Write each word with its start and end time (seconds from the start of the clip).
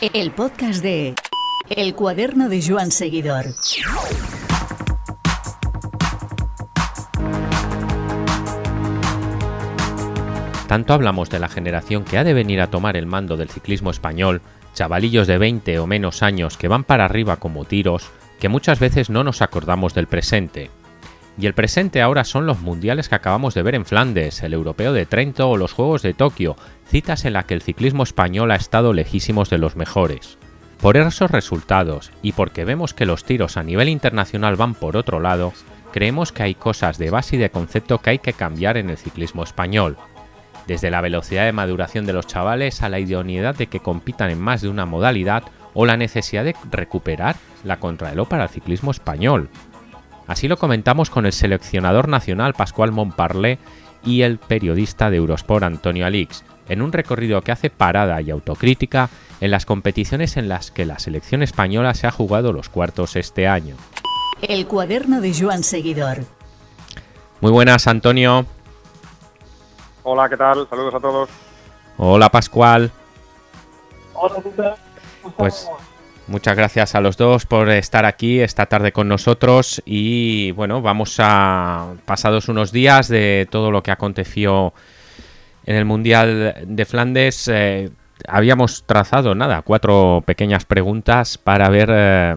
El 0.00 0.30
podcast 0.30 0.80
de 0.80 1.16
El 1.68 1.96
cuaderno 1.96 2.48
de 2.48 2.62
Joan 2.64 2.92
Seguidor. 2.92 3.46
Tanto 10.68 10.92
hablamos 10.92 11.30
de 11.30 11.40
la 11.40 11.48
generación 11.48 12.04
que 12.04 12.16
ha 12.16 12.22
de 12.22 12.32
venir 12.32 12.60
a 12.60 12.70
tomar 12.70 12.96
el 12.96 13.06
mando 13.06 13.36
del 13.36 13.50
ciclismo 13.50 13.90
español, 13.90 14.40
chavalillos 14.72 15.26
de 15.26 15.38
20 15.38 15.80
o 15.80 15.88
menos 15.88 16.22
años 16.22 16.56
que 16.56 16.68
van 16.68 16.84
para 16.84 17.04
arriba 17.04 17.38
como 17.38 17.64
tiros, 17.64 18.08
que 18.38 18.48
muchas 18.48 18.78
veces 18.78 19.10
no 19.10 19.24
nos 19.24 19.42
acordamos 19.42 19.94
del 19.94 20.06
presente. 20.06 20.70
Y 21.40 21.46
el 21.46 21.54
presente 21.54 22.02
ahora 22.02 22.24
son 22.24 22.46
los 22.46 22.60
mundiales 22.60 23.08
que 23.08 23.14
acabamos 23.14 23.54
de 23.54 23.62
ver 23.62 23.76
en 23.76 23.84
Flandes, 23.84 24.42
el 24.42 24.54
Europeo 24.54 24.92
de 24.92 25.06
Trento 25.06 25.48
o 25.48 25.56
los 25.56 25.72
Juegos 25.72 26.02
de 26.02 26.12
Tokio, 26.12 26.56
citas 26.88 27.24
en 27.24 27.34
las 27.34 27.44
que 27.44 27.54
el 27.54 27.62
ciclismo 27.62 28.02
español 28.02 28.50
ha 28.50 28.56
estado 28.56 28.92
lejísimos 28.92 29.50
de 29.50 29.58
los 29.58 29.76
mejores. 29.76 30.38
Por 30.80 30.96
esos 30.96 31.30
resultados 31.30 32.12
y 32.22 32.32
porque 32.32 32.64
vemos 32.64 32.94
que 32.94 33.06
los 33.06 33.24
tiros 33.24 33.56
a 33.56 33.62
nivel 33.62 33.88
internacional 33.88 34.56
van 34.56 34.74
por 34.74 34.96
otro 34.96 35.20
lado, 35.20 35.52
creemos 35.92 36.32
que 36.32 36.44
hay 36.44 36.54
cosas 36.54 36.98
de 36.98 37.10
base 37.10 37.36
y 37.36 37.38
de 37.38 37.50
concepto 37.50 37.98
que 37.98 38.10
hay 38.10 38.18
que 38.18 38.32
cambiar 38.32 38.76
en 38.76 38.88
el 38.90 38.96
ciclismo 38.96 39.42
español. 39.42 39.96
Desde 40.66 40.90
la 40.90 41.00
velocidad 41.00 41.44
de 41.44 41.52
maduración 41.52 42.06
de 42.06 42.12
los 42.12 42.26
chavales 42.26 42.82
a 42.82 42.88
la 42.88 43.00
idoneidad 43.00 43.56
de 43.56 43.66
que 43.66 43.80
compitan 43.80 44.30
en 44.30 44.40
más 44.40 44.62
de 44.62 44.68
una 44.68 44.86
modalidad 44.86 45.44
o 45.74 45.84
la 45.84 45.96
necesidad 45.96 46.44
de 46.44 46.54
recuperar 46.70 47.36
la 47.64 47.78
contrarreloj 47.78 48.28
para 48.28 48.44
el 48.44 48.50
ciclismo 48.50 48.90
español. 48.90 49.50
Así 50.26 50.46
lo 50.46 50.58
comentamos 50.58 51.10
con 51.10 51.26
el 51.26 51.32
seleccionador 51.32 52.08
nacional 52.08 52.52
Pascual 52.54 52.92
Montparlé 52.92 53.58
y 54.04 54.22
el 54.22 54.38
periodista 54.38 55.10
de 55.10 55.16
Eurosport 55.16 55.64
Antonio 55.64 56.06
Alix, 56.06 56.44
en 56.68 56.82
un 56.82 56.92
recorrido 56.92 57.42
que 57.42 57.52
hace 57.52 57.70
parada 57.70 58.20
y 58.20 58.30
autocrítica 58.30 59.10
en 59.40 59.50
las 59.50 59.66
competiciones 59.66 60.36
en 60.36 60.48
las 60.48 60.70
que 60.70 60.86
la 60.86 60.98
selección 60.98 61.42
española 61.42 61.94
se 61.94 62.06
ha 62.06 62.10
jugado 62.10 62.52
los 62.52 62.68
cuartos 62.68 63.16
este 63.16 63.48
año. 63.48 63.76
El 64.42 64.66
cuaderno 64.66 65.20
de 65.20 65.34
Joan 65.38 65.62
Seguidor. 65.62 66.18
Muy 67.40 67.52
buenas, 67.52 67.86
Antonio. 67.86 68.46
Hola, 70.02 70.28
¿qué 70.28 70.36
tal? 70.36 70.66
Saludos 70.68 70.94
a 70.94 71.00
todos. 71.00 71.28
Hola, 71.96 72.28
Pascual. 72.28 72.90
Hola, 74.14 74.74
Pues 75.36 75.68
Muchas 76.28 76.56
gracias 76.58 76.94
a 76.94 77.00
los 77.00 77.16
dos 77.16 77.46
por 77.46 77.70
estar 77.70 78.04
aquí 78.04 78.40
esta 78.40 78.66
tarde 78.66 78.92
con 78.92 79.08
nosotros 79.08 79.80
y 79.86 80.50
bueno, 80.50 80.82
vamos 80.82 81.16
a 81.20 81.94
pasados 82.04 82.50
unos 82.50 82.70
días 82.70 83.08
de 83.08 83.48
todo 83.50 83.70
lo 83.70 83.82
que 83.82 83.92
aconteció 83.92 84.74
en 85.68 85.76
el 85.76 85.84
Mundial 85.84 86.54
de 86.66 86.84
Flandes. 86.86 87.46
Eh, 87.52 87.90
habíamos 88.26 88.84
trazado 88.84 89.34
nada, 89.34 89.60
cuatro 89.60 90.24
pequeñas 90.26 90.64
preguntas 90.64 91.36
para 91.36 91.68
ver 91.68 91.90
eh, 91.92 92.36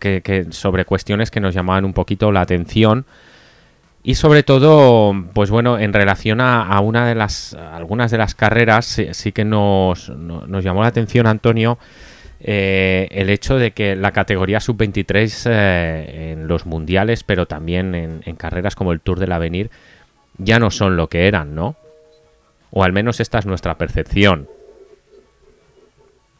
que, 0.00 0.46
sobre 0.50 0.86
cuestiones 0.86 1.30
que 1.30 1.40
nos 1.40 1.54
llamaban 1.54 1.84
un 1.84 1.92
poquito 1.92 2.32
la 2.32 2.40
atención. 2.40 3.04
Y 4.02 4.14
sobre 4.14 4.42
todo, 4.42 5.12
pues 5.34 5.50
bueno, 5.50 5.78
en 5.78 5.92
relación 5.92 6.40
a, 6.40 6.80
una 6.80 7.06
de 7.06 7.14
las 7.14 7.54
algunas 7.54 8.10
de 8.10 8.18
las 8.18 8.34
carreras, 8.34 9.00
sí, 9.12 9.32
que 9.32 9.44
nos, 9.44 10.08
nos 10.08 10.64
llamó 10.64 10.82
la 10.82 10.88
atención, 10.88 11.28
Antonio, 11.28 11.78
eh, 12.40 13.06
el 13.12 13.30
hecho 13.30 13.58
de 13.58 13.70
que 13.72 13.94
la 13.94 14.10
categoría 14.12 14.58
sub-23 14.60 15.48
eh, 15.48 16.32
en 16.32 16.48
los 16.48 16.66
mundiales, 16.66 17.22
pero 17.22 17.46
también 17.46 17.94
en, 17.94 18.36
carreras 18.36 18.74
como 18.74 18.92
el 18.92 19.00
Tour 19.00 19.20
del 19.20 19.30
Avenir, 19.30 19.70
ya 20.38 20.58
no 20.58 20.72
son 20.72 20.96
lo 20.96 21.08
que 21.08 21.28
eran, 21.28 21.54
¿no? 21.54 21.76
O 22.72 22.82
al 22.82 22.92
menos 22.92 23.20
esta 23.20 23.38
es 23.38 23.46
nuestra 23.46 23.74
percepción. 23.76 24.48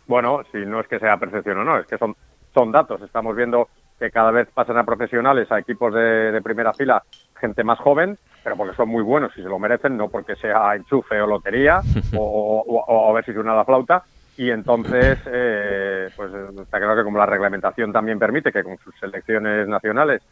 Bueno, 0.06 0.42
si 0.50 0.58
no 0.58 0.80
es 0.80 0.88
que 0.88 0.98
sea 0.98 1.16
percepción 1.18 1.58
o 1.58 1.64
no, 1.64 1.78
es 1.78 1.86
que 1.86 1.98
son, 1.98 2.16
son 2.52 2.72
datos. 2.72 3.00
Estamos 3.02 3.36
viendo 3.36 3.68
que 3.98 4.10
cada 4.10 4.32
vez 4.32 4.48
pasan 4.52 4.78
a 4.78 4.84
profesionales, 4.84 5.50
a 5.52 5.60
equipos 5.60 5.94
de, 5.94 6.40
primera 6.42 6.72
fila, 6.72 7.02
gente 7.38 7.62
más 7.62 7.78
joven, 7.78 8.18
pero 8.42 8.56
porque 8.56 8.74
son 8.74 8.88
muy 8.88 9.02
buenos 9.02 9.30
y 9.36 9.42
se 9.42 9.48
lo 9.48 9.58
merecen, 9.58 9.96
no 9.96 10.08
porque 10.08 10.34
sea 10.36 10.74
enchufe 10.74 11.20
o 11.20 11.26
lotería 11.26 11.80
o, 12.16 13.08
a 13.08 13.12
ver 13.12 13.24
si 13.24 13.32
suena 13.32 13.54
la 13.54 13.64
flauta, 13.64 14.02
y 14.36 14.50
entonces, 14.50 15.18
eh, 15.26 16.08
pues 16.16 16.32
está 16.32 16.78
claro 16.78 16.96
que 16.96 17.04
como 17.04 17.18
la 17.18 17.26
reglamentación 17.26 17.92
también 17.92 18.18
permite 18.18 18.50
que 18.50 18.64
con 18.64 18.76
sus 18.78 18.94
selecciones 18.98 19.68
nacionales, 19.68 20.22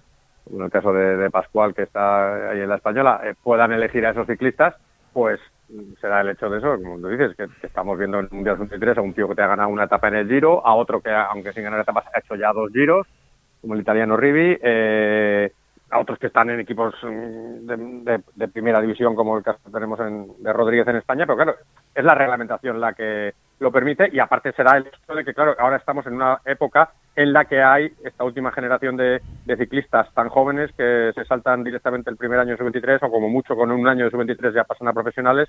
en 0.50 0.62
el 0.62 0.71
caso 0.71 0.93
de, 0.93 1.31
Pascual, 1.31 1.75
que 1.75 1.83
está 1.83 2.50
ahí 2.50 2.60
en 2.60 2.69
la 2.69 2.77
española, 2.77 3.21
eh, 3.22 3.34
puedan 3.41 3.72
elegir 3.72 4.05
a 4.06 4.10
esos 4.10 4.27
ciclistas, 4.27 4.75
pues 5.12 5.39
será 6.00 6.20
el 6.20 6.31
hecho 6.31 6.48
de 6.48 6.58
eso, 6.58 6.76
como 6.82 6.98
tú 7.00 7.08
dices, 7.08 7.36
que, 7.36 7.47
estamos 7.66 7.98
viendo 7.98 8.19
en 8.19 8.26
el 8.26 8.31
Mundial 8.31 8.56
23 8.56 8.98
a 8.98 9.00
un 9.00 9.14
tío 9.14 9.28
que 9.28 9.34
te 9.34 9.42
ha 9.42 9.47
ganado 9.47 9.69
una 9.69 9.84
etapa 9.84 10.08
en 10.08 10.16
el 10.16 10.28
Giro, 10.28 10.66
a 10.66 10.75
otro 10.75 11.00
que, 11.00 11.10
aunque 11.10 11.53
sin 11.53 11.64
ganar 11.64 11.81
etapas, 11.81 12.06
ha 12.14 12.19
hecho 12.19 12.34
ya 12.34 12.53
dos 12.53 12.70
Giros, 12.72 13.06
como 13.60 13.75
el 13.75 13.80
italiano 13.80 14.16
Rivi, 14.16 14.59
eh, 14.62 15.53
a 15.91 15.98
otros 15.98 16.19
que 16.19 16.28
están 16.28 16.50
en 16.50 16.60
equipos 16.60 16.94
mm, 17.03 17.66
de, 17.66 18.22
de, 18.34 18.48
primera 18.48 18.80
división, 18.80 19.14
como 19.14 19.36
el 19.36 19.44
caso 19.44 19.59
que 19.64 19.70
tenemos 19.70 19.98
en, 20.00 20.42
de 20.42 20.53
Rodríguez 20.53 20.86
en 20.88 20.97
España, 20.97 21.26
pero 21.26 21.36
claro, 21.36 21.54
es 21.94 22.04
la 22.04 22.14
reglamentación 22.14 22.80
la 22.80 22.94
que 22.94 23.34
lo 23.60 23.71
permite 23.71 24.09
y 24.10 24.19
aparte 24.19 24.53
será 24.53 24.78
el 24.78 24.87
hecho 24.87 25.15
de 25.15 25.25
que, 25.25 25.34
claro, 25.34 25.54
ahora 25.59 25.76
estamos 25.76 26.06
en 26.06 26.15
una 26.15 26.41
época 26.47 26.91
en 27.15 27.32
la 27.32 27.44
que 27.44 27.62
hay 27.62 27.93
esta 28.03 28.25
última 28.25 28.50
generación 28.53 28.97
de, 28.97 29.21
ciclistas 29.56 30.12
tan 30.15 30.31
jóvenes 30.31 30.71
que 30.76 31.12
se 31.15 31.25
saltan 31.26 31.62
directamente 31.62 32.09
el 32.09 32.16
primer 32.16 32.38
año 32.38 32.53
de 32.53 32.56
sub-23 32.56 32.98
o 33.03 33.10
como 33.10 33.28
mucho 33.28 33.54
con 33.54 33.71
un 33.71 33.87
año 33.87 34.06
de 34.06 34.10
sub-23 34.10 34.54
ya 34.54 34.65
pasan 34.65 34.88
a 34.88 34.93
profesionales 34.94 35.48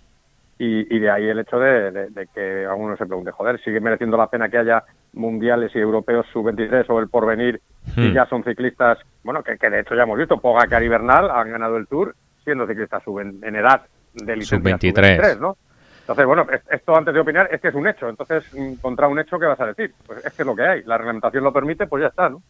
y, 0.58 1.00
de 1.00 1.10
ahí 1.10 1.28
el 1.28 1.40
hecho 1.40 1.58
de, 1.58 2.28
que 2.36 2.66
alguno 2.66 2.96
se 2.96 3.08
pregunte, 3.08 3.32
joder, 3.32 3.60
sigue 3.64 3.80
mereciendo 3.80 4.16
la 4.16 4.28
pena 4.28 4.48
que 4.48 4.60
haya 4.60 4.84
mundiales 5.14 5.72
y 5.74 5.80
europeos 5.80 6.28
sub-23 6.34 6.86
o 6.90 7.00
el 7.00 7.08
porvenir 7.08 7.62
y 7.96 8.10
hmm. 8.10 8.14
ya 8.14 8.26
son 8.28 8.44
ciclistas, 8.44 9.00
bueno, 9.24 9.42
que, 9.42 9.58
de 9.58 9.80
hecho 9.80 9.96
ya 9.96 10.04
hemos 10.04 10.20
visto, 10.20 10.38
Pogacar 10.38 10.84
y 10.84 10.88
Bernal 10.88 11.32
han 11.32 11.50
ganado 11.50 11.78
el 11.78 11.88
Tour 11.88 12.14
siendo 12.44 12.68
ciclistas 12.68 13.02
sub 13.04 13.20
en, 13.20 13.56
edad 13.56 13.84
de 14.14 14.42
sub-23, 14.42 15.40
¿no? 15.40 15.56
Entonces, 16.02 16.26
bueno, 16.26 16.46
esto 16.70 16.96
antes 16.96 17.14
de 17.14 17.20
opinar 17.20 17.48
es 17.52 17.62
que 17.62 17.70
es 17.70 17.76
un 17.76 17.88
hecho. 17.88 18.10
Entonces, 18.10 18.44
mm, 18.54 18.76
contra 18.76 19.08
un 19.08 19.20
hecho, 19.20 19.40
¿qué 19.40 19.46
vas 19.46 19.60
a 19.60 19.68
decir? 19.68 19.94
Pues 20.06 20.26
es 20.26 20.34
que 20.34 20.42
es 20.42 20.46
lo 20.46 20.56
que 20.56 20.66
hay. 20.66 20.84
La 20.84 20.98
reglamentación 20.98 21.44
lo 21.44 21.54
permite, 21.54 21.88
pues 21.88 22.02
ya 22.02 22.08
está, 22.08 22.30
¿no? 22.30 22.42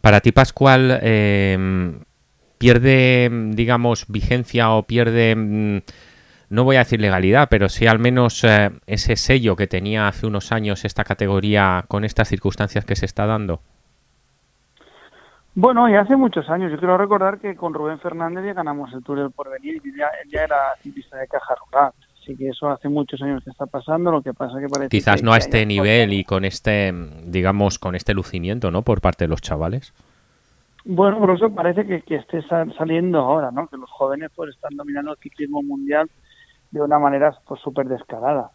Para 0.00 0.20
ti, 0.20 0.32
Pascual, 0.32 0.98
eh, 1.02 1.98
¿pierde, 2.58 3.30
digamos, 3.52 4.06
vigencia 4.08 4.70
o 4.70 4.82
pierde, 4.82 5.34
mm, 5.36 5.78
no 6.50 6.64
voy 6.64 6.76
a 6.76 6.80
decir 6.80 7.00
legalidad, 7.00 7.48
pero 7.50 7.68
sí 7.68 7.86
al 7.86 7.98
menos 7.98 8.44
eh, 8.44 8.70
ese 8.86 9.16
sello 9.16 9.56
que 9.56 9.66
tenía 9.66 10.08
hace 10.08 10.26
unos 10.26 10.52
años 10.52 10.84
esta 10.84 11.04
categoría 11.04 11.84
con 11.88 12.04
estas 12.04 12.28
circunstancias 12.28 12.84
que 12.84 12.96
se 12.96 13.06
está 13.06 13.26
dando? 13.26 13.60
Bueno, 15.54 15.88
ya 15.88 16.00
hace 16.00 16.16
muchos 16.16 16.50
años. 16.50 16.70
Yo 16.70 16.78
quiero 16.78 16.98
recordar 16.98 17.38
que 17.38 17.56
con 17.56 17.72
Rubén 17.72 17.98
Fernández 17.98 18.44
ya 18.44 18.52
ganamos 18.52 18.92
el 18.92 19.02
Tour 19.02 19.20
del 19.20 19.30
Porvenir 19.30 19.80
y 19.82 19.96
ya, 19.96 20.10
ya 20.30 20.42
era 20.42 20.74
ciclista 20.82 21.16
de 21.16 21.26
caja 21.26 21.54
rural. 21.54 21.92
Así 22.26 22.36
que 22.36 22.48
eso 22.48 22.68
hace 22.68 22.88
muchos 22.88 23.22
años 23.22 23.44
que 23.44 23.50
está 23.50 23.66
pasando, 23.66 24.10
lo 24.10 24.20
que 24.20 24.34
pasa 24.34 24.58
que 24.58 24.66
parece 24.66 24.88
Quizás 24.88 25.22
no 25.22 25.32
a 25.32 25.38
este 25.38 25.64
nivel 25.64 26.12
y 26.12 26.24
con 26.24 26.44
este, 26.44 26.92
digamos, 27.24 27.78
con 27.78 27.94
este 27.94 28.14
lucimiento, 28.14 28.72
¿no? 28.72 28.82
Por 28.82 29.00
parte 29.00 29.24
de 29.24 29.28
los 29.28 29.40
chavales. 29.40 29.94
Bueno, 30.84 31.20
por 31.20 31.30
eso 31.30 31.54
parece 31.54 31.86
que, 31.86 32.02
que 32.02 32.16
esté 32.16 32.42
saliendo 32.48 33.20
ahora, 33.20 33.52
¿no? 33.52 33.68
Que 33.68 33.76
los 33.76 33.88
jóvenes 33.92 34.32
pues 34.34 34.50
están 34.56 34.76
dominando 34.76 35.12
el 35.12 35.18
ciclismo 35.18 35.62
mundial 35.62 36.10
de 36.72 36.82
una 36.82 36.98
manera 36.98 37.32
pues 37.46 37.60
súper 37.60 37.86
descarada. 37.86 38.50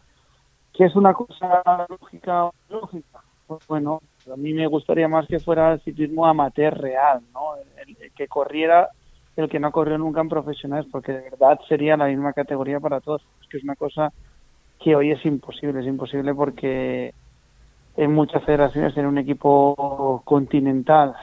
¿Qué 0.74 0.84
es 0.84 0.94
una 0.94 1.14
cosa 1.14 1.62
lógica 1.88 2.44
o 2.44 2.54
lógica? 2.68 3.20
Pues 3.46 3.66
bueno, 3.68 4.02
a 4.30 4.36
mí 4.36 4.52
me 4.52 4.66
gustaría 4.66 5.08
más 5.08 5.26
que 5.26 5.40
fuera 5.40 5.72
el 5.72 5.80
ciclismo 5.80 6.26
amateur 6.26 6.76
real, 6.76 7.22
¿no? 7.32 7.54
el 7.56 8.12
que 8.12 8.28
corriera 8.28 8.90
el 9.36 9.48
que 9.48 9.60
no 9.60 9.72
corrió 9.72 9.98
nunca 9.98 10.20
en 10.20 10.28
profesionales, 10.28 10.86
porque 10.90 11.12
de 11.12 11.30
verdad 11.30 11.58
sería 11.68 11.96
la 11.96 12.06
misma 12.06 12.32
categoría 12.32 12.80
para 12.80 13.00
todos. 13.00 13.22
Es 13.40 13.48
que 13.48 13.58
es 13.58 13.64
una 13.64 13.76
cosa 13.76 14.12
que 14.78 14.96
hoy 14.96 15.10
es 15.12 15.24
imposible, 15.24 15.80
es 15.80 15.86
imposible 15.86 16.34
porque 16.34 17.14
en 17.96 18.12
muchas 18.12 18.44
federaciones 18.44 18.94
tener 18.94 19.08
un 19.08 19.18
equipo 19.18 20.22
continental 20.24 21.14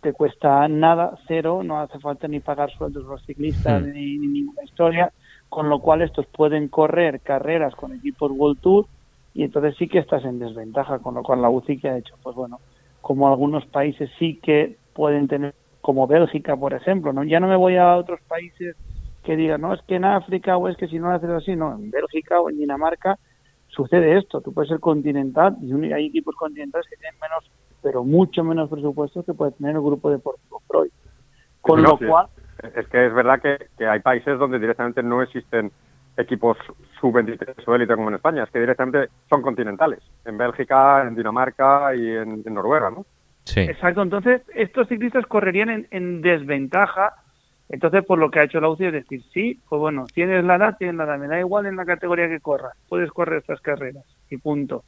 te 0.00 0.12
cuesta 0.12 0.68
nada, 0.68 1.18
cero, 1.26 1.62
no 1.64 1.80
hace 1.80 1.98
falta 1.98 2.28
ni 2.28 2.38
pagar 2.38 2.70
sueldos 2.70 3.04
a 3.06 3.12
los 3.12 3.24
ciclistas 3.24 3.82
hmm. 3.82 3.92
ni, 3.92 4.18
ninguna 4.18 4.62
historia, 4.62 5.12
con 5.48 5.68
lo 5.68 5.80
cual 5.80 6.02
estos 6.02 6.26
pueden 6.26 6.68
correr 6.68 7.20
carreras 7.20 7.74
con 7.74 7.92
equipos 7.92 8.30
World 8.30 8.60
Tour 8.60 8.86
y 9.34 9.42
entonces 9.42 9.74
sí 9.76 9.88
que 9.88 9.98
estás 9.98 10.24
en 10.24 10.38
desventaja, 10.38 11.00
con 11.00 11.14
lo 11.14 11.22
cual 11.22 11.42
la 11.42 11.50
UCI 11.50 11.78
que 11.78 11.88
ha 11.88 11.98
hecho, 11.98 12.14
pues 12.22 12.36
bueno, 12.36 12.60
como 13.00 13.28
algunos 13.28 13.66
países 13.66 14.08
sí 14.18 14.38
que 14.40 14.76
pueden 14.94 15.28
tener 15.28 15.54
como 15.86 16.08
Bélgica, 16.08 16.56
por 16.56 16.74
ejemplo, 16.74 17.12
¿no? 17.12 17.22
Ya 17.22 17.38
no 17.38 17.46
me 17.46 17.54
voy 17.54 17.76
a 17.76 17.94
otros 17.94 18.18
países 18.22 18.74
que 19.22 19.36
digan, 19.36 19.60
no, 19.60 19.72
es 19.72 19.80
que 19.82 19.94
en 19.94 20.04
África 20.04 20.56
o 20.56 20.66
es 20.66 20.76
que 20.76 20.88
si 20.88 20.98
no 20.98 21.10
lo 21.10 21.14
haces 21.14 21.30
así, 21.30 21.54
no, 21.54 21.76
en 21.76 21.92
Bélgica 21.92 22.40
o 22.40 22.50
en 22.50 22.58
Dinamarca 22.58 23.20
sucede 23.68 24.18
esto, 24.18 24.40
tú 24.40 24.52
puedes 24.52 24.68
ser 24.68 24.80
continental 24.80 25.56
y 25.62 25.92
hay 25.92 26.06
equipos 26.06 26.34
continentales 26.34 26.88
que 26.90 26.96
tienen 26.96 27.16
menos, 27.20 27.48
pero 27.84 28.02
mucho 28.02 28.42
menos 28.42 28.68
presupuesto 28.68 29.22
que 29.22 29.32
puede 29.32 29.52
tener 29.52 29.76
el 29.76 29.80
grupo 29.80 30.10
deportivo 30.10 30.60
Freud. 30.66 30.90
Con 31.60 31.82
lo 31.82 31.96
cual... 31.96 32.26
Es 32.74 32.88
que 32.88 33.06
es 33.06 33.14
verdad 33.14 33.40
que, 33.40 33.86
hay 33.86 34.00
países 34.00 34.40
donde 34.40 34.58
directamente 34.58 35.04
no 35.04 35.22
existen 35.22 35.70
equipos 36.16 36.58
sub-23 37.00 37.62
o 37.64 37.74
élite 37.76 37.94
como 37.94 38.08
en 38.08 38.16
España, 38.16 38.42
es 38.42 38.50
que 38.50 38.58
directamente 38.58 39.08
son 39.30 39.40
continentales, 39.40 40.00
en 40.24 40.36
Bélgica, 40.36 41.06
en 41.06 41.14
Dinamarca 41.14 41.94
y 41.94 42.10
en, 42.10 42.42
Noruega, 42.52 42.90
¿no? 42.90 43.06
Sí. 43.46 43.60
Exacto, 43.60 44.02
entonces 44.02 44.42
estos 44.54 44.88
ciclistas 44.88 45.24
correrían 45.26 45.86
en, 45.90 46.20
desventaja, 46.20 47.14
entonces 47.68 48.04
por 48.04 48.18
lo 48.18 48.28
que 48.30 48.40
ha 48.40 48.44
hecho 48.44 48.60
la 48.60 48.68
UCI 48.68 48.86
es 48.86 48.92
decir, 48.92 49.22
sí, 49.32 49.60
pues 49.68 49.78
bueno, 49.78 50.04
tienes 50.12 50.44
la 50.44 50.56
edad, 50.56 50.76
tienes 50.76 50.96
la 50.96 51.04
edad, 51.04 51.18
me 51.18 51.28
da 51.28 51.38
igual 51.38 51.66
en 51.66 51.76
la 51.76 51.84
categoría 51.84 52.28
que 52.28 52.40
corras, 52.40 52.76
puedes 52.88 53.10
correr 53.10 53.38
estas 53.38 53.60
carreras 53.60 54.04
y 54.30 54.36
punto. 54.36 54.84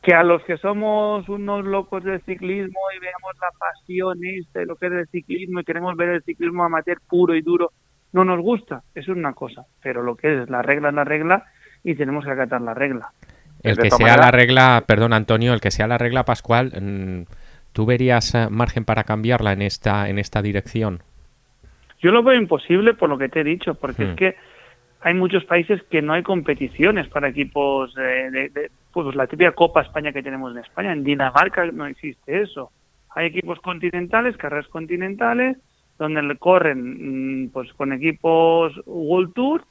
Que 0.00 0.14
a 0.14 0.22
los 0.22 0.44
que 0.44 0.56
somos 0.58 1.28
unos 1.28 1.64
locos 1.64 2.04
del 2.04 2.20
ciclismo 2.22 2.78
y 2.96 3.00
veamos 3.00 3.32
la 3.40 3.50
pasión 3.58 4.20
de 4.20 4.66
lo 4.66 4.76
que 4.76 4.86
es 4.86 4.92
el 4.92 5.08
ciclismo 5.08 5.58
y 5.58 5.64
queremos 5.64 5.96
ver 5.96 6.10
el 6.10 6.22
ciclismo 6.22 6.62
amateur 6.62 7.00
puro 7.08 7.34
y 7.34 7.42
duro, 7.42 7.72
no 8.12 8.24
nos 8.24 8.40
gusta, 8.40 8.84
eso 8.94 9.10
es 9.10 9.18
una 9.18 9.32
cosa, 9.32 9.66
pero 9.82 10.02
lo 10.02 10.14
que 10.14 10.42
es 10.42 10.48
la 10.48 10.62
regla 10.62 10.90
es 10.90 10.94
la 10.94 11.04
regla 11.04 11.46
y 11.82 11.96
tenemos 11.96 12.24
que 12.24 12.30
acatar 12.30 12.60
la 12.60 12.74
regla. 12.74 13.10
El 13.62 13.76
que 13.76 13.90
sea 13.90 14.16
la 14.16 14.30
regla, 14.30 14.84
perdón 14.86 15.12
Antonio, 15.12 15.52
el 15.52 15.60
que 15.60 15.72
sea 15.72 15.88
la 15.88 15.98
regla 15.98 16.24
Pascual, 16.24 16.72
mm, 16.80 17.22
¿tú 17.72 17.86
verías 17.86 18.34
eh, 18.34 18.48
margen 18.50 18.84
para 18.84 19.04
cambiarla 19.04 19.52
en 19.52 19.62
esta, 19.62 20.08
en 20.08 20.18
esta 20.18 20.42
dirección? 20.42 21.02
Yo 22.00 22.12
lo 22.12 22.22
veo 22.22 22.38
imposible 22.38 22.94
por 22.94 23.08
lo 23.08 23.18
que 23.18 23.28
te 23.28 23.40
he 23.40 23.44
dicho, 23.44 23.74
porque 23.74 24.04
es 24.04 24.12
hmm. 24.12 24.16
que 24.16 24.36
hay 25.00 25.14
muchos 25.14 25.44
países 25.44 25.82
que 25.84 26.02
no 26.02 26.12
hay 26.12 26.22
competiciones 26.22 27.08
para 27.08 27.28
equipos 27.28 27.94
de, 27.94 28.70
pues 28.92 29.14
la 29.14 29.26
típica 29.26 29.52
Copa 29.52 29.82
España 29.82 30.12
que 30.12 30.22
tenemos 30.22 30.52
en 30.52 30.62
España. 30.62 30.92
En 30.92 31.04
Dinamarca 31.04 31.66
no 31.66 31.86
existe 31.86 32.42
eso. 32.42 32.70
Hay 33.14 33.26
equipos 33.26 33.60
continentales, 33.60 34.36
carreras 34.36 34.68
continentales, 34.68 35.56
donde 35.98 36.36
corren 36.36 37.44
mm, 37.44 37.50
pues 37.50 37.72
con 37.74 37.92
equipos 37.92 38.72
World 38.86 39.34
Tour 39.34 39.64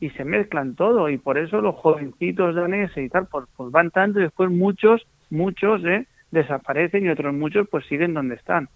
y 0.00 0.10
se 0.10 0.24
mezclan 0.24 0.74
todo 0.74 1.08
y 1.08 1.18
por 1.18 1.38
eso 1.38 1.60
los 1.60 1.76
jovencitos 1.76 2.54
daneses 2.54 3.04
y 3.04 3.08
tal 3.08 3.26
pues, 3.26 3.46
pues 3.56 3.70
van 3.70 3.90
tanto 3.90 4.18
y 4.18 4.24
después 4.24 4.50
muchos 4.50 5.06
muchos 5.30 5.84
¿eh? 5.84 6.06
Desaparecen 6.32 7.06
y 7.06 7.10
otros 7.10 7.32
muchos 7.32 7.68
pues 7.68 7.86
siguen 7.86 8.14
donde 8.14 8.34
están 8.34 8.68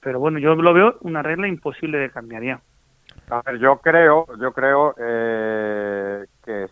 pero 0.00 0.20
bueno 0.20 0.38
yo 0.38 0.54
lo 0.54 0.72
veo 0.72 0.98
una 1.00 1.22
regla 1.22 1.48
imposible 1.48 1.98
de 1.98 2.10
cambiar 2.10 2.44
ya 2.44 2.60
a 3.30 3.42
ver 3.42 3.58
yo 3.58 3.78
creo 3.78 4.26
yo 4.40 4.52
creo 4.52 4.94
eh, 4.98 6.24
que 6.44 6.66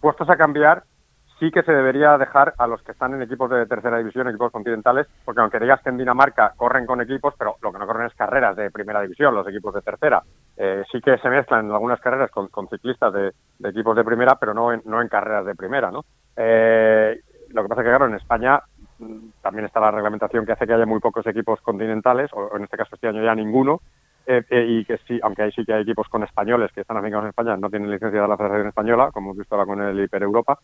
puestos 0.00 0.28
a 0.28 0.36
cambiar 0.36 0.84
sí 1.38 1.50
que 1.50 1.62
se 1.62 1.72
debería 1.72 2.16
dejar 2.18 2.54
a 2.58 2.66
los 2.66 2.82
que 2.82 2.92
están 2.92 3.14
en 3.14 3.22
equipos 3.22 3.50
de 3.50 3.66
tercera 3.66 3.98
división, 3.98 4.28
equipos 4.28 4.52
continentales, 4.52 5.06
porque 5.24 5.40
aunque 5.40 5.60
digas 5.60 5.80
que 5.82 5.90
en 5.90 5.98
Dinamarca 5.98 6.54
corren 6.56 6.86
con 6.86 7.00
equipos, 7.00 7.34
pero 7.38 7.56
lo 7.62 7.72
que 7.72 7.78
no 7.78 7.86
corren 7.86 8.06
es 8.06 8.14
carreras 8.14 8.56
de 8.56 8.70
primera 8.70 9.02
división, 9.02 9.34
los 9.34 9.46
equipos 9.46 9.74
de 9.74 9.82
tercera. 9.82 10.22
Eh, 10.56 10.82
sí 10.90 11.00
que 11.00 11.18
se 11.18 11.28
mezclan 11.28 11.66
en 11.66 11.72
algunas 11.72 12.00
carreras 12.00 12.30
con, 12.30 12.68
ciclistas 12.68 13.12
de, 13.12 13.32
equipos 13.68 13.96
de 13.96 14.04
primera, 14.04 14.36
pero 14.40 14.54
no 14.54 14.72
en, 14.72 14.82
no 14.86 15.02
en 15.02 15.08
carreras 15.08 15.44
de 15.44 15.54
primera, 15.54 15.90
¿no? 15.90 16.04
Eh, 16.36 17.20
lo 17.50 17.62
que 17.62 17.68
pasa 17.68 17.82
es 17.82 17.84
que, 17.84 17.90
claro, 17.90 18.06
en 18.06 18.14
España 18.14 18.60
también 19.42 19.66
está 19.66 19.80
la 19.80 19.90
reglamentación 19.90 20.46
que 20.46 20.52
hace 20.52 20.66
que 20.66 20.72
haya 20.72 20.86
muy 20.86 21.00
pocos 21.00 21.26
equipos 21.26 21.60
continentales, 21.60 22.30
o 22.32 22.56
en 22.56 22.64
este 22.64 22.76
caso 22.76 22.94
este 22.94 23.08
año 23.08 23.22
ya 23.22 23.34
ninguno, 23.34 23.80
eh, 24.26 24.42
y 24.50 24.84
que 24.84 24.98
sí, 25.06 25.20
aunque 25.22 25.42
ahí 25.42 25.52
sí 25.52 25.64
que 25.64 25.72
hay 25.72 25.82
equipos 25.82 26.08
con 26.08 26.24
españoles 26.24 26.72
que 26.72 26.80
están 26.80 26.96
afincados 26.96 27.24
en 27.24 27.28
España, 27.28 27.56
no 27.56 27.70
tienen 27.70 27.90
licencia 27.90 28.20
de 28.20 28.28
la 28.28 28.36
Federación 28.36 28.68
Española, 28.68 29.10
como 29.12 29.28
hemos 29.28 29.38
visto 29.38 29.54
ahora 29.54 29.66
con 29.66 29.80
el 29.80 30.00
Hiper 30.00 30.22
Europa, 30.22 30.58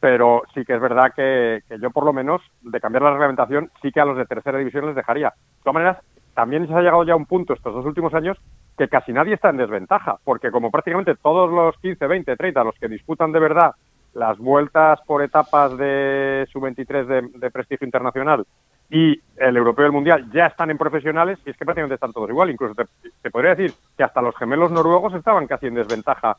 pero 0.00 0.42
sí 0.52 0.64
que 0.64 0.74
es 0.74 0.80
verdad 0.80 1.12
que, 1.14 1.62
yo 1.80 1.90
por 1.90 2.04
lo 2.04 2.12
menos, 2.12 2.42
de 2.60 2.80
cambiar 2.80 3.02
la 3.02 3.12
reglamentación, 3.12 3.70
sí 3.80 3.90
que 3.90 4.00
a 4.00 4.04
los 4.04 4.18
de 4.18 4.26
tercera 4.26 4.58
división 4.58 4.86
les 4.86 4.94
dejaría. 4.94 5.28
De 5.28 5.62
todas 5.62 5.74
maneras, 5.74 5.98
también 6.34 6.66
se 6.66 6.74
ha 6.74 6.82
llegado 6.82 7.04
ya 7.04 7.14
a 7.14 7.16
un 7.16 7.24
punto 7.24 7.54
estos 7.54 7.72
dos 7.72 7.86
últimos 7.86 8.12
años 8.12 8.36
que 8.76 8.88
casi 8.88 9.12
nadie 9.14 9.34
está 9.34 9.48
en 9.48 9.56
desventaja, 9.56 10.18
porque 10.22 10.50
como 10.50 10.70
prácticamente 10.70 11.14
todos 11.14 11.50
los 11.50 11.74
15, 11.78 12.06
20, 12.06 12.36
30, 12.36 12.64
los 12.64 12.74
que 12.74 12.88
disputan 12.88 13.32
de 13.32 13.40
verdad 13.40 13.72
las 14.16 14.38
vueltas 14.38 14.98
por 15.06 15.22
etapas 15.22 15.76
de 15.76 16.48
sub-23 16.50 17.30
de, 17.38 17.50
prestigio 17.50 17.84
internacional 17.84 18.46
y 18.88 19.20
el 19.36 19.56
europeo 19.56 19.84
y 19.84 19.86
el 19.86 19.92
mundial 19.92 20.30
ya 20.32 20.46
están 20.46 20.70
en 20.70 20.78
profesionales 20.78 21.38
y 21.44 21.50
es 21.50 21.56
que 21.56 21.64
prácticamente 21.64 21.96
están 21.96 22.12
todos 22.12 22.30
igual. 22.30 22.50
Incluso 22.50 22.74
te 22.74 23.30
podría 23.30 23.54
decir 23.54 23.74
que 23.96 24.04
hasta 24.04 24.22
los 24.22 24.34
gemelos 24.36 24.70
noruegos 24.70 25.12
estaban 25.14 25.46
casi 25.46 25.66
en 25.66 25.74
desventaja 25.74 26.36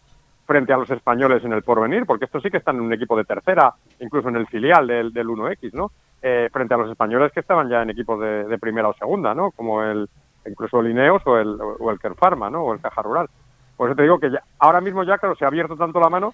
frente 0.48 0.74
a 0.74 0.78
los 0.78 0.90
españoles 0.90 1.44
en 1.44 1.54
el 1.54 1.62
porvenir, 1.62 2.06
porque 2.06 2.26
estos 2.26 2.42
sí 2.42 2.50
que 2.50 2.58
están 2.58 2.78
en 2.78 2.84
un 2.84 2.94
equipo 2.94 3.18
de 3.18 3.26
tercera, 3.26 3.74
incluso 4.00 4.30
en 4.30 4.38
el 4.38 4.48
filial 4.48 4.88
del, 4.88 5.14
del 5.14 5.28
1X, 5.28 5.74
¿no? 5.74 5.92
Eh, 6.22 6.50
frente 6.52 6.74
a 6.74 6.78
los 6.78 6.90
españoles 6.90 7.32
que 7.34 7.42
estaban 7.42 7.70
ya 7.70 7.84
en 7.84 7.90
equipos 7.90 8.20
de, 8.20 8.58
primera 8.58 8.88
o 8.88 8.94
segunda, 8.94 9.36
¿no? 9.36 9.52
Como 9.52 9.84
el 9.84 10.10
incluso 10.48 10.80
el 10.80 10.90
Ineos 10.92 11.22
o 11.26 11.38
el, 11.38 11.60
o 11.60 11.92
el 11.92 12.00
Kerfarma, 12.00 12.50
¿no? 12.50 12.64
O 12.64 12.74
el 12.74 12.80
Caja 12.80 13.02
Rural. 13.02 13.28
Por 13.76 13.90
eso 13.90 13.96
te 13.98 14.04
digo 14.04 14.18
que 14.20 14.32
ya, 14.32 14.42
ahora 14.58 14.80
mismo 14.80 15.04
ya, 15.04 15.18
claro, 15.18 15.36
se 15.36 15.44
ha 15.44 15.50
abierto 15.50 15.76
tanto 15.76 16.00
la 16.00 16.10
mano 16.10 16.34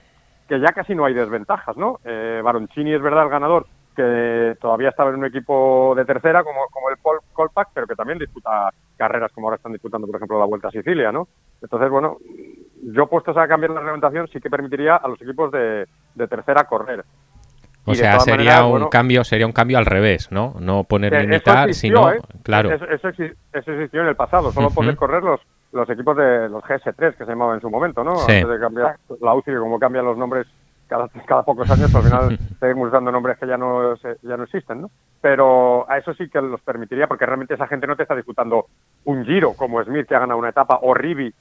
que 0.54 0.60
ya 0.60 0.72
casi 0.72 0.94
no 0.94 1.06
hay 1.06 1.16
desventajas, 1.16 1.76
¿no? 1.78 2.00
Eh, 2.06 2.40
Baroncini 2.44 2.94
es 2.94 3.02
verdad 3.02 3.24
el 3.24 3.30
ganador, 3.30 3.66
que 3.96 4.56
todavía 4.62 4.90
estaba 4.90 5.10
en 5.10 5.18
un 5.18 5.26
equipo 5.26 5.94
de 5.96 6.06
tercera 6.06 6.44
como, 6.44 6.68
como 6.70 6.90
el 6.92 6.98
Colpac, 7.34 7.70
pero 7.74 7.88
que 7.88 7.96
también 7.96 8.20
disputa 8.20 8.70
carreras 8.96 9.32
como 9.32 9.48
ahora 9.48 9.58
están 9.58 9.72
disputando, 9.72 10.06
por 10.06 10.18
ejemplo, 10.18 10.38
la 10.38 10.46
Vuelta 10.46 10.68
a 10.68 10.72
Sicilia, 10.72 11.12
¿no? 11.12 11.28
Entonces, 11.60 11.90
bueno, 11.90 12.18
yo 12.84 13.08
puestos 13.08 13.36
a 13.36 13.48
cambiar 13.48 13.72
la 13.72 13.80
reglamentación 13.80 14.28
sí 14.28 14.40
que 14.40 14.50
permitiría 14.50 14.98
a 14.98 15.08
los 15.08 15.20
equipos 15.22 15.52
de, 15.52 15.88
tercera 16.30 16.66
correr. 16.66 17.04
O 17.86 17.96
sea, 17.96 18.20
sería 18.20 18.64
un 18.66 18.90
cambio, 18.90 19.24
sería 19.24 19.48
un 19.48 19.54
cambio 19.54 19.80
al 19.80 19.88
revés, 19.88 20.32
¿no? 20.32 20.54
No 20.60 20.84
poner 20.84 21.20
limitar, 21.20 21.74
sino, 21.74 22.12
¿eh? 22.12 22.20
claro. 22.44 22.72
Eso, 22.72 23.10
existió 23.10 24.02
en 24.02 24.08
el 24.08 24.16
pasado, 24.16 24.52
solo 24.52 24.70
poder 24.70 24.96
correr 24.96 25.24
los, 25.24 25.42
los 25.74 25.90
equipos 25.90 26.16
de 26.16 26.50
los 26.50 26.64
GS3 26.64 27.16
que 27.16 27.26
se 27.26 27.32
llamaban 27.32 27.56
en 27.56 27.62
su 27.62 27.70
momento, 27.70 28.04
¿no? 28.04 28.22
Antes 28.22 28.48
de 28.48 28.60
cambiar 28.60 28.96
la 29.20 29.34
UCI, 29.34 29.56
como 29.56 29.80
cambian 29.80 30.06
los 30.06 30.18
nombres 30.18 30.48
cada, 30.88 31.08
cada 31.26 31.44
pocos 31.44 31.70
años, 31.72 31.94
al 31.94 32.04
final 32.04 32.40
seguimos 32.60 32.90
usando 32.90 33.12
nombres 33.12 33.38
que 33.40 33.48
ya 33.48 33.58
no 33.58 33.96
ya 33.96 34.38
no 34.38 34.44
existen, 34.44 34.82
¿no? 34.82 34.92
Pero 35.20 35.90
a 35.90 35.98
eso 35.98 36.14
sí 36.14 36.30
que 36.30 36.42
los 36.42 36.62
permitiría, 36.62 37.08
porque 37.08 37.26
realmente 37.26 37.56
esa 37.56 37.68
gente 37.68 37.88
no 37.88 37.96
te 37.96 38.04
está 38.04 38.16
disputando 38.16 38.68
un 39.06 39.26
giro 39.26 39.54
como 39.54 39.84
Smith 39.84 40.08
que 40.08 40.16
ha 40.16 40.20
ganado 40.20 40.40
una 40.40 40.50
etapa 40.50 40.80
o 40.84 40.94
Rivi 40.94 41.34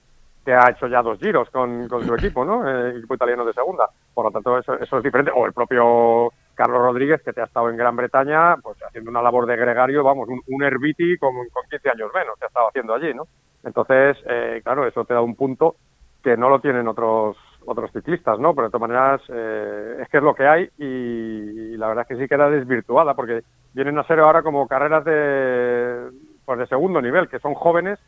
que 0.44 0.52
ha 0.52 0.70
hecho 0.70 0.88
ya 0.88 1.02
dos 1.02 1.19
giros 1.19 1.49
con, 1.50 1.87
con 1.88 2.05
su 2.05 2.14
equipo, 2.14 2.44
¿no? 2.44 2.69
El 2.69 2.96
equipo 2.96 3.14
italiano 3.14 3.44
de 3.44 3.52
segunda. 3.52 3.88
Por 4.12 4.25
lo 4.25 4.31
tanto, 4.32 4.58
eso, 4.58 4.75
eso, 4.75 4.99
es 4.99 5.05
diferente. 5.05 5.31
O 5.32 5.46
el 5.46 5.52
propio 5.52 6.32
Carlos 6.55 6.82
Rodríguez, 6.82 7.23
que 7.23 7.32
te 7.32 7.40
ha 7.40 7.44
estado 7.44 7.70
en 7.70 7.76
Gran 7.76 7.94
Bretaña, 7.94 8.56
pues 8.56 8.76
haciendo 8.82 9.11
una 9.11 9.23
labor 9.23 9.46
de 9.46 9.56
gregario, 9.56 10.02
vamos, 10.02 10.29
un, 10.29 10.40
un 10.44 10.62
Herbiti 10.64 11.17
con, 11.19 11.32
con 11.52 11.62
15 11.70 11.90
años 11.90 12.11
menos, 12.12 12.37
que 12.38 12.46
ha 12.46 12.49
estado 12.49 12.69
haciendo 12.69 12.94
allí, 12.94 13.14
¿no? 13.14 13.29
Entonces, 13.64 14.16
eh, 14.28 14.60
claro, 14.64 14.86
eso 14.86 15.04
te 15.04 15.14
da 15.14 15.20
un 15.20 15.36
punto 15.36 15.76
que 16.22 16.36
no 16.36 16.48
lo 16.48 16.60
tienen 16.60 16.88
otros 16.88 17.36
otros 17.64 17.92
ciclistas, 17.92 18.38
¿no? 18.38 18.54
Pero 18.54 18.68
de 18.68 18.72
todas 18.72 18.88
maneras, 18.88 19.20
eh, 19.28 19.98
es 20.02 20.08
que 20.08 20.16
es 20.16 20.22
lo 20.22 20.34
que 20.34 20.46
hay 20.46 20.68
y, 20.78 21.76
la 21.76 21.88
verdad 21.88 22.06
es 22.08 22.16
que 22.16 22.22
sí 22.22 22.28
queda 22.28 22.50
desvirtuada, 22.50 23.14
porque 23.14 23.42
vienen 23.72 23.98
a 23.98 24.04
ser 24.04 24.20
ahora 24.20 24.42
como 24.42 24.69
carreras 24.69 25.04
de, 25.04 26.10
pues 26.44 26.58
de 26.58 26.66
segundo 26.66 27.00
nivel, 27.00 27.28
que 27.28 27.38
son 27.38 27.54
jóvenes, 27.54 27.98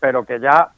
pero 0.00 0.24
que 0.24 0.40
ya 0.40 0.72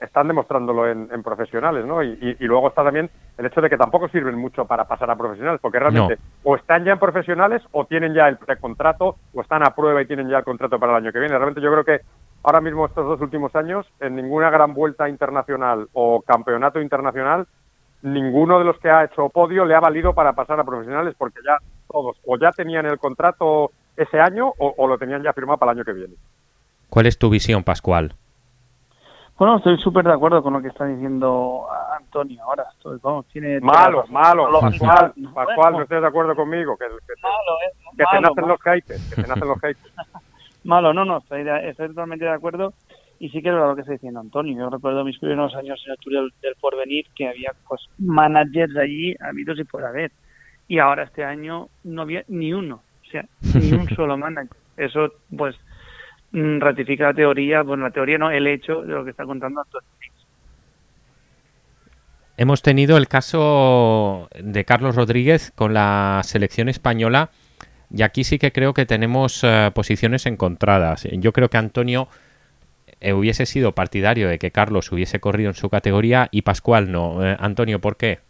están 0.00 0.28
demostrándolo 0.28 0.88
en, 0.88 1.08
profesionales, 1.22 1.84
¿no? 1.84 2.02
Y, 2.02 2.36
luego 2.40 2.68
está 2.68 2.84
también 2.84 3.10
el 3.36 3.46
hecho 3.46 3.60
de 3.60 3.68
que 3.68 3.76
tampoco 3.76 4.08
sirven 4.08 4.36
mucho 4.36 4.64
para 4.64 4.84
pasar 4.84 5.10
a 5.10 5.16
profesionales, 5.16 5.60
porque 5.60 5.80
realmente 5.80 6.18
o 6.44 6.54
están 6.54 6.84
ya 6.84 6.92
en 6.92 6.98
profesionales 6.98 7.62
o 7.72 7.84
tienen 7.84 8.14
ya 8.14 8.28
el 8.28 8.36
precontrato 8.36 9.16
o 9.34 9.40
están 9.40 9.66
a 9.66 9.74
prueba 9.74 10.00
y 10.00 10.06
tienen 10.06 10.28
ya 10.28 10.38
el 10.38 10.44
contrato 10.44 10.78
para 10.78 10.92
el 10.92 11.04
año 11.04 11.12
que 11.12 11.18
viene. 11.18 11.36
Realmente 11.36 11.60
yo 11.60 11.72
creo 11.72 11.84
que 11.84 12.00
ahora 12.42 12.60
mismo 12.60 12.86
estos 12.86 13.06
dos 13.06 13.20
últimos 13.20 13.54
años, 13.54 13.86
en 14.00 14.16
ninguna 14.16 14.50
gran 14.50 14.74
vuelta 14.74 15.08
internacional 15.08 15.88
o 15.92 16.22
campeonato 16.22 16.80
internacional, 16.80 17.46
ninguno 18.02 18.58
de 18.58 18.64
los 18.64 18.78
que 18.78 18.90
ha 18.90 19.04
hecho 19.04 19.28
podio 19.28 19.64
le 19.64 19.74
ha 19.74 19.80
valido 19.80 20.14
para 20.14 20.32
pasar 20.32 20.60
a 20.60 20.64
profesionales, 20.64 21.14
porque 21.18 21.40
ya 21.44 21.56
todos 21.90 22.16
o 22.26 22.38
ya 22.38 22.50
tenían 22.52 22.86
el 22.86 22.98
contrato 22.98 23.70
ese 23.96 24.20
año 24.20 24.52
o, 24.58 24.74
o 24.76 24.86
lo 24.86 24.98
tenían 24.98 25.22
ya 25.22 25.32
firmado 25.32 25.58
para 25.58 25.72
el 25.72 25.78
año 25.78 25.84
que 25.84 25.92
viene. 25.92 26.14
¿Cuál 26.88 27.06
es 27.06 27.18
tu 27.18 27.28
visión, 27.28 27.64
Pascual? 27.64 28.14
Bueno, 29.38 29.58
estoy 29.58 29.78
súper 29.78 30.04
de 30.04 30.12
acuerdo 30.12 30.42
con 30.42 30.52
lo 30.52 30.60
que 30.60 30.68
está 30.68 30.84
diciendo 30.84 31.66
Antonio 31.96 32.42
ahora. 32.42 32.66
Estoy, 32.72 32.98
tiene 33.32 33.60
malo, 33.60 34.04
malo, 34.08 34.48
Pascual, 34.60 35.12
Pascual, 35.32 35.72
no 35.74 35.82
estés 35.82 36.00
de 36.00 36.08
acuerdo 36.08 36.34
conmigo. 36.34 36.76
Que, 36.76 36.86
que, 36.86 37.14
te, 37.14 38.04
que 38.10 38.20
nacen 38.20 38.48
los 38.48 38.60
haters, 38.60 39.14
que 39.14 39.22
te 39.22 39.28
nacen 39.28 39.48
los 39.48 39.60
haters. 39.60 39.92
malo, 40.68 40.94
no, 40.94 41.04
no, 41.04 41.18
estoy, 41.18 41.44
totalmente 41.88 42.24
de 42.24 42.30
acuerdo. 42.30 42.74
Y 43.20 43.30
sí 43.30 43.42
que 43.42 43.48
es 43.48 43.54
lo 43.54 43.74
que 43.74 43.80
está 43.80 43.94
diciendo 43.94 44.20
Antonio. 44.20 44.56
Yo 44.56 44.70
recuerdo 44.70 45.04
mis 45.04 45.18
primeros 45.18 45.52
años 45.56 45.82
en 45.86 45.92
el 45.92 45.98
Tour 45.98 46.30
del, 46.40 46.54
Porvenir 46.60 47.06
que 47.16 47.28
había 47.28 47.52
pues 47.68 47.88
managers 47.98 48.76
allí 48.76 49.16
habidos 49.18 49.58
y 49.58 49.64
por 49.64 49.84
haber. 49.84 50.12
Y 50.68 50.78
ahora 50.78 51.02
este 51.02 51.24
año 51.24 51.68
no 51.82 52.02
había 52.02 52.22
ni 52.28 52.52
uno, 52.52 52.82
o 53.02 53.10
sea, 53.10 53.24
ni 53.54 53.72
un 53.72 53.88
solo 53.96 54.16
manager. 54.16 54.56
Eso, 54.76 55.12
pues, 55.36 55.56
Mm, 56.32 56.60
ratifica 56.60 57.04
la 57.04 57.14
teoría, 57.14 57.62
bueno, 57.62 57.84
la 57.84 57.90
teoría 57.90 58.18
no, 58.18 58.30
el 58.30 58.46
hecho 58.46 58.82
de 58.82 58.92
lo 58.92 59.04
que 59.04 59.10
está 59.10 59.24
contando 59.24 59.62
Antonio. 59.62 59.88
Hemos 62.36 62.62
tenido 62.62 62.96
el 62.98 63.08
caso 63.08 64.28
de 64.38 64.64
Carlos 64.64 64.94
Rodríguez 64.94 65.52
con 65.56 65.74
la 65.74 66.20
selección 66.22 66.68
española 66.68 67.30
y 67.90 68.02
aquí 68.02 68.24
sí 68.24 68.38
que 68.38 68.52
creo 68.52 68.74
que 68.74 68.86
tenemos 68.86 69.42
eh, 69.44 69.70
posiciones 69.74 70.26
encontradas. 70.26 71.04
Yo 71.04 71.32
creo 71.32 71.48
que 71.48 71.56
Antonio 71.56 72.08
eh, 73.00 73.12
hubiese 73.12 73.46
sido 73.46 73.72
partidario 73.72 74.28
de 74.28 74.38
que 74.38 74.50
Carlos 74.50 74.90
hubiese 74.92 75.20
corrido 75.20 75.50
en 75.50 75.54
su 75.54 75.70
categoría 75.70 76.28
y 76.30 76.42
Pascual 76.42 76.90
no. 76.92 77.24
Eh, 77.24 77.36
Antonio, 77.38 77.80
¿por 77.80 77.96
qué? 77.96 78.20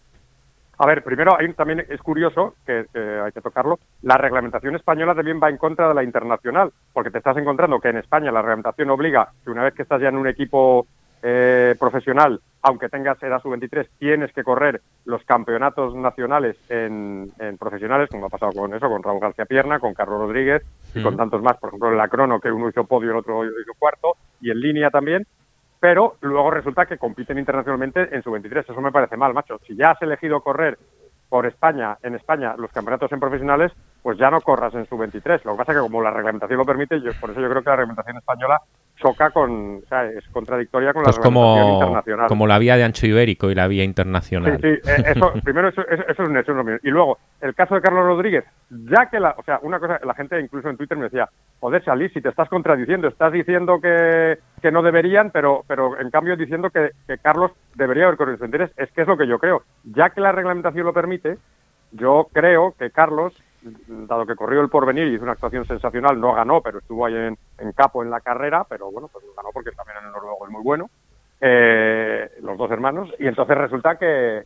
A 0.80 0.86
ver, 0.86 1.02
primero 1.02 1.36
ahí 1.36 1.52
también 1.54 1.84
es 1.88 2.00
curioso, 2.00 2.54
que, 2.64 2.84
hay 2.94 3.32
que 3.32 3.40
tocarlo, 3.40 3.80
la 4.02 4.16
reglamentación 4.16 4.76
española 4.76 5.12
también 5.12 5.40
va 5.42 5.50
en 5.50 5.56
contra 5.56 5.88
de 5.88 5.94
la 5.94 6.04
internacional, 6.04 6.70
porque 6.92 7.10
te 7.10 7.18
estás 7.18 7.36
encontrando 7.36 7.80
que 7.80 7.88
en 7.88 7.96
España 7.96 8.30
la 8.30 8.42
reglamentación 8.42 8.88
obliga 8.90 9.32
que 9.44 9.50
una 9.50 9.64
vez 9.64 9.74
que 9.74 9.82
estás 9.82 10.00
ya 10.00 10.08
en 10.08 10.16
un 10.16 10.28
equipo 10.28 10.86
eh, 11.22 11.74
profesional, 11.78 12.40
aunque 12.62 12.88
tengas 12.88 13.22
edad 13.22 13.40
sub-23, 13.40 13.88
tienes 13.98 14.32
que 14.32 14.44
correr 14.44 14.80
los 15.04 15.22
campeonatos 15.24 15.94
nacionales 15.94 16.56
en, 16.68 17.32
profesionales, 17.58 18.08
como 18.10 18.26
ha 18.26 18.30
pasado 18.30 18.52
con 18.52 18.74
eso, 18.74 18.88
con 18.88 19.02
Raúl 19.02 19.20
García 19.20 19.46
Pierna, 19.46 19.80
con 19.80 19.94
Carlos 19.94 20.20
Rodríguez 20.20 20.62
y 20.94 21.02
con 21.02 21.16
tantos 21.16 21.42
más, 21.42 21.56
por 21.58 21.70
ejemplo 21.70 21.90
en 21.90 21.98
la 21.98 22.08
crono, 22.08 22.40
que 22.40 22.50
uno 22.50 22.68
hizo 22.68 22.84
podio 22.84 23.08
y 23.08 23.10
el 23.12 23.18
otro 23.18 23.44
hizo 23.44 23.72
cuarto, 23.78 24.16
y 24.40 24.50
en 24.50 24.60
línea 24.60 24.90
también, 24.90 25.26
pero 25.80 26.16
luego 26.20 26.50
resulta 26.50 26.86
que 26.86 26.98
compiten 26.98 27.38
internacionalmente 27.38 28.14
en 28.14 28.22
sub-23. 28.22 28.70
Eso 28.70 28.80
me 28.80 28.92
parece 28.92 29.16
mal, 29.16 29.32
macho. 29.32 29.60
Si 29.66 29.76
ya 29.76 29.92
has 29.92 30.02
elegido 30.02 30.40
correr 30.40 30.78
por 31.28 31.46
España, 31.46 31.98
en 32.02 32.14
España, 32.14 32.54
los 32.56 32.72
campeonatos 32.72 33.12
en 33.12 33.20
profesionales, 33.20 33.72
pues 34.02 34.18
ya 34.18 34.30
no 34.30 34.40
corras 34.40 34.74
en 34.74 34.86
sub-23. 34.86 35.44
Lo 35.44 35.52
que 35.52 35.58
pasa 35.58 35.72
es 35.72 35.78
que 35.78 35.82
como 35.82 36.02
la 36.02 36.10
reglamentación 36.10 36.58
lo 36.58 36.64
permite, 36.64 37.00
yo, 37.00 37.12
por 37.20 37.30
eso 37.30 37.40
yo 37.40 37.50
creo 37.50 37.62
que 37.62 37.70
la 37.70 37.76
reglamentación 37.76 38.16
española 38.16 38.60
choca 38.98 39.30
con, 39.30 39.76
o 39.84 39.88
sea, 39.88 40.04
es 40.06 40.26
contradictoria 40.28 40.92
con 40.92 41.02
la 41.02 41.06
pues 41.06 41.16
reglamentación 41.16 41.64
como, 41.64 41.74
internacional. 41.74 42.28
Como 42.28 42.46
la 42.46 42.58
vía 42.58 42.76
de 42.76 42.84
ancho 42.84 43.06
ibérico 43.06 43.50
y 43.50 43.54
la 43.54 43.68
vía 43.68 43.84
internacional. 43.84 44.58
Sí, 44.60 44.76
sí, 44.82 44.90
eh, 44.90 45.12
eso, 45.14 45.32
primero 45.44 45.68
eso, 45.68 45.82
es 45.82 46.18
un 46.18 46.36
hecho. 46.36 46.52
Y 46.82 46.90
luego, 46.90 47.18
el 47.40 47.54
caso 47.54 47.74
de 47.74 47.80
Carlos 47.80 48.04
Rodríguez, 48.04 48.44
ya 48.70 49.08
que 49.10 49.20
la, 49.20 49.34
o 49.38 49.42
sea, 49.42 49.60
una 49.62 49.78
cosa, 49.78 50.00
la 50.04 50.14
gente 50.14 50.40
incluso 50.40 50.68
en 50.68 50.76
Twitter 50.76 50.98
me 50.98 51.04
decía, 51.04 51.28
joder, 51.60 51.84
Salí, 51.84 52.08
si 52.10 52.20
te 52.20 52.28
estás 52.28 52.48
contradiciendo, 52.48 53.08
estás 53.08 53.32
diciendo 53.32 53.80
que, 53.80 54.38
que 54.60 54.72
no 54.72 54.82
deberían, 54.82 55.30
pero, 55.30 55.64
pero 55.66 55.98
en 56.00 56.10
cambio 56.10 56.36
diciendo 56.36 56.70
que, 56.70 56.90
que 57.06 57.18
Carlos 57.18 57.52
debería 57.74 58.04
haber 58.04 58.16
corrido 58.16 58.44
en 58.44 58.58
es 58.76 58.90
que 58.92 59.02
es 59.02 59.08
lo 59.08 59.16
que 59.16 59.26
yo 59.26 59.38
creo. 59.38 59.62
Ya 59.84 60.10
que 60.10 60.20
la 60.20 60.32
reglamentación 60.32 60.84
lo 60.84 60.92
permite, 60.92 61.38
yo 61.92 62.28
creo 62.32 62.74
que 62.78 62.90
Carlos 62.90 63.34
dado 63.86 64.26
que 64.26 64.36
corrió 64.36 64.60
el 64.60 64.68
porvenir 64.68 65.08
y 65.08 65.14
hizo 65.14 65.24
una 65.24 65.32
actuación 65.32 65.64
sensacional, 65.66 66.20
no 66.20 66.34
ganó, 66.34 66.60
pero 66.60 66.78
estuvo 66.78 67.06
ahí 67.06 67.14
en, 67.14 67.38
capo 67.74 68.02
en 68.02 68.10
la 68.10 68.20
carrera, 68.20 68.64
pero 68.68 68.90
bueno, 68.90 69.08
pues 69.12 69.24
ganó 69.36 69.50
porque 69.52 69.72
también 69.72 69.98
en 69.98 70.06
el 70.06 70.12
noruego 70.12 70.46
es 70.46 70.52
muy 70.52 70.62
bueno, 70.62 70.90
eh, 71.40 72.30
los 72.42 72.58
dos 72.58 72.70
hermanos, 72.70 73.08
y 73.18 73.26
entonces 73.26 73.56
resulta 73.56 73.96
que, 73.96 74.44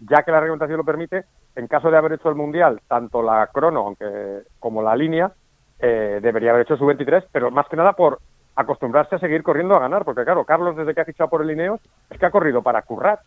ya 0.00 0.22
que 0.22 0.30
la 0.30 0.40
reglamentación 0.40 0.78
lo 0.78 0.84
permite, 0.84 1.24
en 1.56 1.66
caso 1.66 1.90
de 1.90 1.96
haber 1.96 2.12
hecho 2.12 2.28
el 2.28 2.34
Mundial, 2.34 2.80
tanto 2.86 3.22
la 3.22 3.48
crono 3.48 3.80
aunque 3.80 4.42
como 4.60 4.82
la 4.82 4.94
línea, 4.94 5.32
eh, 5.80 6.18
debería 6.22 6.50
haber 6.50 6.62
hecho 6.62 6.76
su 6.76 6.86
23, 6.86 7.24
pero 7.30 7.50
más 7.50 7.68
que 7.68 7.76
nada 7.76 7.92
por 7.92 8.20
acostumbrarse 8.56 9.14
a 9.14 9.18
seguir 9.18 9.42
corriendo 9.42 9.76
a 9.76 9.80
ganar, 9.80 10.04
porque 10.04 10.24
claro, 10.24 10.44
Carlos 10.44 10.76
desde 10.76 10.94
que 10.94 11.00
ha 11.00 11.04
fichado 11.04 11.30
por 11.30 11.42
el 11.42 11.50
Ineos 11.50 11.80
es 12.10 12.18
que 12.18 12.26
ha 12.26 12.30
corrido 12.30 12.62
para 12.62 12.82
currar, 12.82 13.20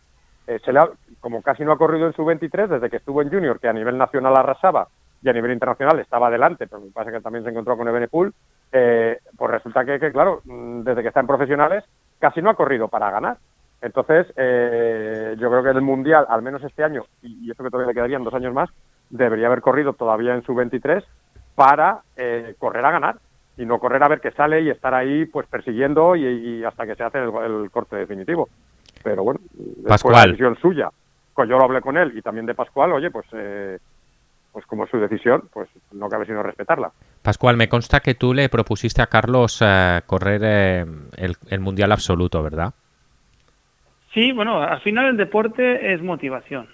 eh, 0.46 0.58
se 0.64 0.72
le 0.72 0.80
como 1.20 1.40
casi 1.40 1.64
no 1.64 1.72
ha 1.72 1.78
corrido 1.78 2.06
en 2.06 2.12
su 2.12 2.24
23 2.24 2.68
desde 2.68 2.90
que 2.90 2.96
estuvo 2.96 3.22
en 3.22 3.30
Junior, 3.30 3.58
que 3.58 3.68
a 3.68 3.72
nivel 3.72 3.96
nacional 3.96 4.36
arrasaba 4.36 4.88
y 5.22 5.28
a 5.28 5.32
nivel 5.32 5.52
internacional 5.52 5.98
estaba 6.00 6.26
adelante, 6.26 6.66
pero 6.66 6.82
me 6.82 6.90
parece 6.90 7.16
que 7.16 7.22
también 7.22 7.44
se 7.44 7.50
encontró 7.50 7.76
con 7.76 7.88
Ebenepool, 7.88 8.34
eh, 8.72 9.18
pues 9.36 9.50
resulta 9.50 9.84
que, 9.84 9.98
claro, 10.12 10.40
mm, 10.44 10.82
desde 10.82 11.02
que 11.02 11.08
está 11.08 11.20
en 11.20 11.26
profesionales, 11.26 11.84
casi 12.18 12.40
no 12.42 12.50
ha 12.50 12.54
corrido 12.54 12.88
para 12.88 13.10
ganar. 13.10 13.38
Entonces, 13.80 14.32
eh, 14.36 15.34
yo 15.38 15.50
creo 15.50 15.62
que 15.62 15.70
en 15.70 15.76
el 15.76 15.82
Mundial, 15.82 16.26
al 16.28 16.42
menos 16.42 16.62
este 16.62 16.84
año, 16.84 17.04
y, 17.22 17.50
eso 17.50 17.62
que 17.64 17.70
todavía 17.70 17.88
le 17.88 17.94
quedarían 17.94 18.24
dos 18.24 18.34
años 18.34 18.54
más, 18.54 18.70
debería 19.10 19.46
haber 19.46 19.60
corrido 19.60 19.92
todavía 19.92 20.34
en 20.34 20.42
su 20.42 20.54
23 20.54 21.04
para 21.54 22.00
eh, 22.16 22.54
correr 22.58 22.84
a 22.84 22.92
ganar 22.92 23.16
y 23.58 23.66
no 23.66 23.78
correr 23.78 24.02
a 24.02 24.08
ver 24.08 24.20
qué 24.20 24.30
sale 24.30 24.62
y 24.62 24.70
estar 24.70 24.94
ahí 24.94 25.26
pues 25.26 25.46
persiguiendo 25.48 26.16
y, 26.16 26.64
hasta 26.64 26.86
que 26.86 26.94
se 26.94 27.02
hace 27.02 27.18
el 27.18 27.70
corte 27.70 27.96
definitivo 27.96 28.48
pero 29.02 29.24
bueno, 29.24 29.40
es 29.86 30.04
la 30.04 30.22
decisión 30.24 30.56
suya. 30.60 30.90
Pues 31.34 31.48
yo 31.48 31.56
lo 31.56 31.64
hablé 31.64 31.80
con 31.80 31.96
él 31.96 32.16
y 32.16 32.22
también 32.22 32.46
de 32.46 32.54
Pascual, 32.54 32.92
oye, 32.92 33.10
pues 33.10 33.26
eh, 33.32 33.78
pues 34.52 34.66
como 34.66 34.86
su 34.86 34.98
decisión, 34.98 35.48
pues 35.52 35.68
no 35.92 36.08
cabe 36.08 36.26
sino 36.26 36.42
respetarla. 36.42 36.92
Pascual, 37.22 37.56
me 37.56 37.68
consta 37.68 38.00
que 38.00 38.14
tú 38.14 38.34
le 38.34 38.48
propusiste 38.48 39.00
a 39.00 39.06
Carlos 39.06 39.62
eh, 39.62 40.00
correr 40.06 40.42
eh, 40.44 40.86
el, 41.48 41.60
Mundial 41.60 41.92
Absoluto, 41.92 42.42
¿verdad? 42.42 42.74
Sí, 44.12 44.32
bueno, 44.32 44.62
al 44.62 44.80
final 44.80 45.06
el 45.06 45.16
deporte 45.16 45.94
es 45.94 46.02
motivación. 46.02 46.68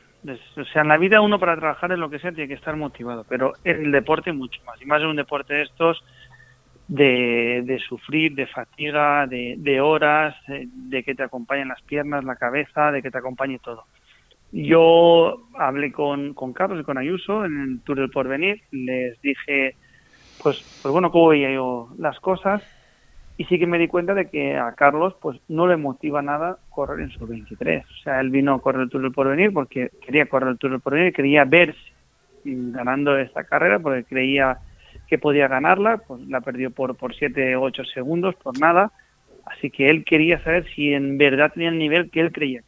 O 0.56 0.64
sea, 0.64 0.82
en 0.82 0.88
la 0.88 0.98
vida 0.98 1.20
uno 1.20 1.38
para 1.38 1.56
trabajar 1.56 1.92
en 1.92 2.00
lo 2.00 2.10
que 2.10 2.18
sea 2.18 2.32
tiene 2.32 2.48
que 2.48 2.54
estar 2.54 2.74
motivado, 2.74 3.24
pero 3.28 3.52
en 3.62 3.86
el 3.86 3.92
deporte 3.92 4.32
mucho 4.32 4.60
más. 4.64 4.82
Y 4.82 4.84
más 4.84 5.00
en 5.00 5.08
un 5.08 5.16
deporte 5.16 5.54
de 5.54 5.62
estos 5.62 6.02
de, 6.88 7.80
sufrir, 7.86 8.34
de 8.34 8.46
fatiga, 8.46 9.26
de, 9.26 9.80
horas, 9.80 10.34
de 10.48 11.04
que 11.04 11.14
te 11.14 11.22
acompañen 11.22 11.68
las 11.68 11.82
piernas, 11.82 12.24
la 12.24 12.36
cabeza, 12.36 12.90
de 12.90 13.02
que 13.02 13.10
te 13.10 13.18
acompañe 13.18 13.58
todo. 13.58 13.84
Yo 14.50 15.46
hablé 15.54 15.92
con, 15.92 16.32
con 16.34 16.52
Carlos 16.52 16.80
y 16.80 16.84
con 16.84 16.96
Ayuso 16.96 17.44
en 17.44 17.60
el 17.60 17.80
Tour 17.80 17.98
del 17.98 18.10
Porvenir, 18.10 18.62
les 18.70 19.20
dije, 19.20 19.76
pues, 20.42 20.80
pues 20.82 20.92
bueno, 20.92 21.10
cómo 21.10 21.28
veía 21.28 21.52
yo 21.52 21.90
las 21.98 22.18
cosas, 22.20 22.62
y 23.36 23.44
sí 23.44 23.58
que 23.58 23.66
me 23.66 23.78
di 23.78 23.86
cuenta 23.86 24.14
de 24.14 24.28
que 24.28 24.56
a 24.56 24.72
Carlos 24.72 25.14
pues 25.20 25.38
no 25.48 25.68
le 25.68 25.76
motiva 25.76 26.22
nada 26.22 26.58
correr 26.70 27.00
en 27.00 27.10
su 27.10 27.24
23. 27.24 27.84
O 27.84 28.02
sea, 28.02 28.20
él 28.20 28.30
vino 28.30 28.52
a 28.52 28.60
correr 28.60 28.82
el 28.82 28.90
Tour 28.90 29.02
del 29.02 29.12
Porvenir 29.12 29.52
porque 29.52 29.90
quería 30.04 30.26
correr 30.26 30.48
el 30.50 30.58
Tour 30.58 30.72
del 30.72 30.80
Porvenir, 30.80 31.12
quería 31.12 31.44
verse 31.44 31.78
ganando 32.44 33.16
esta 33.16 33.44
carrera 33.44 33.78
porque 33.78 34.04
creía 34.04 34.58
que 35.06 35.18
podía 35.18 35.46
ganarla, 35.46 35.98
pues 35.98 36.26
la 36.26 36.40
perdió 36.40 36.72
por, 36.72 36.96
por 36.96 37.14
7 37.14 37.54
o 37.54 37.62
8 37.62 37.84
segundos, 37.94 38.34
por 38.34 38.58
nada. 38.58 38.90
Así 39.44 39.70
que 39.70 39.88
él 39.88 40.04
quería 40.04 40.42
saber 40.42 40.66
si 40.74 40.92
en 40.92 41.16
verdad 41.16 41.52
tenía 41.52 41.68
el 41.68 41.78
nivel 41.78 42.10
que 42.10 42.20
él 42.20 42.32
creía 42.32 42.62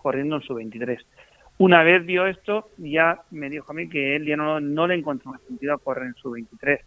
corriendo 0.00 0.36
en 0.36 0.42
su 0.42 0.54
23. 0.54 1.04
Una 1.58 1.82
vez 1.82 2.04
vio 2.06 2.26
esto, 2.26 2.68
ya 2.78 3.20
me 3.30 3.50
dijo 3.50 3.70
a 3.70 3.74
mí 3.74 3.88
que 3.88 4.16
él 4.16 4.24
ya 4.24 4.36
no, 4.36 4.60
no 4.60 4.86
le 4.86 4.94
encontró 4.94 5.32
más 5.32 5.42
sentido 5.42 5.74
a 5.74 5.78
correr 5.78 6.06
en 6.06 6.14
su 6.14 6.30
23. 6.30 6.80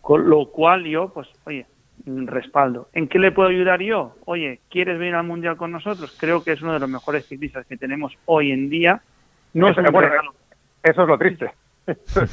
Con 0.00 0.28
lo 0.28 0.46
cual 0.50 0.84
yo, 0.84 1.12
pues, 1.12 1.28
oye, 1.44 1.66
respaldo. 2.04 2.88
¿En 2.92 3.08
qué 3.08 3.18
le 3.18 3.32
puedo 3.32 3.48
ayudar 3.48 3.80
yo? 3.80 4.14
Oye, 4.24 4.60
¿quieres 4.70 4.98
venir 4.98 5.14
al 5.14 5.26
Mundial 5.26 5.56
con 5.56 5.72
nosotros? 5.72 6.16
Creo 6.18 6.42
que 6.42 6.52
es 6.52 6.62
uno 6.62 6.72
de 6.72 6.80
los 6.80 6.88
mejores 6.88 7.26
ciclistas 7.26 7.66
que 7.66 7.76
tenemos 7.76 8.16
hoy 8.26 8.52
en 8.52 8.70
día. 8.70 9.02
No 9.54 9.68
es, 9.68 9.76
eso 9.76 11.02
es 11.02 11.08
lo 11.08 11.18
triste. 11.18 11.50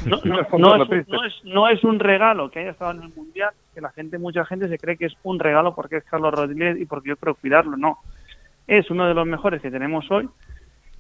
No, 0.08 0.20
no, 1.44 1.70
es, 1.70 1.84
un 1.84 2.00
regalo 2.00 2.50
que 2.50 2.60
haya 2.60 2.72
estado 2.72 2.92
en 2.92 3.04
el 3.04 3.14
Mundial, 3.14 3.52
que 3.74 3.82
la 3.82 3.92
gente, 3.92 4.18
mucha 4.18 4.46
gente 4.46 4.68
se 4.68 4.80
cree 4.80 4.98
que 4.98 5.06
es 5.06 5.14
un 5.24 5.40
regalo 5.40 5.76
porque 5.76 5.98
es 5.98 6.04
Carlos 6.06 6.34
Rodríguez 6.34 6.80
y 6.80 6.86
porque 6.86 7.10
yo 7.10 7.18
quiero 7.18 7.36
cuidarlo, 7.36 7.78
no. 7.78 8.00
Es 8.68 8.90
uno 8.90 9.08
de 9.08 9.14
los 9.14 9.28
mejores 9.28 9.62
que 9.62 9.72
tenemos 9.72 10.10
hoy, 10.10 10.30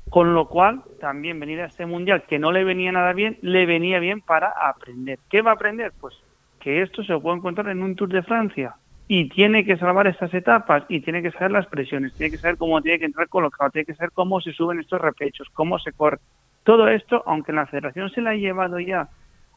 con 0.09 0.33
lo 0.33 0.47
cual 0.47 0.83
también 0.99 1.39
venir 1.39 1.61
a 1.61 1.65
este 1.65 1.85
Mundial, 1.85 2.23
que 2.27 2.39
no 2.39 2.51
le 2.51 2.63
venía 2.63 2.91
nada 2.91 3.13
bien, 3.13 3.37
le 3.41 3.65
venía 3.65 3.99
bien 3.99 4.21
para 4.21 4.49
aprender. 4.49 5.19
¿Qué 5.29 5.41
va 5.41 5.51
a 5.51 5.55
aprender? 5.55 5.91
Pues 5.99 6.15
que 6.59 6.81
esto 6.81 7.03
se 7.03 7.17
puede 7.19 7.37
encontrar 7.37 7.69
en 7.69 7.83
un 7.83 7.95
Tour 7.95 8.09
de 8.09 8.23
Francia 8.23 8.75
y 9.07 9.27
tiene 9.29 9.65
que 9.65 9.77
salvar 9.77 10.07
estas 10.07 10.33
etapas 10.33 10.83
y 10.87 11.01
tiene 11.01 11.21
que 11.21 11.31
saber 11.31 11.51
las 11.51 11.67
presiones, 11.67 12.13
tiene 12.13 12.31
que 12.31 12.37
saber 12.37 12.57
cómo 12.57 12.81
tiene 12.81 12.99
que 12.99 13.05
entrar 13.05 13.27
colocado, 13.27 13.69
tiene 13.71 13.85
que 13.85 13.95
saber 13.95 14.11
cómo 14.11 14.39
se 14.39 14.53
suben 14.53 14.79
estos 14.79 15.01
repechos, 15.01 15.47
cómo 15.53 15.77
se 15.79 15.91
corre. 15.91 16.19
Todo 16.63 16.87
esto, 16.87 17.21
aunque 17.25 17.51
la 17.51 17.65
federación 17.65 18.09
se 18.11 18.21
la 18.21 18.31
ha 18.31 18.35
llevado 18.35 18.79
ya 18.79 19.09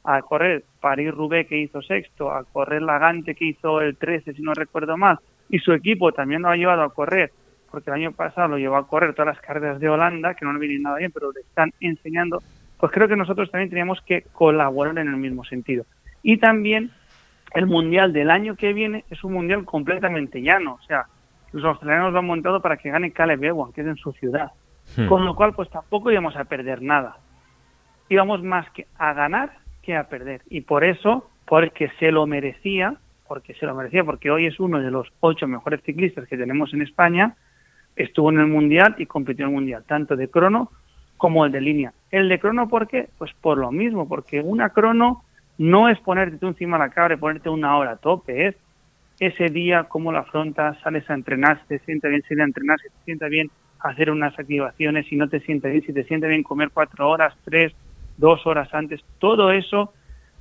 a 0.03 0.23
correr 0.23 0.65
París-Roubaix 0.81 1.49
que 1.49 1.59
hizo 1.59 1.81
sexto, 1.83 2.31
a 2.31 2.45
correr 2.45 2.83
Lagante 2.83 3.35
que 3.35 3.47
hizo 3.47 3.81
el 3.81 3.97
13 3.97 4.35
si 4.35 4.43
no 4.43 4.53
recuerdo 4.55 4.97
mal, 4.97 5.19
y 5.49 5.59
su 5.59 5.73
equipo 5.73 6.13
también 6.13 6.43
lo 6.43 6.49
ha 6.49 6.57
llevado 6.57 6.83
a 6.83 6.93
correr, 6.93 7.31
porque 7.71 7.91
el 7.91 7.97
año 7.97 8.13
pasado 8.13 8.49
lo 8.49 8.59
llevó 8.59 8.77
a 8.77 8.87
correr 8.87 9.15
todas 9.15 9.35
las 9.35 9.45
carreras 9.45 9.81
de 9.81 9.89
Holanda, 9.89 10.35
que 10.35 10.45
no 10.45 10.53
le 10.53 10.59
vienen 10.59 10.83
nada 10.83 10.99
bien, 10.99 11.13
pero 11.13 11.33
le 11.33 11.41
están 11.41 11.73
enseñando, 11.81 12.43
pues 12.79 12.93
creo 12.93 13.09
que 13.09 13.17
nosotros 13.17 13.51
también 13.51 13.71
teníamos 13.71 14.01
que 14.03 14.23
colaborar 14.33 14.99
en 14.99 15.09
el 15.09 15.17
mismo 15.17 15.45
sentido. 15.45 15.85
Y 16.23 16.39
también 16.39 16.91
el 17.55 17.67
mundial 17.67 18.13
del 18.13 18.31
año 18.31 18.57
que 18.57 18.73
viene 18.73 19.05
es 19.11 19.23
un 19.25 19.33
mundial 19.33 19.65
completamente 19.65 20.43
llano, 20.43 20.79
o 20.81 20.87
sea, 20.87 21.07
los 21.53 21.65
australianos 21.65 22.13
lo 22.13 22.19
han 22.19 22.27
montado 22.27 22.61
para 22.61 22.77
que 22.77 22.91
gane 22.91 23.13
Caleb 23.13 23.45
Ewan, 23.45 23.73
que 23.73 23.81
es 23.81 23.87
en 23.87 23.97
su 23.97 24.13
ciudad. 24.13 24.53
Hmm. 24.97 25.07
Con 25.07 25.25
lo 25.25 25.35
cual, 25.35 25.55
pues 25.55 25.71
tampoco 25.71 26.11
íbamos 26.11 26.37
a 26.37 26.45
perder 26.45 26.83
nada. 26.83 27.17
Íbamos 28.09 28.43
más 28.43 28.69
que 28.71 28.87
a 28.99 29.13
ganar 29.15 29.53
que 29.83 29.97
a 29.97 30.09
perder. 30.09 30.43
Y 30.51 30.63
por 30.63 30.85
eso, 30.85 31.31
porque 31.47 31.91
se 31.99 32.11
lo 32.11 32.27
merecía, 32.27 32.97
porque 33.27 33.55
se 33.55 33.67
lo 33.67 33.75
merecía, 33.75 34.05
porque 34.05 34.31
hoy 34.31 34.47
es 34.47 34.61
uno 34.61 34.81
de 34.81 34.91
los 34.91 35.09
ocho 35.21 35.47
mejores 35.47 35.83
ciclistas 35.83 36.29
que 36.29 36.37
tenemos 36.37 36.75
en 36.75 36.83
España, 36.83 37.37
estuvo 37.97 38.31
en 38.31 38.39
el 38.39 38.47
Mundial 38.47 38.95
y 38.99 39.07
compitió 39.07 39.45
en 39.45 39.51
el 39.51 39.57
Mundial, 39.57 39.85
tanto 39.87 40.17
de 40.17 40.29
crono 40.29 40.71
como 41.17 41.45
el 41.47 41.53
de 41.53 41.61
línea. 41.61 41.93
El 42.11 42.29
de 42.29 42.39
crono, 42.39 42.69
¿por 42.69 42.87
qué? 42.87 43.09
Pues 43.19 43.33
por 43.41 43.59
lo 43.59 43.73
mismo, 43.73 44.07
porque 44.07 44.41
una 44.41 44.71
crono 44.71 45.25
no 45.59 45.89
es 45.89 45.99
ponerte 46.01 46.37
tú 46.37 46.49
encima 46.49 46.77
de 46.77 46.85
la 46.85 46.91
cabra 46.91 47.15
y 47.15 47.19
ponerte 47.19 47.49
una 47.49 47.77
hora 47.77 47.93
a 47.93 47.97
tope, 47.97 48.49
es 48.49 48.57
ese 49.19 49.47
día 49.47 49.85
cómo 49.85 50.13
la 50.13 50.21
afrontas, 50.21 50.79
sales 50.81 51.09
a 51.09 51.15
entrenar, 51.15 51.61
si 51.63 51.69
te 51.69 51.79
sienta 51.81 52.09
bien 52.09 52.23
salir 52.23 52.43
a 52.43 52.45
entrenar, 52.45 52.79
si 52.81 52.89
te 52.89 53.05
sienta 53.05 53.29
bien 53.29 53.51
hacer 53.81 54.11
unas 54.11 54.39
activaciones, 54.39 55.07
si 55.07 55.17
no 55.17 55.29
te 55.29 55.41
siente 55.41 55.71
bien, 55.71 55.83
si 55.85 55.93
te 55.93 56.05
siente 56.05 56.29
bien 56.29 56.43
comer 56.43 56.71
cuatro 56.73 57.09
horas, 57.09 57.35
tres, 57.45 57.73
dos 58.19 58.47
horas 58.47 58.73
antes, 58.75 59.01
todo 59.19 59.53
eso 59.53 59.93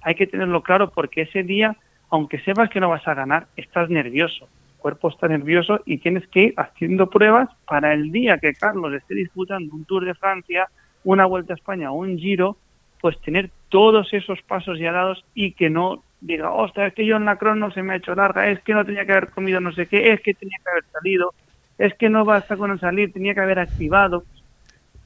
hay 0.01 0.15
que 0.15 0.27
tenerlo 0.27 0.61
claro 0.61 0.91
porque 0.91 1.21
ese 1.21 1.43
día, 1.43 1.77
aunque 2.09 2.39
sepas 2.39 2.69
que 2.69 2.79
no 2.79 2.89
vas 2.89 3.07
a 3.07 3.13
ganar, 3.13 3.47
estás 3.55 3.89
nervioso. 3.89 4.47
Cuerpo 4.85 5.09
está 5.09 5.27
nervioso 5.27 5.79
y 5.83 5.97
tienes 5.97 6.27
que 6.27 6.41
ir 6.41 6.53
haciendo 6.57 7.09
pruebas 7.09 7.49
para 7.67 7.91
el 7.91 8.11
día 8.11 8.37
que 8.37 8.53
Carlos 8.53 8.93
esté 8.93 9.15
disputando 9.15 9.73
un 9.73 9.83
Tour 9.83 10.05
de 10.05 10.13
Francia, 10.13 10.67
una 11.03 11.25
Vuelta 11.25 11.53
a 11.53 11.55
España 11.55 11.91
o 11.91 11.95
un 11.95 12.19
Giro, 12.19 12.55
pues 13.01 13.19
tener 13.21 13.49
todos 13.69 14.13
esos 14.13 14.43
pasos 14.43 14.77
ya 14.77 14.91
dados 14.91 15.25
y 15.33 15.53
que 15.53 15.71
no 15.71 16.03
diga, 16.21 16.51
ostras, 16.51 16.89
es 16.89 16.93
que 16.93 17.03
yo 17.07 17.15
en 17.15 17.25
la 17.25 17.37
crono 17.37 17.71
se 17.71 17.81
me 17.81 17.93
ha 17.93 17.95
hecho 17.95 18.13
larga, 18.13 18.51
es 18.51 18.59
que 18.59 18.75
no 18.75 18.85
tenía 18.85 19.07
que 19.07 19.13
haber 19.13 19.31
comido 19.31 19.59
no 19.59 19.71
sé 19.71 19.87
qué, 19.87 20.13
es 20.13 20.21
que 20.21 20.35
tenía 20.35 20.59
que 20.63 20.69
haber 20.69 20.83
salido, 20.91 21.33
es 21.79 21.95
que 21.95 22.09
no 22.09 22.23
basta 22.23 22.55
con 22.55 22.79
salir, 22.79 23.11
tenía 23.11 23.33
que 23.33 23.41
haber 23.41 23.57
activado. 23.57 24.23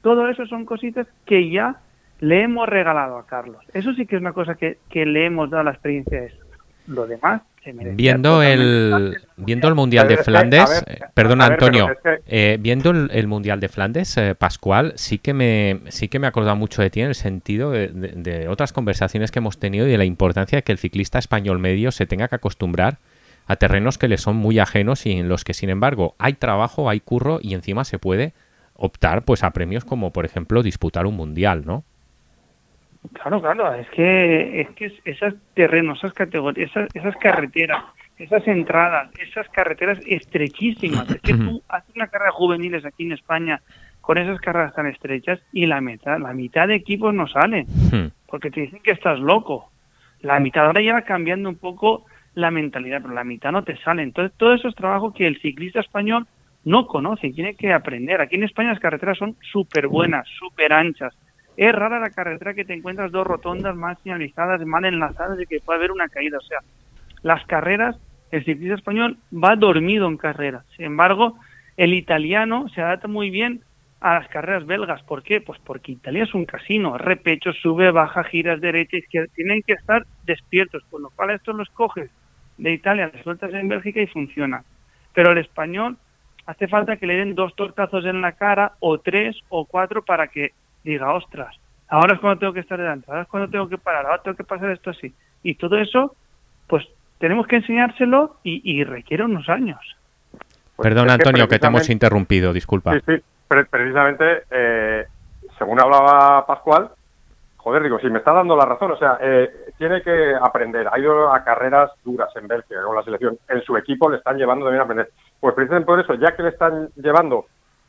Todo 0.02 0.28
eso 0.28 0.44
son 0.44 0.66
cositas 0.66 1.06
que 1.24 1.48
ya 1.48 1.80
le 2.18 2.42
hemos 2.42 2.68
regalado 2.68 3.16
a 3.16 3.26
Carlos. 3.26 3.64
Eso 3.72 3.94
sí 3.94 4.04
que 4.04 4.16
es 4.16 4.20
una 4.20 4.34
cosa 4.34 4.56
que, 4.56 4.76
le 4.92 5.24
hemos 5.24 5.48
dado 5.48 5.64
la 5.64 5.70
experiencia 5.70 6.20
de. 6.20 6.34
Lo 6.90 7.06
demás 7.06 7.42
Viendo 7.62 8.42
el, 8.42 9.18
viendo 9.36 9.68
el 9.68 9.74
Mundial 9.74 10.08
de 10.08 10.16
Flandes, 10.16 10.82
eh, 10.86 11.00
perdona 11.12 11.44
Antonio, 11.44 11.88
eh, 12.26 12.56
viendo 12.58 12.90
el, 12.90 13.26
Mundial 13.26 13.60
de 13.60 13.68
Flandes, 13.68 14.16
eh, 14.16 14.34
Pascual, 14.34 14.94
sí 14.96 15.18
que 15.18 15.34
me 15.34 15.80
sí 15.88 16.08
que 16.08 16.18
me 16.18 16.26
he 16.26 16.28
acordado 16.28 16.56
mucho 16.56 16.80
de 16.80 16.88
ti 16.88 17.02
en 17.02 17.08
el 17.08 17.14
sentido 17.14 17.70
de, 17.70 18.46
otras 18.48 18.72
conversaciones 18.72 19.30
que 19.30 19.40
hemos 19.40 19.58
tenido 19.58 19.86
y 19.86 19.90
de 19.90 19.98
la 19.98 20.06
importancia 20.06 20.56
de 20.56 20.62
que 20.62 20.72
el 20.72 20.78
ciclista 20.78 21.18
español 21.18 21.58
medio 21.58 21.92
se 21.92 22.06
tenga 22.06 22.28
que 22.28 22.36
acostumbrar 22.36 22.96
a 23.46 23.56
terrenos 23.56 23.98
que 23.98 24.08
le 24.08 24.16
son 24.16 24.36
muy 24.36 24.58
ajenos 24.58 25.04
y 25.04 25.12
en 25.12 25.28
los 25.28 25.44
que, 25.44 25.52
sin 25.52 25.68
embargo, 25.68 26.14
hay 26.18 26.34
trabajo, 26.34 26.88
hay 26.88 27.00
curro 27.00 27.40
y 27.42 27.52
encima 27.52 27.84
se 27.84 27.98
puede 27.98 28.32
optar 28.74 29.24
pues 29.24 29.44
a 29.44 29.50
premios 29.50 29.84
como, 29.84 30.12
por 30.14 30.24
ejemplo, 30.24 30.62
disputar 30.62 31.04
un 31.04 31.16
Mundial, 31.16 31.64
¿no? 31.66 31.84
Claro, 33.14 33.40
claro, 33.40 33.74
es 33.74 33.88
que, 33.90 34.60
es 34.60 34.68
que 34.70 34.92
esos 35.04 35.34
terrenos, 35.54 35.98
esas 35.98 36.12
categorías, 36.12 36.70
esas, 36.92 37.16
carreteras, 37.16 37.82
esas 38.18 38.46
entradas, 38.46 39.10
esas 39.18 39.48
carreteras 39.48 39.98
estrechísimas. 40.06 41.08
Es 41.08 41.20
que 41.22 41.34
tú 41.34 41.62
haces 41.68 41.96
una 41.96 42.08
carrera 42.08 42.30
juveniles 42.30 42.84
aquí 42.84 43.04
en 43.04 43.12
España 43.12 43.62
con 44.02 44.18
esas 44.18 44.38
carreras 44.40 44.74
tan 44.74 44.86
estrechas 44.86 45.40
y 45.52 45.66
la 45.66 45.80
mitad, 45.80 46.18
la 46.20 46.34
mitad 46.34 46.68
de 46.68 46.74
equipos 46.74 47.14
no 47.14 47.26
salen, 47.26 47.66
porque 48.26 48.50
te 48.50 48.62
dicen 48.62 48.80
que 48.82 48.92
estás 48.92 49.18
loco. 49.18 49.70
La 50.20 50.38
mitad 50.38 50.66
ahora 50.66 50.82
ya 50.82 50.92
va 50.92 51.02
cambiando 51.02 51.48
un 51.48 51.56
poco 51.56 52.04
la 52.34 52.50
mentalidad, 52.50 53.00
pero 53.00 53.14
la 53.14 53.24
mitad 53.24 53.50
no 53.50 53.64
te 53.64 53.78
sale. 53.78 54.02
Entonces, 54.02 54.36
todo 54.36 54.52
eso 54.52 54.68
es 54.68 54.74
trabajo 54.74 55.14
que 55.14 55.26
el 55.26 55.40
ciclista 55.40 55.80
español 55.80 56.26
no 56.64 56.86
conoce 56.86 57.28
y 57.28 57.32
tiene 57.32 57.54
que 57.54 57.72
aprender. 57.72 58.20
Aquí 58.20 58.36
en 58.36 58.44
España 58.44 58.68
las 58.70 58.80
carreteras 58.80 59.16
son 59.16 59.36
súper 59.40 59.88
buenas, 59.88 60.28
súper 60.38 60.74
anchas 60.74 61.16
es 61.56 61.72
rara 61.72 62.00
la 62.00 62.10
carretera 62.10 62.54
que 62.54 62.64
te 62.64 62.74
encuentras 62.74 63.12
dos 63.12 63.26
rotondas 63.26 63.76
mal 63.76 63.96
señalizadas, 64.02 64.64
mal 64.64 64.84
enlazadas 64.84 65.40
y 65.40 65.46
que 65.46 65.60
puede 65.60 65.78
haber 65.78 65.92
una 65.92 66.08
caída. 66.08 66.38
O 66.38 66.42
sea, 66.42 66.58
las 67.22 67.44
carreras, 67.46 67.96
el 68.30 68.44
ciclista 68.44 68.76
español 68.76 69.18
va 69.32 69.56
dormido 69.56 70.08
en 70.08 70.16
carreras. 70.16 70.64
Sin 70.76 70.86
embargo, 70.86 71.36
el 71.76 71.94
italiano 71.94 72.68
se 72.70 72.80
adapta 72.80 73.08
muy 73.08 73.30
bien 73.30 73.62
a 74.00 74.14
las 74.14 74.28
carreras 74.28 74.66
belgas. 74.66 75.02
¿Por 75.02 75.22
qué? 75.22 75.40
Pues 75.40 75.60
porque 75.64 75.92
Italia 75.92 76.24
es 76.24 76.34
un 76.34 76.46
casino, 76.46 76.96
repecho, 76.96 77.52
sube, 77.52 77.90
baja, 77.90 78.24
giras, 78.24 78.60
derecha, 78.60 78.96
izquierda. 78.96 79.30
Tienen 79.34 79.62
que 79.62 79.74
estar 79.74 80.06
despiertos, 80.24 80.82
con 80.90 81.02
lo 81.02 81.10
cual 81.10 81.30
esto 81.30 81.52
los 81.52 81.68
coges 81.70 82.10
de 82.56 82.72
Italia, 82.72 83.10
los 83.12 83.22
sueltas 83.22 83.52
en 83.52 83.68
Bélgica 83.68 84.00
y 84.00 84.06
funciona. 84.06 84.64
Pero 85.12 85.32
el 85.32 85.38
español 85.38 85.96
hace 86.46 86.68
falta 86.68 86.96
que 86.96 87.06
le 87.06 87.16
den 87.16 87.34
dos 87.34 87.54
tortazos 87.54 88.04
en 88.06 88.20
la 88.20 88.32
cara 88.32 88.72
o 88.80 88.98
tres 88.98 89.36
o 89.48 89.66
cuatro 89.66 90.02
para 90.02 90.28
que 90.28 90.52
diga, 90.84 91.12
ostras, 91.12 91.54
ahora 91.88 92.14
es 92.14 92.20
cuando 92.20 92.38
tengo 92.38 92.52
que 92.52 92.60
estar 92.60 92.78
delante, 92.78 93.06
ahora 93.08 93.22
es 93.22 93.28
cuando 93.28 93.50
tengo 93.50 93.68
que 93.68 93.78
parar, 93.78 94.06
ahora 94.06 94.22
tengo 94.22 94.36
que 94.36 94.44
pasar 94.44 94.70
esto 94.70 94.90
así. 94.90 95.14
Y 95.42 95.54
todo 95.54 95.78
eso, 95.78 96.14
pues 96.66 96.86
tenemos 97.18 97.46
que 97.46 97.56
enseñárselo 97.56 98.36
y, 98.42 98.82
requiere 98.84 99.24
unos 99.24 99.48
años. 99.48 99.80
Pues 100.76 100.88
Perdón, 100.88 101.10
Antonio, 101.10 101.48
que 101.48 101.58
te 101.58 101.66
hemos 101.66 101.88
interrumpido, 101.90 102.52
disculpa. 102.52 102.94
Sí, 102.94 103.00
sí, 103.06 103.22
precisamente, 103.48 104.44
eh, 104.50 105.06
según 105.58 105.80
hablaba 105.80 106.46
Pascual, 106.46 106.90
joder, 107.58 107.82
digo, 107.82 107.98
si 107.98 108.08
me 108.08 108.18
está 108.18 108.32
dando 108.32 108.56
la 108.56 108.64
razón, 108.64 108.92
o 108.92 108.96
sea, 108.96 109.18
eh, 109.20 109.50
tiene 109.76 110.02
que 110.02 110.34
aprender. 110.40 110.88
Ha 110.90 110.98
ido 110.98 111.32
a 111.32 111.44
carreras 111.44 111.90
duras 112.04 112.34
en 112.36 112.48
Bélgica 112.48 112.82
con 112.82 112.96
la 112.96 113.02
selección. 113.02 113.38
En 113.48 113.62
su 113.62 113.76
equipo 113.76 114.08
le 114.08 114.16
están 114.16 114.38
llevando 114.38 114.64
también 114.64 114.80
a 114.80 114.84
aprender. 114.84 115.10
Pues 115.38 115.54
precisamente 115.54 115.86
por 115.86 116.00
eso, 116.00 116.14
ya 116.14 116.34
que 116.34 116.42
le 116.42 116.48
están 116.50 116.88
llevando 116.96 117.46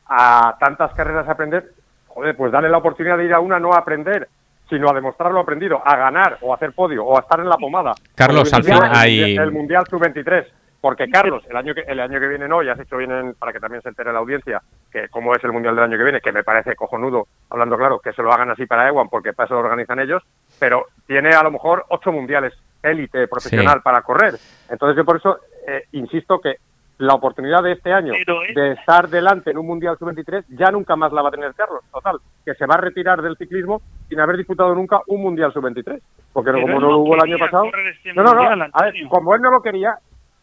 a 0.07 0.57
tantas 0.59 0.93
carreras 0.93 1.27
a 1.27 1.31
aprender, 1.31 1.71
joder, 2.13 2.35
pues 2.35 2.51
dale 2.51 2.69
la 2.69 2.77
oportunidad 2.77 3.17
de 3.17 3.25
ir 3.25 3.33
a 3.33 3.39
una 3.39 3.59
no 3.59 3.73
a 3.73 3.79
aprender, 3.79 4.27
sino 4.69 4.89
a 4.89 4.93
demostrar 4.93 5.31
lo 5.31 5.39
aprendido, 5.39 5.81
a 5.83 5.95
ganar 5.97 6.37
o 6.41 6.51
a 6.51 6.55
hacer 6.55 6.73
podio 6.73 7.05
o 7.05 7.17
a 7.17 7.21
estar 7.21 7.39
en 7.39 7.49
la 7.49 7.57
pomada. 7.57 7.93
Carlos, 8.15 8.53
al 8.53 8.63
final 8.63 8.91
hay... 8.93 9.35
El 9.35 9.51
Mundial 9.51 9.85
Sub-23. 9.89 10.45
Porque 10.81 11.07
Carlos, 11.09 11.43
el 11.47 11.55
año 11.55 11.75
que 11.75 11.81
el 11.81 11.99
año 11.99 12.19
que 12.19 12.27
viene 12.27 12.47
no, 12.47 12.63
ya 12.63 12.71
has 12.71 12.79
hecho 12.79 12.97
bien 12.97 13.35
para 13.37 13.53
que 13.53 13.59
también 13.59 13.83
se 13.83 13.89
entere 13.89 14.11
la 14.11 14.17
audiencia 14.17 14.63
que 14.91 15.09
cómo 15.09 15.35
es 15.35 15.43
el 15.43 15.51
mundial 15.51 15.75
del 15.75 15.83
año 15.83 15.95
que 15.95 16.03
viene, 16.03 16.21
que 16.21 16.31
me 16.31 16.43
parece 16.43 16.75
cojonudo, 16.75 17.27
hablando 17.51 17.77
claro, 17.77 17.99
que 17.99 18.11
se 18.13 18.23
lo 18.23 18.33
hagan 18.33 18.49
así 18.49 18.65
para 18.65 18.87
Ewan, 18.87 19.07
porque 19.07 19.31
para 19.31 19.45
eso 19.45 19.53
lo 19.53 19.59
organizan 19.59 19.99
ellos, 19.99 20.23
pero 20.59 20.87
tiene 21.05 21.35
a 21.35 21.43
lo 21.43 21.51
mejor 21.51 21.85
ocho 21.89 22.11
mundiales 22.11 22.53
élite 22.81 23.27
profesional 23.27 23.81
para 23.83 24.01
correr. 24.01 24.33
Entonces 24.69 24.97
yo 24.97 25.05
por 25.05 25.17
eso 25.17 25.37
eh, 25.67 25.83
insisto 25.91 26.41
que 26.41 26.55
la 27.01 27.15
oportunidad 27.15 27.63
de 27.63 27.71
este 27.73 27.91
año 27.91 28.13
de 28.53 28.71
estar 28.73 29.09
delante 29.09 29.49
en 29.49 29.57
un 29.57 29.65
Mundial 29.65 29.97
Sub-23 29.97 30.45
ya 30.49 30.69
nunca 30.69 30.95
más 30.95 31.11
la 31.11 31.23
va 31.23 31.29
a 31.29 31.31
tener 31.31 31.53
Carlos. 31.55 31.83
Total, 31.91 32.17
que 32.45 32.53
se 32.53 32.65
va 32.67 32.75
a 32.75 32.77
retirar 32.81 33.21
del 33.21 33.37
ciclismo 33.37 33.81
sin 34.07 34.19
haber 34.19 34.37
disputado 34.37 34.75
nunca 34.75 35.01
un 35.07 35.21
Mundial 35.21 35.51
Sub-23. 35.51 35.99
Porque 36.31 36.51
como 36.51 36.67
no 36.67 36.79
lo 36.79 36.97
hubo 36.99 37.15
el 37.15 37.21
año 37.21 37.39
pasado... 37.39 37.65
Este 37.65 38.13
no, 38.13 38.23
no, 38.23 38.55
no. 38.55 38.65
A 38.71 38.83
ver, 38.83 38.93
como 39.09 39.33
él 39.33 39.41
no 39.41 39.49
lo 39.49 39.61
quería, 39.61 39.97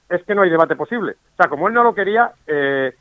es 0.08 0.22
que 0.24 0.34
no 0.34 0.42
hay 0.42 0.50
debate 0.50 0.74
posible. 0.74 1.12
O 1.12 1.36
sea, 1.36 1.48
como 1.48 1.68
él 1.68 1.74
no 1.74 1.84
lo 1.84 1.94
quería, 1.94 2.32
eh, 2.46 2.92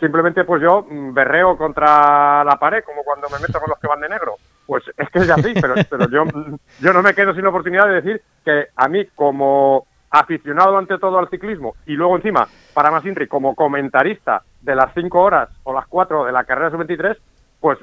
simplemente 0.00 0.44
pues 0.44 0.62
yo 0.62 0.86
mm, 0.88 1.12
berreo 1.12 1.58
contra 1.58 2.42
la 2.42 2.56
pared, 2.58 2.82
como 2.84 3.04
cuando 3.04 3.28
me 3.28 3.38
meto 3.38 3.60
con 3.60 3.68
los 3.68 3.78
que 3.78 3.86
van 3.86 4.00
de 4.00 4.08
negro. 4.08 4.36
Pues 4.66 4.84
es 4.96 5.10
que 5.10 5.18
es 5.18 5.30
así, 5.30 5.52
pero, 5.60 5.74
pero 5.90 6.08
yo, 6.08 6.24
yo 6.80 6.92
no 6.94 7.02
me 7.02 7.14
quedo 7.14 7.34
sin 7.34 7.42
la 7.42 7.50
oportunidad 7.50 7.86
de 7.86 8.00
decir 8.00 8.22
que 8.44 8.68
a 8.74 8.88
mí 8.88 9.04
como 9.14 9.86
aficionado 10.12 10.76
ante 10.76 10.98
todo 10.98 11.18
al 11.18 11.30
ciclismo 11.30 11.74
y 11.86 11.94
luego 11.94 12.16
encima, 12.16 12.46
para 12.74 12.90
más 12.90 13.04
Intri, 13.04 13.26
como 13.26 13.54
comentarista 13.54 14.42
de 14.60 14.76
las 14.76 14.92
cinco 14.94 15.22
horas 15.22 15.48
o 15.64 15.72
las 15.72 15.86
cuatro 15.88 16.24
de 16.24 16.32
la 16.32 16.44
carrera 16.44 16.70
sub-23, 16.70 17.16
pues 17.58 17.78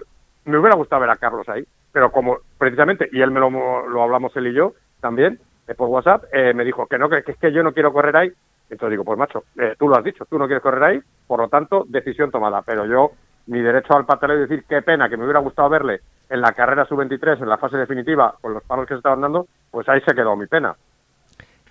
me 0.46 0.58
hubiera 0.58 0.78
gustado 0.78 1.02
ver 1.02 1.10
a 1.10 1.18
Carlos 1.18 1.50
ahí. 1.50 1.66
Pero 1.92 2.12
como 2.12 2.38
precisamente, 2.58 3.10
y 3.12 3.22
él 3.22 3.32
me 3.32 3.40
lo, 3.40 3.50
lo 3.88 4.04
hablamos 4.04 4.36
él 4.38 4.48
y 4.48 4.54
yo 4.54 4.74
también, 5.02 5.40
eh, 5.68 5.74
por 5.74 5.90
WhatsApp, 5.90 6.26
eh, 6.32 6.54
me 6.54 6.64
dijo 6.64 6.86
que 6.86 7.00
no, 7.00 7.10
que, 7.10 7.24
es 7.26 7.38
que 7.38 7.52
yo 7.52 7.64
no 7.64 7.74
quiero 7.74 7.92
correr 7.92 8.16
ahí. 8.16 8.32
Entonces 8.70 8.92
digo, 8.92 9.04
pues 9.04 9.18
macho, 9.18 9.46
eh, 9.60 9.76
tú 9.80 9.88
lo 9.88 9.98
has 9.98 10.04
dicho, 10.04 10.26
tú 10.30 10.38
no 10.38 10.46
quieres 10.46 10.62
correr 10.62 10.84
ahí, 10.84 11.00
por 11.26 11.40
lo 11.40 11.50
tanto, 11.50 11.86
decisión 11.88 12.30
tomada. 12.30 12.62
Pero 12.62 12.86
yo, 12.86 13.12
mi 13.48 13.62
derecho 13.62 13.96
al 13.96 14.06
pataleo 14.06 14.44
es 14.44 14.50
decir, 14.50 14.66
qué 14.70 14.84
pena, 14.84 15.10
que 15.10 15.18
me 15.18 15.24
hubiera 15.24 15.40
gustado 15.40 15.70
verle 15.70 16.02
en 16.30 16.42
la 16.42 16.52
carrera 16.52 16.86
sub-23, 16.86 17.42
en 17.42 17.50
la 17.50 17.58
fase 17.58 17.78
definitiva, 17.78 18.36
con 18.40 18.54
los 18.54 18.64
palos 18.64 18.86
que 18.86 18.94
se 18.94 19.00
estaban 19.00 19.22
dando, 19.22 19.48
pues 19.72 19.90
ahí 19.90 20.02
se 20.02 20.14
quedó 20.14 20.36
mi 20.36 20.46
pena. 20.46 20.76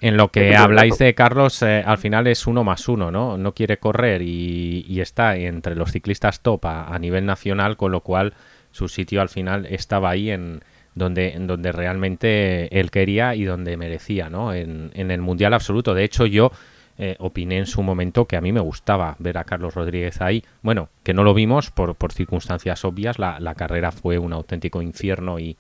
En 0.01 0.17
lo 0.17 0.29
que 0.29 0.55
habláis 0.55 0.99
de 0.99 1.15
Carlos, 1.15 1.61
eh, 1.63 1.83
al 1.85 1.99
final 1.99 2.27
es 2.29 2.47
uno 2.47 2.63
más 2.63 2.89
uno, 2.89 3.11
¿no? 3.11 3.37
No 3.37 3.53
quiere 3.53 3.79
correr 3.79 4.23
y, 4.23 5.01
está 5.01 5.37
entre 5.37 5.75
los 5.75 5.93
ciclistas 5.93 6.41
top 6.41 6.67
a, 6.67 6.99
nivel 6.99 7.27
nacional, 7.27 7.77
con 7.77 7.93
lo 7.93 8.01
cual 8.01 8.35
su 8.71 8.89
sitio 8.89 9.21
al 9.21 9.29
final 9.29 9.67
estaba 9.67 10.11
ahí 10.11 10.31
en 10.31 10.61
donde, 10.95 11.31
en 11.31 11.47
donde 11.47 11.73
realmente 11.73 12.79
él 12.79 12.91
quería 12.91 13.35
y 13.35 13.45
donde 13.45 13.77
merecía, 13.77 14.29
¿no? 14.29 14.53
En, 14.53 14.93
el 14.95 15.21
Mundial 15.21 15.55
absoluto. 15.55 15.95
De 15.95 16.05
hecho, 16.05 16.27
yo 16.27 16.53
eh, 16.97 17.17
opiné 17.19 17.59
en 17.59 17.67
su 17.67 17.83
momento 17.83 18.27
que 18.27 18.37
a 18.37 18.41
mí 18.41 18.53
me 18.53 18.61
gustaba 18.61 19.17
ver 19.19 19.39
a 19.39 19.45
Carlos 19.45 19.75
Rodríguez 19.75 20.21
ahí. 20.21 20.45
Bueno, 20.63 20.91
que 21.03 21.15
no 21.15 21.25
lo 21.25 21.35
vimos 21.35 21.71
por, 21.71 21.97
por 21.97 22.13
circunstancias 22.13 22.85
obvias, 22.85 23.19
la, 23.19 23.41
la 23.41 23.55
carrera 23.55 23.91
fue 23.91 24.19
un 24.19 24.33
auténtico 24.33 24.83
infierno 24.83 25.39
y, 25.39 25.57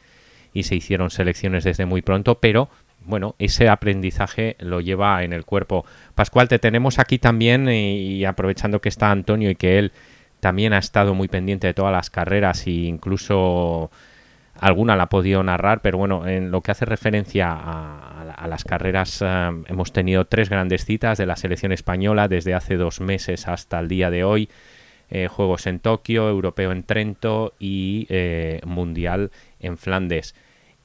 y 0.52 0.64
se 0.64 0.76
hicieron 0.76 1.10
selecciones 1.10 1.64
desde 1.64 1.86
muy 1.86 2.02
pronto, 2.02 2.38
pero 2.40 2.68
bueno, 3.04 3.34
ese 3.38 3.68
aprendizaje 3.68 4.56
lo 4.58 4.80
lleva 4.80 5.24
en 5.24 5.32
el 5.32 5.44
cuerpo. 5.44 5.84
Pascual, 6.14 6.48
te 6.48 6.58
tenemos 6.58 6.98
aquí 6.98 7.18
también 7.18 7.68
y, 7.68 8.24
aprovechando 8.24 8.80
que 8.80 8.88
está 8.88 9.10
Antonio 9.10 9.50
y 9.50 9.54
que 9.56 9.78
él 9.78 9.92
también 10.40 10.72
ha 10.72 10.78
estado 10.78 11.14
muy 11.14 11.28
pendiente 11.28 11.66
de 11.66 11.74
todas 11.74 11.92
las 11.92 12.10
carreras 12.10 12.66
e 12.66 12.70
incluso 12.70 13.90
alguna 14.60 14.96
la 14.96 15.04
ha 15.04 15.08
podido 15.08 15.42
narrar, 15.42 15.80
pero 15.80 15.98
bueno, 15.98 16.26
en 16.26 16.50
lo 16.50 16.60
que 16.60 16.72
hace 16.72 16.84
referencia 16.84 17.50
a, 17.50 18.46
las 18.48 18.64
carreras, 18.64 19.22
eh, 19.22 19.50
hemos 19.66 19.92
tenido 19.92 20.26
tres 20.26 20.48
grandes 20.48 20.84
citas 20.84 21.18
de 21.18 21.26
la 21.26 21.36
selección 21.36 21.72
española 21.72 22.28
desde 22.28 22.54
hace 22.54 22.76
dos 22.76 23.00
meses 23.00 23.48
hasta 23.48 23.78
el 23.80 23.88
día 23.88 24.10
de 24.10 24.24
hoy. 24.24 24.48
Eh, 25.10 25.28
Juegos 25.28 25.66
en 25.66 25.80
Tokio, 25.80 26.28
Europeo 26.28 26.72
en 26.72 26.82
Trento 26.82 27.54
y 27.58 28.06
eh, 28.10 28.60
Mundial 28.64 29.30
en 29.60 29.78
Flandes 29.78 30.34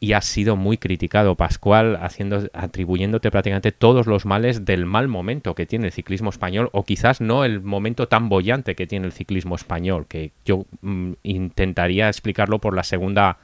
y 0.04 0.12
has 0.12 0.26
sido 0.26 0.58
muy 0.58 0.78
criticado, 0.78 1.36
Pascual, 1.36 1.98
haciendo, 2.02 2.50
atribuyéndote 2.52 3.32
prácticamente 3.32 3.72
todos 3.72 4.06
los 4.06 4.26
males 4.26 4.66
del 4.66 4.86
mal 4.86 5.08
momento 5.08 5.56
que 5.56 5.66
tiene 5.66 5.86
el 5.86 5.94
ciclismo 5.94 6.30
español, 6.30 6.68
o 6.74 6.84
quizás 6.84 7.22
no 7.22 7.46
el 7.46 7.62
momento 7.62 8.10
tan 8.10 8.28
bollante 8.28 8.76
que 8.76 8.86
tiene 8.86 9.06
el 9.06 9.14
ciclismo 9.14 9.56
español, 9.56 10.06
que 10.10 10.34
yo 10.44 10.66
mm, 10.82 11.14
intentaría 11.24 12.10
explicarlo 12.10 12.60
por 12.60 12.76
la 12.76 12.84
segunda 12.84 13.38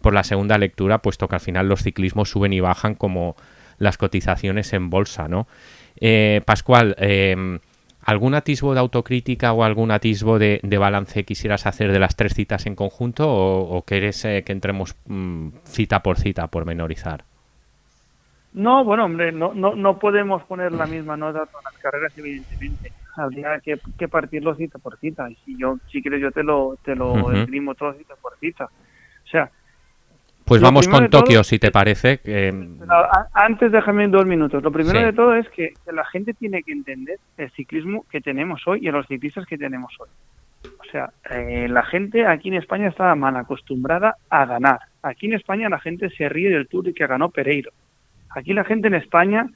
por 0.00 0.12
la 0.12 0.24
segunda 0.24 0.58
lectura, 0.58 0.98
puesto 1.02 1.28
que 1.28 1.36
al 1.36 1.40
final 1.40 1.68
los 1.68 1.84
ciclismos 1.84 2.30
suben 2.30 2.52
y 2.52 2.58
bajan 2.58 2.96
como, 2.96 3.36
las 3.78 3.96
cotizaciones 3.96 4.72
en 4.72 4.90
bolsa, 4.90 5.28
¿no? 5.28 5.46
Eh, 6.00 6.40
Pascual, 6.44 6.96
eh, 6.98 7.60
¿algún 8.04 8.34
atisbo 8.34 8.74
de 8.74 8.80
autocrítica 8.80 9.52
o 9.52 9.64
algún 9.64 9.90
atisbo 9.90 10.38
de, 10.38 10.60
balance 10.78 11.24
quisieras 11.24 11.66
hacer 11.66 11.92
de 11.92 11.98
las 11.98 12.16
tres 12.16 12.34
citas 12.34 12.66
en 12.66 12.74
conjunto 12.74 13.26
o, 13.28 13.82
quieres 13.82 14.22
que 14.22 14.44
entremos 14.46 14.96
mm, 15.06 15.48
cita 15.64 16.02
por 16.02 16.18
cita, 16.18 16.46
por 16.48 16.64
menorizar? 16.64 17.24
No, 18.54 18.84
bueno, 18.84 19.06
hombre, 19.06 19.32
no, 19.32 19.54
no, 19.54 19.74
no 19.74 19.98
podemos 19.98 20.42
poner 20.44 20.72
la 20.72 20.86
misma 20.86 21.16
nota 21.16 21.46
con 21.46 21.62
las 21.64 21.76
carreras, 21.78 22.12
evidentemente. 22.18 22.92
Habría 23.16 23.60
que, 23.60 23.78
que 23.98 24.08
partirlo 24.08 24.54
cita 24.54 24.78
por 24.78 24.98
cita. 24.98 25.30
Y 25.30 25.36
si 25.44 25.58
yo, 25.58 25.78
si 25.90 26.02
quieres, 26.02 26.20
yo 26.20 26.30
te 26.30 26.42
lo, 26.42 26.76
te 26.84 26.94
lo 26.94 27.14
todo 27.74 27.94
cita 27.94 28.14
por 28.20 28.36
cita. 28.38 28.64
O 28.64 29.28
sea. 29.28 29.50
Pues 30.52 30.60
vamos 30.60 30.86
con 30.86 31.08
Tokio, 31.08 31.42
si 31.44 31.58
te 31.58 31.70
parece. 31.70 32.20
antes 33.32 33.72
déjame 33.72 34.06
dos 34.08 34.26
minutos. 34.26 34.62
Lo 34.62 34.70
primero 34.70 35.00
de 35.00 35.14
todo 35.14 35.34
es 35.34 35.48
que, 35.48 35.72
la 35.90 36.04
gente 36.04 36.34
tiene 36.34 36.62
que 36.62 36.72
entender 36.72 37.16
el 37.38 37.50
ciclismo 37.52 38.04
que 38.10 38.20
tenemos 38.20 38.60
hoy 38.66 38.80
y 38.82 38.88
a 38.88 38.92
los 38.92 39.06
ciclistas 39.06 39.46
que 39.46 39.56
tenemos 39.56 39.94
hoy. 39.98 40.10
O 40.66 40.84
sea, 40.90 41.08
eh, 41.30 41.68
la 41.70 41.82
gente 41.84 42.26
aquí 42.26 42.48
en 42.48 42.56
España 42.56 42.88
estaba 42.88 43.14
mal 43.14 43.34
acostumbrada 43.34 44.16
a 44.28 44.44
ganar. 44.44 44.80
Aquí 45.02 45.24
en 45.24 45.32
España 45.32 45.70
la 45.70 45.80
gente 45.80 46.10
se 46.10 46.28
ríe 46.28 46.50
del 46.50 46.68
Tour 46.68 46.86
y 46.86 46.92
que 46.92 47.06
ganó 47.06 47.30
Pereiro 47.30 47.70
Aquí 48.28 48.52
la 48.52 48.64
gente 48.64 48.88
en 48.88 48.94
España 48.94 49.46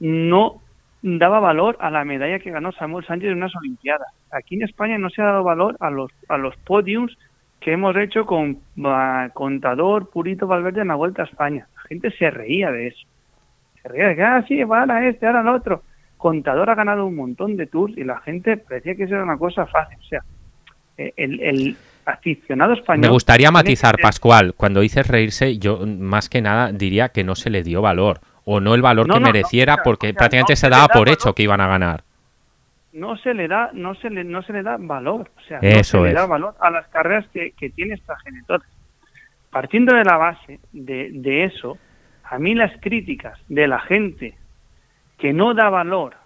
no 0.00 0.60
daba 1.00 1.40
valor 1.40 1.78
a 1.80 1.90
la 1.90 2.04
medalla 2.04 2.40
que 2.40 2.50
ganó 2.50 2.72
Samuel 2.72 3.06
Sánchez 3.06 3.30
en 3.30 3.38
unas 3.38 3.56
Olimpiadas. 3.56 4.08
Aquí 4.30 4.56
en 4.56 4.64
España 4.64 4.98
no 4.98 5.08
se 5.08 5.22
ha 5.22 5.26
dado 5.26 5.44
valor 5.44 5.78
a 5.80 5.88
los, 5.88 6.10
a 6.28 6.36
los 6.36 6.54
podiums 6.58 7.16
que 7.62 7.72
hemos 7.72 7.96
hecho 7.96 8.26
con 8.26 8.58
Contador, 9.32 10.10
Purito 10.10 10.46
Valverde 10.46 10.82
en 10.82 10.88
la 10.88 10.94
Vuelta 10.94 11.22
a 11.22 11.26
España. 11.26 11.68
La 11.76 11.82
gente 11.82 12.10
se 12.10 12.30
reía 12.30 12.70
de 12.70 12.88
eso. 12.88 13.06
Se 13.82 13.88
reía 13.88 14.08
de 14.08 14.16
que, 14.16 14.22
ah, 14.22 14.44
sí, 14.46 14.62
van 14.64 14.90
a 14.90 15.08
este, 15.08 15.26
ahora 15.26 15.40
el 15.40 15.48
otro. 15.48 15.82
Contador 16.16 16.70
ha 16.70 16.74
ganado 16.74 17.06
un 17.06 17.16
montón 17.16 17.56
de 17.56 17.66
tours 17.66 17.96
y 17.96 18.04
la 18.04 18.20
gente 18.20 18.56
parecía 18.56 18.94
que 18.94 19.04
eso 19.04 19.14
era 19.14 19.24
una 19.24 19.38
cosa 19.38 19.66
fácil. 19.66 19.98
O 20.00 20.04
sea, 20.04 20.20
eh, 20.98 21.12
el, 21.16 21.40
el 21.40 21.76
aficionado 22.04 22.74
español. 22.74 23.02
Me 23.02 23.08
gustaría 23.08 23.50
matizar, 23.50 23.96
Pascual, 24.00 24.54
cuando 24.54 24.80
dices 24.80 25.06
reírse, 25.06 25.58
yo 25.58 25.86
más 25.86 26.28
que 26.28 26.42
nada 26.42 26.72
diría 26.72 27.10
que 27.10 27.24
no 27.24 27.34
se 27.34 27.50
le 27.50 27.62
dio 27.62 27.82
valor, 27.82 28.20
o 28.44 28.60
no 28.60 28.74
el 28.74 28.82
valor 28.82 29.08
que 29.08 29.20
mereciera, 29.20 29.78
porque 29.82 30.12
prácticamente 30.14 30.56
se, 30.56 30.68
daba 30.68 30.88
por 30.88 31.08
hecho 31.08 31.34
que 31.34 31.44
iban 31.44 31.60
a 31.60 31.68
ganar. 31.68 32.04
No 32.92 33.16
se 33.16 33.32
le 33.34 33.48
da, 33.48 33.70
no 33.72 33.94
se 33.94 34.10
le, 34.10 34.24
no 34.24 34.42
se 34.42 34.52
le 34.52 34.62
da 34.62 34.76
valor, 34.78 35.30
o 35.36 35.40
sea, 35.42 35.60
no 35.62 35.84
se 35.84 36.00
le 36.00 36.12
da 36.12 36.26
valor 36.26 36.54
a 36.60 36.70
las 36.70 36.88
carreras 36.88 37.26
que, 37.32 37.70
tiene 37.70 37.94
esta 37.94 38.18
gente. 38.18 38.44
partiendo 39.50 39.94
de 39.96 40.04
la 40.04 40.16
base 40.18 40.60
de, 40.72 41.10
de 41.12 41.44
eso, 41.44 41.78
a 42.24 42.38
mí 42.38 42.54
las 42.54 42.78
críticas 42.80 43.38
de 43.48 43.66
la 43.66 43.80
gente 43.80 44.36
que 45.18 45.32
no 45.32 45.54
da 45.54 45.70
valor 45.70 46.16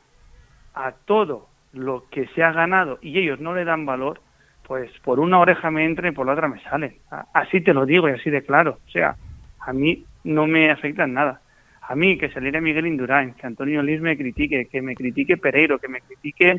a 0.75 0.93
todo 0.93 1.49
lo 1.73 2.05
que 2.11 2.27
se 2.29 2.43
ha 2.43 2.53
ganado 2.53 2.99
y 3.03 3.19
ellos 3.19 3.41
no 3.41 3.55
le 3.55 3.65
dan 3.65 3.87
valor, 3.87 4.21
pues 4.67 4.91
por 5.05 5.21
una 5.21 5.39
oreja 5.39 5.71
me 5.71 5.85
entra 5.85 6.09
y 6.09 6.13
por 6.13 6.27
la 6.27 6.33
otra 6.33 6.49
me 6.49 6.63
sale. 6.63 6.99
Así 7.33 7.61
te 7.61 7.75
lo 7.75 7.87
digo 7.87 8.09
y 8.09 8.13
así 8.13 8.31
de 8.31 8.43
claro. 8.43 8.79
O 8.87 8.91
sea, 8.91 9.17
a 9.61 9.73
mí 9.73 10.05
no 10.25 10.47
me 10.47 10.71
afecta 10.71 11.05
en 11.05 11.15
nada. 11.15 11.41
A 11.89 11.95
mí 11.95 12.19
que 12.19 12.31
saliera 12.31 12.61
Miguel 12.61 12.87
Indurain, 12.87 13.35
que 13.35 13.47
Antonio 13.47 13.83
Liz 13.83 14.01
me 14.01 14.17
critique, 14.17 14.67
que 14.67 14.83
me 14.83 14.95
critique 14.95 15.37
Pereiro, 15.37 15.79
que 15.79 15.89
me 15.89 16.01
critique 16.01 16.57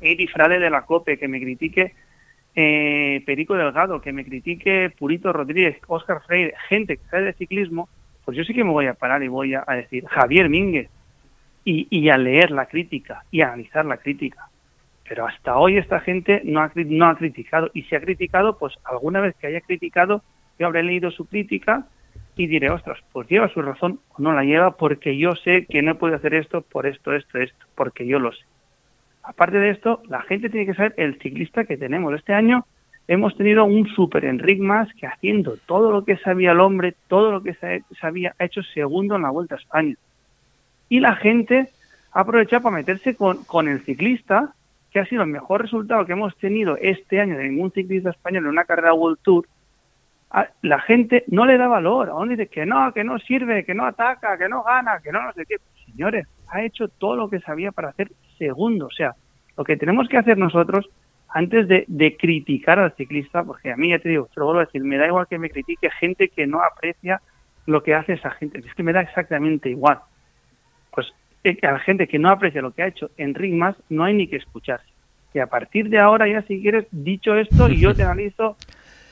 Eri 0.00 0.26
Frade 0.26 0.58
de 0.58 0.70
la 0.70 0.82
COPE, 0.82 1.18
que 1.18 1.28
me 1.28 1.40
critique 1.40 1.94
eh, 2.54 3.22
Perico 3.26 3.54
Delgado, 3.54 4.00
que 4.00 4.12
me 4.12 4.24
critique 4.24 4.90
Purito 4.98 5.32
Rodríguez, 5.32 5.78
Oscar 5.86 6.22
Freire, 6.26 6.54
gente 6.68 6.96
que 6.96 7.04
sabe 7.10 7.24
de 7.24 7.32
ciclismo, 7.34 7.88
pues 8.24 8.36
yo 8.36 8.44
sí 8.44 8.54
que 8.54 8.64
me 8.64 8.70
voy 8.70 8.86
a 8.86 8.94
parar 8.94 9.22
y 9.22 9.28
voy 9.28 9.54
a, 9.54 9.64
decir 9.68 10.06
Javier 10.06 10.48
Mínguez 10.48 10.88
y, 11.64 11.86
y 11.90 12.08
a 12.08 12.16
leer 12.16 12.50
la 12.50 12.66
crítica 12.66 13.24
y 13.30 13.42
a 13.42 13.48
analizar 13.48 13.84
la 13.84 13.98
crítica 13.98 14.48
pero 15.12 15.26
hasta 15.26 15.58
hoy 15.58 15.76
esta 15.76 16.00
gente 16.00 16.40
no 16.42 16.62
ha, 16.62 16.72
no 16.74 17.06
ha 17.06 17.16
criticado. 17.16 17.70
Y 17.74 17.82
si 17.82 17.94
ha 17.94 18.00
criticado, 18.00 18.56
pues 18.56 18.72
alguna 18.82 19.20
vez 19.20 19.34
que 19.36 19.46
haya 19.46 19.60
criticado, 19.60 20.22
yo 20.58 20.66
habré 20.66 20.82
leído 20.82 21.10
su 21.10 21.26
crítica 21.26 21.84
y 22.36 22.46
diré, 22.46 22.70
ostras, 22.70 22.98
pues 23.12 23.28
lleva 23.28 23.48
su 23.48 23.60
razón 23.60 24.00
o 24.10 24.22
no 24.22 24.32
la 24.32 24.44
lleva 24.44 24.76
porque 24.76 25.16
yo 25.18 25.34
sé 25.36 25.66
que 25.66 25.82
no 25.82 25.98
puede 25.98 26.16
hacer 26.16 26.34
esto 26.34 26.62
por 26.62 26.86
esto, 26.86 27.12
esto, 27.14 27.38
esto, 27.38 27.66
porque 27.74 28.06
yo 28.06 28.18
lo 28.18 28.32
sé. 28.32 28.44
Aparte 29.22 29.58
de 29.58 29.70
esto, 29.70 30.02
la 30.08 30.22
gente 30.22 30.50
tiene 30.50 30.66
que 30.66 30.74
saber 30.74 30.94
el 30.96 31.18
ciclista 31.20 31.64
que 31.64 31.76
tenemos. 31.76 32.14
Este 32.14 32.32
año 32.32 32.66
hemos 33.06 33.36
tenido 33.36 33.64
un 33.64 33.86
super 33.88 34.24
Enric 34.24 34.60
más 34.60 34.92
que 34.94 35.06
haciendo 35.06 35.56
todo 35.66 35.92
lo 35.92 36.04
que 36.04 36.16
sabía 36.16 36.52
el 36.52 36.60
hombre, 36.60 36.94
todo 37.08 37.30
lo 37.30 37.42
que 37.42 37.54
sabía, 38.00 38.34
ha 38.38 38.44
hecho 38.44 38.62
segundo 38.62 39.16
en 39.16 39.22
la 39.22 39.30
Vuelta 39.30 39.56
a 39.56 39.58
España. 39.58 39.94
Y 40.88 41.00
la 41.00 41.14
gente 41.16 41.68
ha 42.12 42.20
aprovechado 42.20 42.62
para 42.62 42.76
meterse 42.76 43.14
con, 43.14 43.44
con 43.44 43.68
el 43.68 43.80
ciclista 43.82 44.54
que 44.90 45.00
ha 45.00 45.06
sido 45.06 45.22
el 45.22 45.28
mejor 45.28 45.62
resultado 45.62 46.04
que 46.04 46.12
hemos 46.12 46.36
tenido 46.36 46.76
este 46.76 47.20
año 47.20 47.36
de 47.36 47.48
ningún 47.48 47.70
ciclista 47.72 48.10
español 48.10 48.44
en 48.44 48.50
una 48.50 48.64
carrera 48.64 48.92
World 48.92 49.18
Tour, 49.22 49.46
la 50.62 50.80
gente 50.80 51.24
no 51.28 51.44
le 51.44 51.58
da 51.58 51.68
valor, 51.68 52.08
aún 52.08 52.30
dice 52.30 52.46
que 52.46 52.64
no, 52.64 52.92
que 52.92 53.04
no 53.04 53.18
sirve, 53.18 53.64
que 53.64 53.74
no 53.74 53.84
ataca, 53.84 54.38
que 54.38 54.48
no 54.48 54.62
gana, 54.62 55.00
que 55.02 55.12
no 55.12 55.22
no 55.22 55.32
sé 55.32 55.44
qué. 55.46 55.56
Señores, 55.86 56.26
ha 56.48 56.62
hecho 56.62 56.88
todo 56.88 57.16
lo 57.16 57.28
que 57.28 57.40
sabía 57.40 57.72
para 57.72 57.90
hacer 57.90 58.10
segundo. 58.38 58.86
O 58.86 58.90
sea, 58.90 59.14
lo 59.56 59.64
que 59.64 59.76
tenemos 59.76 60.08
que 60.08 60.16
hacer 60.16 60.38
nosotros, 60.38 60.88
antes 61.28 61.68
de, 61.68 61.84
de 61.86 62.16
criticar 62.16 62.78
al 62.78 62.94
ciclista, 62.94 63.44
porque 63.44 63.72
a 63.72 63.76
mí 63.76 63.90
ya 63.90 63.98
te 63.98 64.08
digo, 64.08 64.28
te 64.32 64.40
lo 64.40 64.46
vuelvo 64.46 64.60
a 64.60 64.64
decir, 64.64 64.82
me 64.82 64.96
da 64.96 65.06
igual 65.06 65.26
que 65.26 65.38
me 65.38 65.50
critique 65.50 65.90
gente 65.90 66.28
que 66.28 66.46
no 66.46 66.60
aprecia 66.62 67.20
lo 67.66 67.82
que 67.82 67.94
hace 67.94 68.14
esa 68.14 68.30
gente, 68.30 68.58
es 68.58 68.74
que 68.74 68.82
me 68.82 68.92
da 68.92 69.02
exactamente 69.02 69.68
igual. 69.68 70.00
Pues 70.90 71.12
a 71.62 71.72
la 71.72 71.78
gente 71.80 72.08
que 72.08 72.18
no 72.18 72.30
aprecia 72.30 72.62
lo 72.62 72.72
que 72.72 72.82
ha 72.82 72.88
hecho 72.88 73.10
en 73.16 73.34
Ringmas 73.34 73.76
no 73.88 74.04
hay 74.04 74.14
ni 74.14 74.28
que 74.28 74.36
escucharse. 74.36 74.86
Y 75.34 75.38
a 75.38 75.46
partir 75.46 75.88
de 75.88 75.98
ahora 75.98 76.28
ya 76.28 76.42
si 76.42 76.60
quieres, 76.60 76.86
dicho 76.90 77.34
esto, 77.36 77.68
y 77.68 77.80
yo 77.80 77.94
te 77.94 78.02
analizo 78.04 78.56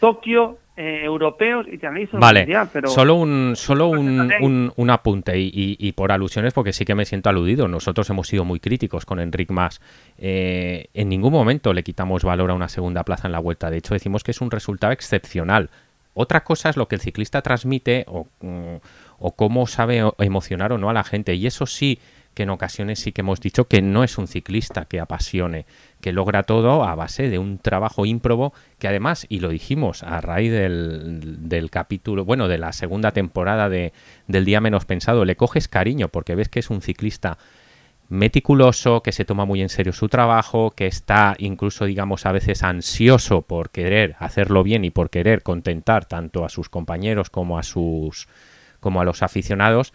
Tokio, 0.00 0.58
eh, 0.82 1.04
europeos 1.04 1.66
y 1.70 1.76
te 1.76 1.86
analizo 1.86 2.18
vale. 2.18 2.40
mundial, 2.40 2.70
pero... 2.72 2.88
Solo 2.88 3.16
un, 3.16 3.52
solo 3.54 3.88
un, 3.88 4.72
un, 4.74 4.90
apunte 4.90 5.34
y, 5.36 5.92
por 5.92 6.10
alusiones 6.10 6.54
porque 6.54 6.72
sí 6.72 6.86
que 6.86 6.94
me 6.94 7.04
siento 7.04 7.28
aludido. 7.28 7.68
Nosotros 7.68 8.08
hemos 8.08 8.28
sido 8.28 8.46
muy 8.46 8.60
críticos 8.60 9.04
con 9.04 9.20
Enric 9.20 9.50
Mas. 9.50 9.82
Eh, 10.16 10.86
en 10.94 11.10
ningún 11.10 11.34
momento 11.34 11.74
le 11.74 11.82
quitamos 11.82 12.24
valor 12.24 12.50
a 12.50 12.54
una 12.54 12.70
segunda 12.70 13.04
plaza 13.04 13.28
en 13.28 13.32
la 13.32 13.40
vuelta. 13.40 13.68
De 13.68 13.76
hecho, 13.76 13.92
decimos 13.92 14.24
que 14.24 14.30
es 14.30 14.40
un 14.40 14.50
resultado 14.50 14.94
excepcional. 14.94 15.68
Otra 16.14 16.44
cosa 16.44 16.70
es 16.70 16.78
lo 16.78 16.88
que 16.88 16.94
el 16.94 17.02
ciclista 17.02 17.42
transmite 17.42 18.06
o, 18.08 18.26
mm, 18.40 18.76
o 19.18 19.32
cómo 19.32 19.66
sabe 19.66 20.02
emocionar 20.16 20.72
o 20.72 20.78
no 20.78 20.88
a 20.88 20.94
la 20.94 21.04
gente. 21.04 21.34
Y 21.34 21.46
eso 21.46 21.66
sí 21.66 21.98
que 22.32 22.44
en 22.44 22.50
ocasiones 22.50 23.00
sí 23.00 23.12
que 23.12 23.20
hemos 23.20 23.40
dicho 23.40 23.66
que 23.66 23.82
no 23.82 24.04
es 24.04 24.16
un 24.18 24.28
ciclista 24.28 24.86
que 24.86 25.00
apasione, 25.00 25.66
que 26.00 26.12
logra 26.12 26.42
todo 26.42 26.84
a 26.84 26.94
base 26.94 27.28
de 27.28 27.38
un 27.38 27.58
trabajo 27.58 28.06
ímprobo 28.06 28.52
que 28.78 28.88
además, 28.88 29.26
y 29.28 29.40
lo 29.40 29.48
dijimos 29.50 30.02
a 30.02 30.20
raíz 30.20 30.52
del, 30.52 31.48
del 31.48 31.70
capítulo, 31.70 32.24
bueno, 32.24 32.48
de 32.48 32.58
la 32.58 32.72
segunda 32.72 33.12
temporada 33.12 33.68
de, 33.68 33.92
del 34.26 34.44
Día 34.44 34.60
Menos 34.60 34.84
Pensado, 34.84 35.24
le 35.24 35.36
coges 35.36 35.68
cariño 35.68 36.08
porque 36.08 36.34
ves 36.34 36.48
que 36.48 36.60
es 36.60 36.70
un 36.70 36.82
ciclista 36.82 37.38
meticuloso, 38.10 39.02
que 39.02 39.12
se 39.12 39.24
toma 39.24 39.44
muy 39.44 39.62
en 39.62 39.68
serio 39.68 39.92
su 39.92 40.08
trabajo, 40.08 40.72
que 40.72 40.86
está 40.86 41.36
incluso, 41.38 41.84
digamos, 41.84 42.26
a 42.26 42.32
veces 42.32 42.64
ansioso 42.64 43.42
por 43.42 43.70
querer 43.70 44.16
hacerlo 44.18 44.64
bien 44.64 44.84
y 44.84 44.90
por 44.90 45.10
querer 45.10 45.42
contentar 45.42 46.04
tanto 46.06 46.44
a 46.44 46.48
sus 46.48 46.68
compañeros 46.68 47.30
como 47.30 47.58
a 47.58 47.62
sus 47.62 48.28
como 48.80 49.00
a 49.00 49.04
los 49.04 49.22
aficionados, 49.22 49.92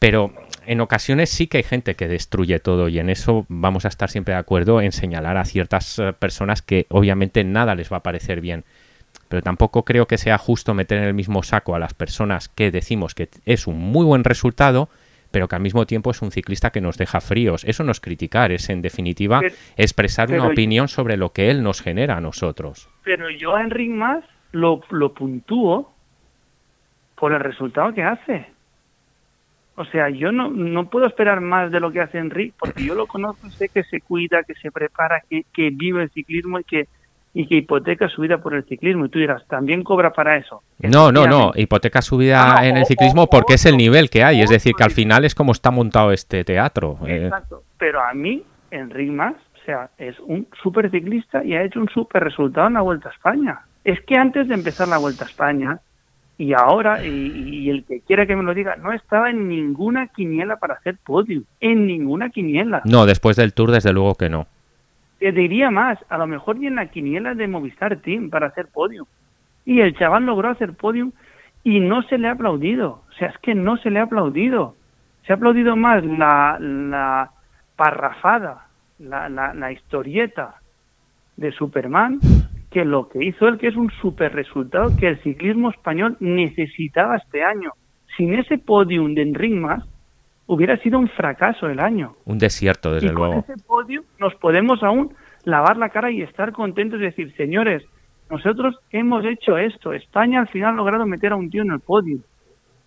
pero 0.00 0.32
en 0.66 0.80
ocasiones 0.80 1.30
sí 1.30 1.46
que 1.46 1.58
hay 1.58 1.62
gente 1.62 1.94
que 1.94 2.08
destruye 2.08 2.58
todo 2.58 2.88
y 2.88 2.98
en 2.98 3.10
eso 3.10 3.44
vamos 3.48 3.84
a 3.84 3.88
estar 3.88 4.10
siempre 4.10 4.34
de 4.34 4.40
acuerdo 4.40 4.80
en 4.80 4.92
señalar 4.92 5.36
a 5.36 5.44
ciertas 5.44 5.98
eh, 5.98 6.12
personas 6.18 6.62
que 6.62 6.86
obviamente 6.88 7.44
nada 7.44 7.74
les 7.74 7.92
va 7.92 7.98
a 7.98 8.02
parecer 8.02 8.40
bien. 8.40 8.64
Pero 9.28 9.42
tampoco 9.42 9.84
creo 9.84 10.06
que 10.06 10.18
sea 10.18 10.38
justo 10.38 10.74
meter 10.74 10.98
en 10.98 11.04
el 11.04 11.14
mismo 11.14 11.42
saco 11.42 11.74
a 11.74 11.78
las 11.78 11.92
personas 11.92 12.48
que 12.48 12.70
decimos 12.70 13.14
que 13.14 13.28
es 13.44 13.66
un 13.66 13.78
muy 13.78 14.04
buen 14.06 14.24
resultado, 14.24 14.88
pero 15.30 15.48
que 15.48 15.56
al 15.56 15.62
mismo 15.62 15.86
tiempo 15.86 16.10
es 16.10 16.22
un 16.22 16.32
ciclista 16.32 16.70
que 16.70 16.80
nos 16.80 16.96
deja 16.96 17.20
fríos. 17.20 17.64
Eso 17.64 17.84
no 17.84 17.92
es 17.92 18.00
criticar, 18.00 18.52
es 18.52 18.70
en 18.70 18.82
definitiva 18.82 19.42
expresar 19.76 20.32
una 20.32 20.46
opinión 20.46 20.88
sobre 20.88 21.16
lo 21.18 21.32
que 21.32 21.50
él 21.50 21.62
nos 21.62 21.82
genera 21.82 22.16
a 22.16 22.20
nosotros. 22.20 22.88
Pero 23.04 23.28
yo 23.28 23.54
a 23.54 23.62
Enric 23.62 23.90
Más 23.90 24.24
lo, 24.52 24.80
lo 24.90 25.12
puntúo 25.12 25.92
por 27.16 27.32
el 27.32 27.40
resultado 27.40 27.92
que 27.92 28.02
hace. 28.02 28.46
O 29.76 29.84
sea, 29.86 30.10
yo 30.10 30.30
no, 30.32 30.50
no 30.50 30.90
puedo 30.90 31.06
esperar 31.06 31.40
más 31.40 31.70
de 31.70 31.80
lo 31.80 31.90
que 31.90 32.00
hace 32.00 32.18
Enrique, 32.18 32.52
porque 32.58 32.84
yo 32.84 32.94
lo 32.94 33.06
conozco, 33.06 33.48
sé 33.50 33.68
que 33.68 33.82
se 33.84 34.00
cuida, 34.00 34.42
que 34.42 34.54
se 34.54 34.70
prepara, 34.70 35.22
que, 35.28 35.44
que 35.54 35.70
vive 35.70 36.02
el 36.02 36.10
ciclismo 36.10 36.58
y 36.58 36.64
que, 36.64 36.88
y 37.32 37.46
que 37.46 37.56
hipoteca 37.56 38.08
su 38.08 38.22
vida 38.22 38.38
por 38.38 38.54
el 38.54 38.64
ciclismo. 38.64 39.06
Y 39.06 39.08
tú 39.08 39.18
dirás, 39.18 39.46
¿también 39.46 39.82
cobra 39.82 40.12
para 40.12 40.36
eso? 40.36 40.62
No, 40.80 41.12
no, 41.12 41.26
no, 41.26 41.52
hipoteca 41.54 42.02
su 42.02 42.16
vida 42.16 42.66
en 42.66 42.76
el 42.76 42.84
ciclismo 42.84 43.28
porque 43.28 43.54
es 43.54 43.64
el 43.66 43.76
nivel 43.76 44.10
que 44.10 44.24
hay, 44.24 44.42
es 44.42 44.50
decir, 44.50 44.74
que 44.74 44.84
al 44.84 44.90
final 44.90 45.24
es 45.24 45.34
como 45.34 45.52
está 45.52 45.70
montado 45.70 46.12
este 46.12 46.44
teatro. 46.44 46.98
Eh. 47.06 47.24
Exacto, 47.24 47.62
pero 47.78 48.02
a 48.02 48.12
mí, 48.12 48.42
Enrique 48.70 49.12
Más, 49.12 49.34
o 49.34 49.64
sea, 49.64 49.90
es 49.98 50.18
un 50.20 50.48
súper 50.62 50.90
ciclista 50.90 51.44
y 51.44 51.54
ha 51.54 51.62
hecho 51.62 51.80
un 51.80 51.88
súper 51.88 52.24
resultado 52.24 52.66
en 52.66 52.74
la 52.74 52.80
Vuelta 52.80 53.08
a 53.08 53.12
España. 53.12 53.60
Es 53.84 54.00
que 54.02 54.16
antes 54.16 54.48
de 54.48 54.54
empezar 54.54 54.88
la 54.88 54.98
Vuelta 54.98 55.24
a 55.24 55.28
España, 55.28 55.80
Y 56.40 56.54
ahora, 56.54 57.04
y, 57.04 57.68
el 57.68 57.84
que 57.84 58.00
quiera 58.00 58.24
que 58.24 58.34
me 58.34 58.42
lo 58.42 58.54
diga, 58.54 58.74
no 58.76 58.94
estaba 58.94 59.28
en 59.28 59.46
ninguna 59.46 60.06
quiniela 60.06 60.56
para 60.56 60.72
hacer 60.72 60.96
podium, 60.96 61.44
en 61.60 61.86
ninguna 61.86 62.30
quiniela. 62.30 62.80
No, 62.86 63.04
después 63.04 63.36
del 63.36 63.52
Tour 63.52 63.72
desde 63.72 63.92
luego 63.92 64.14
que 64.14 64.30
no. 64.30 64.46
Te 65.18 65.32
diría 65.32 65.70
más, 65.70 65.98
a 66.08 66.16
lo 66.16 66.26
mejor 66.26 66.56
ni 66.56 66.66
en 66.66 66.76
la 66.76 66.86
quiniela 66.86 67.34
de 67.34 67.46
Movistar 67.46 67.94
Team 67.96 68.30
para 68.30 68.46
hacer 68.46 68.68
podium. 68.68 69.04
Y 69.66 69.80
el 69.80 69.94
chaval 69.98 70.24
logró 70.24 70.48
hacer 70.48 70.72
podium 70.72 71.12
y 71.62 71.78
no 71.78 72.00
se 72.04 72.16
le 72.16 72.28
ha 72.28 72.32
aplaudido. 72.32 73.02
O 73.10 73.12
sea, 73.18 73.28
es 73.28 73.38
que 73.42 73.54
no 73.54 73.76
se 73.76 73.90
le 73.90 73.98
ha 73.98 74.04
aplaudido. 74.04 74.76
Se 75.26 75.34
ha 75.34 75.36
aplaudido 75.36 75.76
más 75.76 76.02
la, 76.02 76.56
la 76.58 77.32
parrafada, 77.76 78.66
la, 78.98 79.28
la, 79.28 79.52
la 79.52 79.72
historieta 79.72 80.54
de 81.36 81.52
Superman 81.52 82.18
que 82.70 82.84
lo 82.84 83.08
que 83.08 83.24
hizo 83.24 83.48
él, 83.48 83.58
que 83.58 83.68
es 83.68 83.76
un 83.76 83.90
super 84.00 84.32
resultado 84.32 84.96
que 84.96 85.08
el 85.08 85.22
ciclismo 85.22 85.70
español 85.70 86.16
necesitaba 86.20 87.16
este 87.16 87.42
año. 87.42 87.72
Sin 88.16 88.34
ese 88.34 88.58
podium 88.58 89.14
de 89.14 89.22
Enric 89.22 89.54
hubiera 90.46 90.76
sido 90.78 90.98
un 90.98 91.08
fracaso 91.08 91.68
el 91.68 91.80
año. 91.80 92.12
Un 92.24 92.38
desierto, 92.38 92.92
desde 92.92 93.12
luego. 93.12 93.42
Con 93.42 93.54
ese 93.54 93.64
podium 93.64 94.04
nos 94.18 94.34
podemos 94.36 94.82
aún 94.82 95.12
lavar 95.44 95.76
la 95.76 95.88
cara 95.88 96.10
y 96.10 96.22
estar 96.22 96.52
contentos 96.52 97.00
y 97.00 97.04
decir, 97.04 97.34
señores, 97.36 97.82
nosotros 98.30 98.76
hemos 98.90 99.24
hecho 99.24 99.58
esto. 99.58 99.92
España 99.92 100.40
al 100.40 100.48
final 100.48 100.74
ha 100.74 100.76
logrado 100.76 101.06
meter 101.06 101.32
a 101.32 101.36
un 101.36 101.50
tío 101.50 101.62
en 101.62 101.72
el 101.72 101.80
podio. 101.80 102.18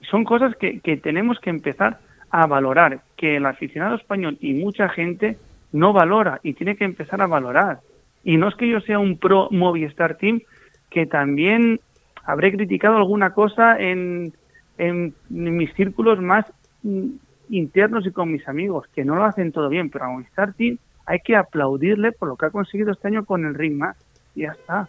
Son 0.09 0.23
cosas 0.23 0.55
que, 0.57 0.79
que 0.79 0.97
tenemos 0.97 1.39
que 1.39 1.49
empezar 1.49 1.99
a 2.29 2.47
valorar, 2.47 3.01
que 3.17 3.37
el 3.37 3.45
aficionado 3.45 3.95
español 3.95 4.37
y 4.39 4.53
mucha 4.53 4.89
gente 4.89 5.37
no 5.71 5.93
valora 5.93 6.39
y 6.43 6.53
tiene 6.53 6.75
que 6.75 6.85
empezar 6.85 7.21
a 7.21 7.27
valorar. 7.27 7.79
Y 8.23 8.37
no 8.37 8.47
es 8.47 8.55
que 8.55 8.69
yo 8.69 8.79
sea 8.81 8.99
un 8.99 9.17
pro 9.17 9.49
Movistar 9.51 10.15
Team, 10.17 10.41
que 10.89 11.05
también 11.05 11.79
habré 12.23 12.51
criticado 12.51 12.97
alguna 12.97 13.33
cosa 13.33 13.77
en, 13.77 14.33
en, 14.77 15.13
mis 15.29 15.73
círculos 15.73 16.21
más 16.21 16.45
mm, 16.83 17.07
internos 17.49 18.05
y 18.05 18.11
con 18.11 18.31
mis 18.31 18.47
amigos, 18.47 18.87
que 18.95 19.03
no 19.03 19.15
lo 19.15 19.25
hacen 19.25 19.51
todo 19.51 19.69
bien, 19.69 19.89
pero 19.89 20.05
a 20.05 20.09
Movistar 20.09 20.53
Team 20.53 20.77
hay 21.05 21.19
que 21.19 21.35
aplaudirle 21.35 22.13
por 22.13 22.29
lo 22.29 22.37
que 22.37 22.45
ha 22.45 22.49
conseguido 22.49 22.91
este 22.91 23.09
año 23.09 23.25
con 23.25 23.45
el 23.45 23.55
ring 23.55 23.77
más. 23.77 23.97
Y 24.35 24.43
ya 24.43 24.51
está. 24.51 24.87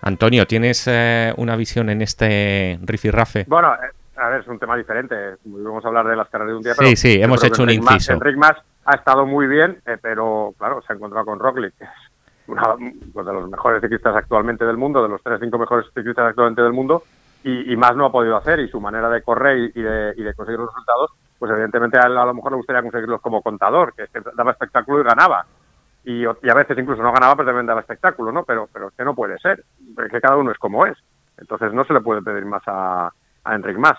Antonio, 0.00 0.46
¿tienes 0.46 0.86
eh, 0.86 1.34
una 1.36 1.56
visión 1.56 1.90
en 1.90 2.02
este 2.02 2.78
rifirrafe? 2.82 3.44
Bueno, 3.48 3.74
eh, 3.74 3.90
a 4.16 4.28
ver, 4.28 4.40
es 4.40 4.46
un 4.46 4.58
tema 4.58 4.76
diferente. 4.76 5.14
Vamos 5.44 5.84
a 5.84 5.88
hablar 5.88 6.06
de 6.06 6.16
las 6.16 6.28
carreras 6.28 6.52
de 6.52 6.56
un 6.56 6.62
día. 6.62 6.74
Sí, 6.74 6.96
sí, 6.96 7.20
hemos 7.20 7.42
hecho 7.44 7.62
un 7.62 7.70
inciso. 7.70 8.12
el 8.12 8.20
ring 8.20 8.38
más 8.38 8.56
ha 8.86 8.94
estado 8.94 9.26
muy 9.26 9.46
bien, 9.48 9.82
eh, 9.84 9.98
pero 10.00 10.54
claro, 10.56 10.80
se 10.82 10.92
ha 10.92 10.96
encontrado 10.96 11.26
con 11.26 11.40
Roglic, 11.40 11.76
que 11.76 11.84
es 11.84 11.90
uno 12.46 12.76
de 13.24 13.32
los 13.32 13.50
mejores 13.50 13.80
ciclistas 13.82 14.14
actualmente 14.14 14.64
del 14.64 14.76
mundo, 14.76 15.02
de 15.02 15.08
los 15.08 15.20
tres 15.22 15.40
cinco 15.40 15.58
mejores 15.58 15.86
ciclistas 15.92 16.28
actualmente 16.30 16.62
del 16.62 16.72
mundo, 16.72 17.02
y, 17.42 17.76
más 17.76 17.94
no 17.94 18.06
ha 18.06 18.10
podido 18.10 18.36
hacer, 18.36 18.58
y 18.58 18.68
su 18.68 18.80
manera 18.80 19.08
de 19.08 19.22
correr 19.22 19.70
y, 19.72 19.80
de, 19.80 20.34
conseguir 20.34 20.58
los 20.58 20.68
resultados, 20.68 21.12
pues 21.38 21.52
evidentemente 21.52 21.96
a, 21.96 22.08
lo 22.08 22.34
mejor 22.34 22.50
le 22.50 22.56
gustaría 22.56 22.82
conseguirlos 22.82 23.20
como 23.20 23.40
contador, 23.40 23.94
que, 23.94 24.08
que 24.08 24.20
daba 24.34 24.50
espectáculo 24.50 25.00
y 25.00 25.04
ganaba. 25.04 25.46
Y, 26.02 26.24
a 26.24 26.54
veces 26.54 26.76
incluso 26.76 27.04
no 27.04 27.12
ganaba, 27.12 27.36
pero 27.36 27.46
también 27.46 27.66
daba 27.66 27.82
espectáculo, 27.82 28.32
¿no? 28.32 28.42
Pero, 28.42 28.68
pero 28.72 28.90
que 28.90 29.04
no 29.04 29.14
puede 29.14 29.38
ser, 29.38 29.64
porque 29.94 30.20
cada 30.20 30.36
uno 30.36 30.50
es 30.50 30.58
como 30.58 30.86
es. 30.86 30.98
Entonces 31.36 31.72
no 31.72 31.84
se 31.84 31.92
le 31.92 32.00
puede 32.00 32.22
pedir 32.22 32.44
más 32.46 32.62
a, 32.66 33.12
a 33.44 33.54
Enric 33.54 33.78
Más. 33.78 33.98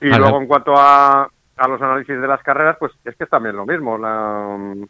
Y 0.00 0.08
luego 0.08 0.40
en 0.40 0.46
cuanto 0.46 0.74
a, 0.76 1.28
a 1.60 1.68
los 1.68 1.80
análisis 1.82 2.18
de 2.18 2.26
las 2.26 2.42
carreras, 2.42 2.76
pues 2.80 2.90
es 3.04 3.14
que 3.16 3.24
es 3.24 3.30
también 3.30 3.54
lo 3.54 3.66
mismo. 3.66 3.98
La, 3.98 4.56
mm, 4.58 4.84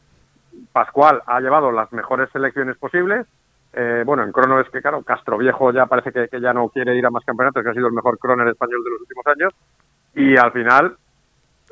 Pascual 0.73 1.21
ha 1.27 1.41
llevado 1.41 1.73
las 1.73 1.93
mejores 1.93 2.31
selecciones 2.31 2.77
posibles. 2.77 3.27
Eh, 3.73 4.05
bueno, 4.07 4.23
en 4.23 4.31
crono 4.31 4.61
es 4.61 4.71
que, 4.71 4.81
claro, 4.81 5.03
Castro 5.03 5.37
Viejo 5.37 5.73
ya 5.73 5.87
parece 5.87 6.13
que, 6.13 6.41
ya 6.41 6.53
no 6.53 6.69
quiere 6.69 6.95
ir 6.97 7.05
a 7.05 7.11
más 7.11 7.25
campeonatos, 7.25 7.65
que 7.65 7.71
ha 7.71 7.75
sido 7.75 7.89
el 7.89 7.93
mejor 7.93 8.19
croner 8.19 8.47
español 8.47 8.85
de 8.85 8.91
los 8.91 9.01
últimos 9.01 9.27
años. 9.27 9.53
Y 10.15 10.37
al 10.37 10.53
final, 10.53 10.97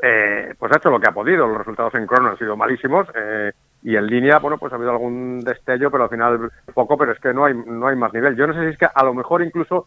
eh, 0.02 0.54
pues 0.58 0.72
ha 0.72 0.78
hecho 0.78 0.90
lo 0.90 0.98
que 0.98 1.08
ha 1.08 1.14
podido. 1.14 1.46
Los 1.46 1.58
resultados 1.58 1.94
en 1.94 2.06
crono 2.06 2.30
han 2.30 2.38
sido 2.38 2.56
malísimos. 2.56 3.06
Eh, 3.14 3.52
y 3.84 3.94
en 3.94 4.06
línea, 4.06 4.40
bueno, 4.40 4.58
pues 4.58 4.72
ha 4.72 4.76
habido 4.76 4.90
algún 4.90 5.40
destello, 5.40 5.92
pero 5.92 6.04
al 6.04 6.10
final 6.10 6.50
poco, 6.74 6.98
pero 6.98 7.12
es 7.12 7.20
que 7.20 7.32
no 7.32 7.44
hay, 7.44 7.54
no 7.54 7.86
hay 7.86 7.94
más 7.94 8.12
nivel. 8.12 8.34
Yo 8.34 8.48
no 8.48 8.54
sé 8.54 8.62
si 8.62 8.70
es 8.70 8.78
que 8.78 8.88
a 8.92 9.04
lo 9.04 9.14
mejor 9.14 9.42
incluso 9.42 9.86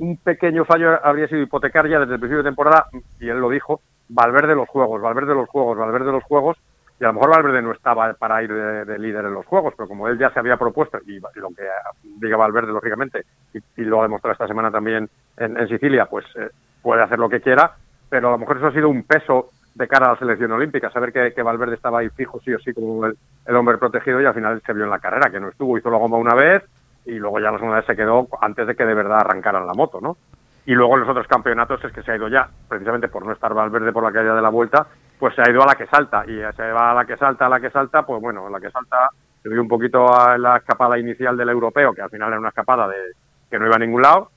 un 0.00 0.16
pequeño 0.16 0.64
fallo 0.64 0.98
habría 1.04 1.28
sido 1.28 1.42
hipotecar 1.42 1.88
ya 1.88 2.00
desde 2.00 2.14
el 2.14 2.20
principio 2.20 2.42
de 2.42 2.48
temporada, 2.48 2.86
y 3.20 3.28
él 3.28 3.38
lo 3.38 3.50
dijo, 3.50 3.80
Valverde 4.12 4.54
los 4.54 4.68
juegos, 4.68 5.00
Valverde 5.00 5.34
los 5.34 5.48
juegos, 5.48 5.78
Valverde 5.78 6.12
los 6.12 6.24
juegos, 6.24 6.56
y 6.98 7.04
a 7.04 7.08
lo 7.08 7.14
mejor 7.14 7.30
Valverde 7.30 7.62
no 7.62 7.72
estaba 7.72 8.12
para 8.14 8.42
ir 8.42 8.52
de, 8.52 8.98
líder 8.98 9.24
en 9.24 9.34
los 9.34 9.46
juegos, 9.46 9.72
pero 9.76 9.88
como 9.88 10.08
él 10.08 10.18
ya 10.18 10.30
se 10.30 10.40
había 10.40 10.56
propuesto, 10.56 10.98
y, 11.06 11.18
lo 11.18 11.48
que 11.48 11.66
diga 12.20 12.36
Valverde, 12.36 12.72
lógicamente, 12.72 13.24
y, 13.76 13.82
lo 13.82 14.00
ha 14.00 14.02
demostrado 14.02 14.32
esta 14.32 14.48
semana 14.48 14.70
también 14.70 15.08
en, 15.36 15.68
Sicilia, 15.68 16.06
pues 16.06 16.26
eh, 16.36 16.50
puede 16.82 17.02
hacer 17.02 17.18
lo 17.18 17.28
que 17.28 17.40
quiera, 17.40 17.72
pero 18.08 18.28
a 18.28 18.32
lo 18.32 18.38
mejor 18.38 18.56
eso 18.58 18.66
ha 18.66 18.72
sido 18.72 18.88
un 18.88 19.04
peso 19.04 19.50
de 19.74 19.86
cara 19.86 20.06
a 20.06 20.12
la 20.12 20.18
selección 20.18 20.50
olímpica, 20.52 20.90
saber 20.90 21.12
que, 21.12 21.42
Valverde 21.42 21.76
estaba 21.76 22.00
ahí 22.00 22.08
fijo 22.10 22.40
sí 22.40 22.52
o 22.52 22.58
sí 22.58 22.72
como 22.74 23.06
el, 23.06 23.16
hombre 23.56 23.78
protegido 23.78 24.20
y 24.20 24.26
al 24.26 24.34
final 24.34 24.60
se 24.66 24.72
vio 24.72 24.84
en 24.84 24.90
la 24.90 24.98
carrera, 24.98 25.30
que 25.30 25.40
no 25.40 25.48
estuvo, 25.48 25.78
hizo 25.78 25.90
la 25.90 25.98
goma 25.98 26.16
una 26.16 26.34
vez 26.34 26.64
y 27.06 27.12
luego 27.12 27.38
ya 27.38 27.50
la 27.50 27.58
segunda 27.58 27.76
vez 27.76 27.86
se 27.86 27.96
quedó 27.96 28.28
antes 28.40 28.66
de 28.66 28.74
que 28.74 28.84
de 28.84 28.94
verdad 28.94 29.20
arrancaran 29.20 29.66
la 29.66 29.72
moto, 29.72 30.00
¿no? 30.00 30.16
Y 30.66 30.74
luego 30.74 30.94
en 30.94 31.00
los 31.00 31.08
otros 31.08 31.26
campeonatos 31.26 31.82
es 31.84 31.92
que 31.92 32.02
se 32.02 32.12
ha 32.12 32.16
ido 32.16 32.28
ya, 32.28 32.48
precisamente 32.68 33.08
por 33.08 33.24
no 33.24 33.32
estar 33.32 33.54
Valverde 33.54 33.92
por 33.92 34.04
la 34.04 34.12
caída 34.12 34.34
de 34.34 34.42
la 34.42 34.50
vuelta, 34.50 34.86
pues 35.18 35.34
se 35.34 35.42
ha 35.42 35.50
ido 35.50 35.62
a 35.62 35.66
la 35.66 35.74
que 35.74 35.86
salta. 35.86 36.24
Y 36.26 36.40
se 36.54 36.72
va 36.72 36.90
a 36.90 36.94
la 36.94 37.04
que 37.04 37.16
salta, 37.16 37.46
a 37.46 37.48
la 37.48 37.60
que 37.60 37.70
salta, 37.70 38.04
pues 38.04 38.20
bueno, 38.20 38.46
a 38.46 38.50
la 38.50 38.60
que 38.60 38.70
salta 38.70 39.08
se 39.42 39.48
vio 39.48 39.62
un 39.62 39.68
poquito 39.68 40.12
a 40.12 40.36
la 40.36 40.58
escapada 40.58 40.98
inicial 40.98 41.36
del 41.36 41.48
europeo, 41.48 41.94
que 41.94 42.02
al 42.02 42.10
final 42.10 42.28
era 42.28 42.38
una 42.38 42.50
escapada 42.50 42.86
de 42.88 42.96
que 43.50 43.58
no 43.58 43.66
iba 43.66 43.76
a 43.76 43.78
ningún 43.78 44.02
lado. 44.02 44.30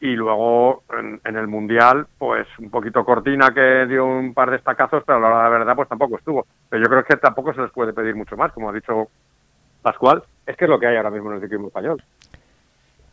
Y 0.00 0.16
luego 0.16 0.82
en, 0.98 1.36
el 1.36 1.46
Mundial, 1.46 2.06
pues 2.18 2.46
un 2.58 2.70
poquito 2.70 3.04
cortina 3.04 3.50
que 3.52 3.86
dio 3.86 4.06
un 4.06 4.32
par 4.32 4.50
de 4.50 4.56
estacazos, 4.56 5.04
pero 5.06 5.20
la 5.20 5.48
verdad, 5.50 5.76
pues 5.76 5.88
tampoco 5.88 6.16
estuvo. 6.16 6.46
Pero 6.70 6.82
yo 6.82 6.88
creo 6.88 7.04
que 7.04 7.16
tampoco 7.16 7.52
se 7.52 7.60
les 7.60 7.70
puede 7.70 7.92
pedir 7.92 8.16
mucho 8.16 8.34
más, 8.36 8.50
como 8.52 8.70
ha 8.70 8.72
dicho 8.72 9.08
Pascual, 9.82 10.22
es 10.46 10.56
que 10.56 10.64
es 10.64 10.70
lo 10.70 10.78
que 10.78 10.86
hay 10.86 10.96
ahora 10.96 11.10
mismo 11.10 11.30
en 11.30 11.36
el 11.36 11.42
ciclismo 11.42 11.68
español 11.68 12.02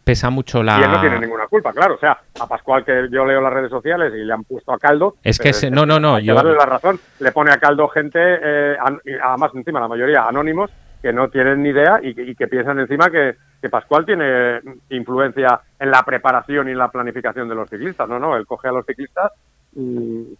pesa 0.07 0.29
mucho 0.29 0.63
la... 0.63 0.79
Y 0.79 0.83
él 0.83 0.91
no 0.91 1.01
tiene 1.01 1.19
ninguna 1.19 1.47
culpa, 1.47 1.73
claro. 1.73 1.95
O 1.95 1.97
sea, 1.97 2.17
a 2.39 2.47
Pascual 2.47 2.85
que 2.85 3.09
yo 3.11 3.25
leo 3.25 3.41
las 3.41 3.51
redes 3.51 3.69
sociales 3.69 4.13
y 4.15 4.23
le 4.23 4.31
han 4.31 4.45
puesto 4.45 4.71
a 4.71 4.79
caldo... 4.79 5.15
Es 5.21 5.37
que 5.37 5.51
no, 5.69 5.85
no, 5.85 5.99
no. 5.99 6.17
yo... 6.17 6.33
darle 6.33 6.55
la 6.55 6.65
razón. 6.65 6.97
Le 7.19 7.33
pone 7.33 7.51
a 7.51 7.57
caldo 7.57 7.89
gente, 7.89 8.19
eh, 8.21 8.77
además 9.21 9.51
encima 9.53 9.81
la 9.81 9.89
mayoría 9.89 10.23
anónimos, 10.23 10.71
que 11.01 11.11
no 11.11 11.29
tienen 11.29 11.61
ni 11.61 11.69
idea 11.69 11.99
y 12.01 12.35
que, 12.35 12.47
piensan 12.47 12.79
encima 12.79 13.09
que, 13.09 13.35
Pascual 13.69 14.05
tiene 14.05 14.61
influencia 14.91 15.59
en 15.77 15.91
la 15.91 16.01
preparación 16.03 16.69
y 16.69 16.71
en 16.71 16.77
la 16.77 16.87
planificación 16.87 17.49
de 17.49 17.55
los 17.55 17.69
ciclistas. 17.69 18.07
No, 18.07 18.17
no, 18.17 18.37
él 18.37 18.47
coge 18.47 18.69
a 18.69 18.71
los 18.71 18.85
ciclistas 18.85 19.33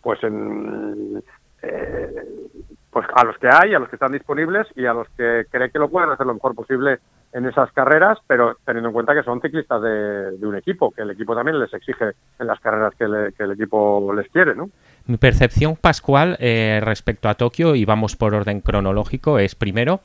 pues 0.01 0.23
en... 0.23 1.21
Eh, 1.62 2.23
pues 2.89 3.06
a 3.13 3.25
los 3.25 3.38
que 3.38 3.49
hay, 3.51 3.75
a 3.75 3.80
los 3.80 3.89
que 3.89 3.97
están 3.97 4.13
disponibles 4.13 4.65
y 4.75 4.86
a 4.86 4.93
los 4.93 5.10
que 5.10 5.45
cree 5.51 5.69
que 5.69 5.77
lo 5.77 5.89
pueden 5.89 6.10
hacer 6.10 6.25
lo 6.25 6.34
mejor 6.34 6.56
posible 6.56 6.99
en 7.33 7.45
esas 7.45 7.71
carreras, 7.71 8.17
pero 8.25 8.57
teniendo 8.65 8.89
en 8.89 8.93
cuenta 8.93 9.13
que 9.13 9.23
son 9.23 9.41
ciclistas 9.41 9.81
de, 9.81 10.45
un 10.45 10.55
equipo, 10.55 10.91
que 10.91 11.01
el 11.01 11.11
equipo 11.11 11.35
también 11.35 11.59
les 11.59 11.73
exige 11.73 12.11
en 12.39 12.47
las 12.47 12.59
carreras 12.59 12.93
que, 12.95 13.05
el 13.05 13.51
equipo 13.51 14.13
les 14.13 14.27
quiere, 14.29 14.55
¿no? 14.55 14.69
Mi 15.05 15.17
percepción, 15.17 15.75
Pascual, 15.75 16.37
eh, 16.39 16.79
respecto 16.81 17.29
a 17.29 17.35
Tokio, 17.35 17.75
y 17.75 17.85
vamos 17.85 18.15
por 18.15 18.33
orden 18.33 18.61
cronológico, 18.61 19.39
es 19.39 19.55
primero 19.55 19.99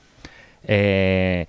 eh, 0.64 1.46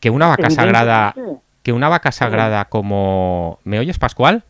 que 0.00 0.10
una 0.10 0.28
vaca 0.28 0.50
sagrada, 0.50 1.14
que 1.62 1.72
una 1.72 1.88
vaca 1.88 2.12
sagrada 2.12 2.66
como, 2.66 3.60
¿me 3.64 3.78
oyes, 3.78 3.98
Pascual? 3.98 4.42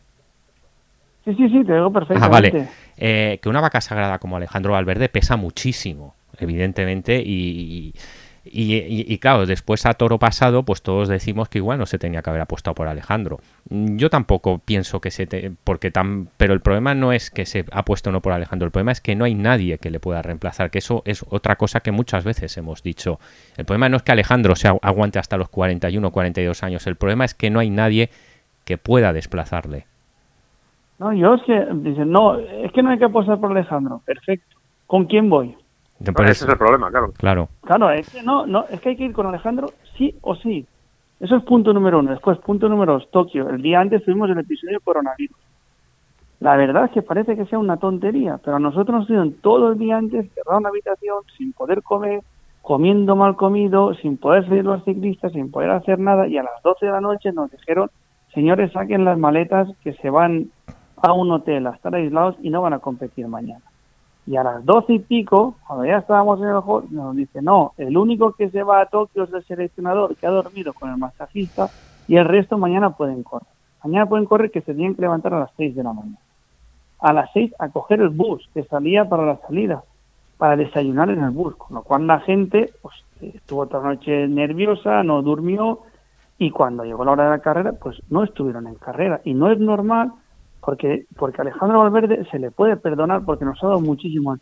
Sí, 1.23 1.33
sí, 1.35 1.49
sí, 1.49 1.63
te 1.65 1.73
oigo 1.73 1.91
perfectamente. 1.91 2.25
Ah, 2.25 2.29
vale. 2.29 2.69
Eh, 2.97 3.39
que 3.41 3.49
una 3.49 3.61
vaca 3.61 3.81
sagrada 3.81 4.19
como 4.19 4.37
Alejandro 4.37 4.73
Valverde 4.73 5.09
pesa 5.09 5.35
muchísimo, 5.35 6.15
evidentemente, 6.37 7.21
y 7.25 7.93
y, 7.95 7.95
claro, 9.19 9.45
después 9.45 9.85
a 9.85 9.93
toro 9.93 10.19
pasado, 10.19 10.63
pues 10.63 10.81
todos 10.81 11.07
decimos 11.07 11.49
que 11.49 11.57
igual 11.57 11.79
no 11.79 11.85
se 11.85 11.97
tenía 11.97 12.21
que 12.21 12.29
haber 12.29 12.41
apostado 12.41 12.75
por 12.75 12.87
Alejandro. 12.87 13.39
Yo 13.69 14.09
tampoco 14.09 14.59
pienso 14.59 15.01
que 15.01 15.11
se... 15.11 15.51
porque 15.63 15.91
tan, 15.91 16.27
pero 16.37 16.53
el 16.53 16.61
problema 16.61 16.93
no 16.93 17.11
es 17.11 17.31
que 17.31 17.45
se 17.45 17.65
ha 17.71 17.83
puesto 17.83 18.11
no 18.11 18.21
por 18.21 18.33
Alejandro, 18.33 18.65
el 18.65 18.71
problema 18.71 18.91
es 18.91 19.01
que 19.01 19.15
no 19.15 19.25
hay 19.25 19.33
nadie 19.33 19.77
que 19.79 19.89
le 19.89 19.99
pueda 19.99 20.21
reemplazar, 20.21 20.69
que 20.69 20.79
eso 20.79 21.01
es 21.05 21.25
otra 21.29 21.55
cosa 21.55 21.79
que 21.79 21.91
muchas 21.91 22.23
veces 22.23 22.55
hemos 22.57 22.83
dicho. 22.83 23.19
El 23.57 23.65
problema 23.65 23.89
no 23.89 23.97
es 23.97 24.03
que 24.03 24.11
Alejandro 24.11 24.55
se 24.55 24.67
aguante 24.67 25.19
hasta 25.19 25.37
los 25.37 25.49
41 25.49 26.07
o 26.07 26.11
42 26.11 26.63
años, 26.63 26.85
el 26.87 26.95
problema 26.95 27.25
es 27.25 27.33
que 27.33 27.49
no 27.49 27.59
hay 27.59 27.69
nadie 27.69 28.09
que 28.63 28.77
pueda 28.77 29.13
desplazarle. 29.13 29.85
No, 30.99 31.13
yo 31.13 31.35
es 31.35 31.43
que 31.43 31.55
no, 32.05 32.39
es 32.39 32.71
que 32.71 32.81
no 32.81 32.89
hay 32.89 32.97
que 32.97 33.05
apostar 33.05 33.39
por 33.39 33.51
Alejandro. 33.51 34.01
Perfecto. 34.05 34.55
¿Con 34.87 35.05
quién 35.05 35.29
voy? 35.29 35.55
Ese 35.99 36.45
es 36.45 36.49
el 36.49 36.57
problema, 36.57 36.89
claro. 36.89 37.13
Claro. 37.17 37.49
Claro, 37.61 37.89
es 37.89 38.09
que 38.09 38.21
no, 38.21 38.45
no, 38.45 38.65
es 38.69 38.79
que 38.81 38.89
hay 38.89 38.97
que 38.97 39.05
ir 39.05 39.13
con 39.13 39.27
Alejandro 39.27 39.71
sí 39.97 40.15
o 40.21 40.35
sí. 40.35 40.65
Eso 41.19 41.37
es 41.37 41.43
punto 41.43 41.73
número 41.73 41.99
uno. 41.99 42.11
Después, 42.11 42.37
punto 42.39 42.67
número 42.67 42.93
dos, 42.93 43.09
Tokio. 43.11 43.49
El 43.49 43.61
día 43.61 43.79
antes 43.79 44.03
tuvimos 44.03 44.29
el 44.29 44.39
episodio 44.39 44.79
coronavirus. 44.81 45.37
La 46.41 46.57
verdad 46.57 46.85
es 46.85 46.91
que 46.91 47.01
parece 47.01 47.35
que 47.35 47.45
sea 47.45 47.57
una 47.57 47.77
tontería, 47.77 48.39
pero 48.43 48.57
a 48.57 48.59
nosotros 48.59 48.99
nos 48.99 49.07
dieron 49.07 49.33
todo 49.35 49.71
el 49.71 49.79
día 49.79 49.97
antes 49.97 50.29
cerrado 50.33 50.59
una 50.59 50.69
habitación, 50.69 51.23
sin 51.37 51.53
poder 51.53 51.81
comer, 51.81 52.21
comiendo 52.61 53.15
mal 53.15 53.37
comido, 53.37 53.93
sin 53.95 54.17
poder 54.17 54.45
salir 54.45 54.65
los 54.65 54.83
ciclistas, 54.83 55.31
sin 55.31 55.49
poder 55.49 55.71
hacer 55.71 55.97
nada, 55.97 56.27
y 56.27 56.37
a 56.37 56.43
las 56.43 56.61
12 56.61 56.85
de 56.85 56.91
la 56.91 57.01
noche 57.01 57.31
nos 57.31 57.49
dijeron 57.51 57.89
señores, 58.35 58.73
saquen 58.73 59.05
las 59.05 59.17
maletas 59.17 59.69
que 59.81 59.93
se 59.93 60.09
van 60.09 60.51
a 60.97 61.13
un 61.13 61.31
hotel 61.31 61.65
a 61.67 61.71
estar 61.71 61.95
aislados 61.95 62.35
y 62.41 62.49
no 62.49 62.61
van 62.61 62.73
a 62.73 62.79
competir 62.79 63.27
mañana. 63.27 63.63
Y 64.27 64.37
a 64.37 64.43
las 64.43 64.65
doce 64.65 64.93
y 64.93 64.99
pico, 64.99 65.55
cuando 65.67 65.85
ya 65.85 65.97
estábamos 65.97 66.39
en 66.41 66.47
el 66.47 66.59
juego, 66.59 66.87
nos 66.89 67.15
dice, 67.15 67.41
no, 67.41 67.73
el 67.77 67.95
único 67.95 68.33
que 68.33 68.49
se 68.49 68.63
va 68.63 68.81
a 68.81 68.85
Tokio 68.87 69.23
es 69.23 69.33
el 69.33 69.43
seleccionador 69.43 70.15
que 70.15 70.25
ha 70.25 70.31
dormido 70.31 70.73
con 70.73 70.89
el 70.89 70.97
masajista 70.97 71.69
y 72.07 72.15
el 72.15 72.25
resto 72.25 72.57
mañana 72.57 72.91
pueden 72.91 73.23
correr. 73.23 73.47
Mañana 73.83 74.07
pueden 74.07 74.25
correr 74.25 74.49
que 74.49 74.61
se 74.61 74.73
tienen 74.73 74.95
que 74.95 75.01
levantar 75.01 75.33
a 75.35 75.39
las 75.39 75.51
seis 75.55 75.75
de 75.75 75.83
la 75.83 75.93
mañana. 75.93 76.17
A 76.99 77.13
las 77.13 77.29
seis 77.33 77.53
a 77.59 77.69
coger 77.69 78.01
el 78.01 78.09
bus 78.09 78.49
que 78.53 78.63
salía 78.63 79.07
para 79.07 79.25
la 79.25 79.37
salida, 79.47 79.83
para 80.37 80.55
desayunar 80.55 81.11
en 81.11 81.23
el 81.23 81.29
bus, 81.29 81.55
con 81.55 81.75
lo 81.75 81.83
cual 81.83 82.07
la 82.07 82.19
gente 82.21 82.71
pues, 82.81 82.95
estuvo 83.21 83.65
la 83.65 83.79
noche 83.79 84.27
nerviosa, 84.27 85.03
no 85.03 85.21
durmió 85.21 85.81
y 86.37 86.51
cuando 86.51 86.83
llegó 86.83 87.05
la 87.05 87.11
hora 87.11 87.23
de 87.25 87.29
la 87.29 87.39
carrera, 87.39 87.73
pues 87.73 88.01
no 88.09 88.23
estuvieron 88.23 88.67
en 88.67 88.75
carrera. 88.75 89.21
Y 89.23 89.33
no 89.33 89.51
es 89.51 89.59
normal 89.59 90.11
porque, 90.65 91.05
porque 91.15 91.41
Alejandro 91.41 91.79
Valverde 91.79 92.25
se 92.31 92.39
le 92.39 92.49
puede 92.49 92.75
perdonar 92.75 93.23
porque 93.23 93.45
nos 93.45 93.63
ha 93.63 93.67
dado 93.67 93.81
muchísimo 93.81 94.31
al 94.31 94.41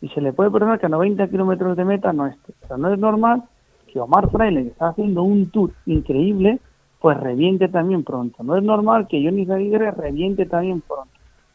Y 0.00 0.08
se 0.10 0.20
le 0.20 0.32
puede 0.32 0.52
perdonar 0.52 0.78
que 0.78 0.86
a 0.86 0.88
90 0.88 1.26
kilómetros 1.28 1.76
de 1.76 1.84
meta 1.84 2.12
no 2.12 2.28
esté. 2.28 2.54
Pero 2.62 2.78
no 2.78 2.92
es 2.92 2.98
normal 2.98 3.42
que 3.92 4.00
Omar 4.00 4.30
Fraile, 4.30 4.62
que 4.62 4.68
está 4.68 4.88
haciendo 4.88 5.24
un 5.24 5.50
tour 5.50 5.72
increíble, 5.86 6.60
pues 7.00 7.18
reviente 7.18 7.68
también 7.68 8.04
pronto. 8.04 8.44
No 8.44 8.56
es 8.56 8.62
normal 8.62 9.08
que 9.08 9.22
Johnny 9.22 9.44
Zaguirre 9.44 9.90
reviente 9.90 10.46
también 10.46 10.80
pronto. 10.80 11.10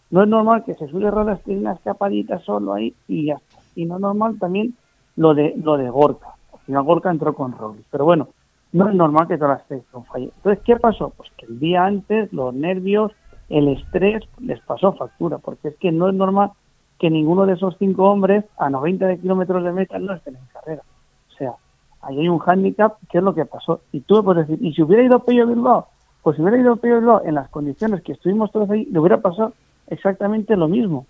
No 0.10 0.24
es 0.24 0.28
normal 0.28 0.66
que 0.66 0.74
se 0.74 0.90
suele 0.90 1.10
Rodas 1.10 1.42
tiene 1.44 1.62
una 1.62 1.74
escapadita 1.74 2.40
solo 2.40 2.74
ahí 2.74 2.94
y 3.08 3.28
ya 3.28 3.36
está. 3.36 3.62
Y 3.76 3.86
no 3.86 3.96
es 3.96 4.02
normal 4.02 4.38
también 4.38 4.76
lo 5.16 5.34
de 5.34 5.54
lo 5.64 5.78
de 5.78 5.90
Gorka. 5.90 6.36
Al 6.52 6.60
final 6.60 6.84
Gorka 6.84 7.10
entró 7.10 7.34
con 7.34 7.58
Robles. 7.58 7.86
Pero 7.90 8.04
bueno, 8.04 8.28
no 8.74 8.90
es 8.90 8.96
normal 8.96 9.30
que 9.30 9.38
todas 9.38 9.60
las 9.60 9.68
tres 9.68 9.84
fallen. 10.12 10.32
Entonces, 10.36 10.62
¿qué 10.66 10.76
pasó? 10.76 11.14
Pues 11.16 11.30
que 11.38 11.46
el 11.46 11.58
día 11.60 11.86
antes 11.86 12.34
los 12.34 12.54
nervios, 12.54 13.14
el 13.52 13.68
estrés 13.70 14.24
les 14.40 14.60
pasó 14.62 14.94
factura, 14.94 15.38
porque 15.38 15.70
es 15.70 15.76
que 15.78 15.92
no 15.92 16.10
es 16.10 16.16
normal 16.16 16.52
que 17.00 17.10
ninguno 17.10 17.46
de 17.46 17.54
esos 17.54 17.76
cinco 17.80 18.10
hombres 18.10 18.46
a 18.58 18.70
90 18.70 19.08
de 19.08 19.20
kilómetros 19.20 19.64
de 19.64 19.72
meta 19.72 19.98
no 20.00 20.14
estén 20.14 20.36
en 20.36 20.46
carrera. 20.54 20.84
O 21.32 21.38
sea, 21.38 21.54
ahí 22.02 22.20
hay 22.20 22.30
un 22.30 22.40
hándicap, 22.40 22.98
¿qué 23.10 23.18
es 23.18 23.24
lo 23.24 23.34
que 23.34 23.46
pasó? 23.46 23.82
Y 23.92 24.02
tú 24.02 24.24
puedes 24.24 24.48
decir, 24.48 24.64
¿y 24.64 24.74
si 24.74 24.84
hubiera 24.84 25.04
ido 25.04 25.20
Pello 25.20 25.48
Bilbao? 25.48 25.88
Pues 26.22 26.36
si 26.36 26.44
hubiera 26.44 26.60
ido 26.60 26.76
Pello 26.76 27.00
Bilbao 27.00 27.22
en 27.26 27.36
las 27.36 27.50
condiciones 27.50 28.04
que 28.04 28.14
estuvimos 28.14 28.52
todos 28.52 28.70
ahí, 28.70 28.86
le 28.86 29.00
hubiera 29.00 29.20
pasado 29.20 29.54
exactamente 29.88 30.56
lo 30.56 30.68
mismo. 30.68 31.06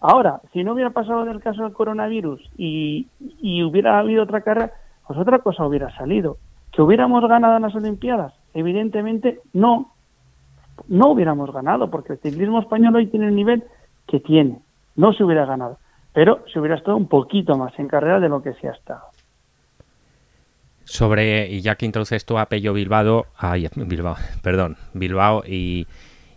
Ahora, 0.00 0.40
si 0.52 0.64
no 0.64 0.72
hubiera 0.72 0.90
pasado 0.90 1.24
del 1.24 1.40
caso 1.40 1.62
del 1.62 1.72
coronavirus 1.72 2.40
y, 2.58 3.06
y 3.40 3.62
hubiera 3.62 3.98
habido 3.98 4.24
otra 4.24 4.42
carrera, 4.42 4.72
pues 5.06 5.18
otra 5.18 5.38
cosa 5.38 5.66
hubiera 5.66 5.94
salido. 5.96 6.36
¿Que 6.72 6.82
hubiéramos 6.82 7.26
ganado 7.28 7.56
en 7.56 7.62
las 7.62 7.74
Olimpiadas? 7.74 8.32
Evidentemente 8.54 9.40
no. 9.52 9.92
No 10.88 11.08
hubiéramos 11.08 11.52
ganado, 11.52 11.90
porque 11.90 12.14
el 12.14 12.18
ciclismo 12.18 12.60
español 12.60 12.96
hoy 12.96 13.06
tiene 13.06 13.28
el 13.28 13.34
nivel 13.34 13.64
que 14.06 14.20
tiene. 14.20 14.58
No 14.96 15.12
se 15.12 15.24
hubiera 15.24 15.46
ganado. 15.46 15.78
Pero 16.12 16.44
se 16.52 16.58
hubiera 16.58 16.76
estado 16.76 16.96
un 16.96 17.08
poquito 17.08 17.56
más 17.56 17.78
en 17.78 17.88
carrera 17.88 18.20
de 18.20 18.28
lo 18.28 18.42
que 18.42 18.52
se 18.54 18.68
ha 18.68 18.72
estado. 18.72 19.02
Sobre, 20.84 21.46
y 21.48 21.62
ya 21.62 21.76
que 21.76 21.86
introduces 21.86 22.26
tú 22.26 22.38
a 22.38 22.46
Pello 22.46 22.72
Bilbao, 22.72 23.26
ay, 23.38 23.68
Bilbao, 23.76 24.16
perdón, 24.42 24.76
Bilbao 24.92 25.42
y, 25.46 25.86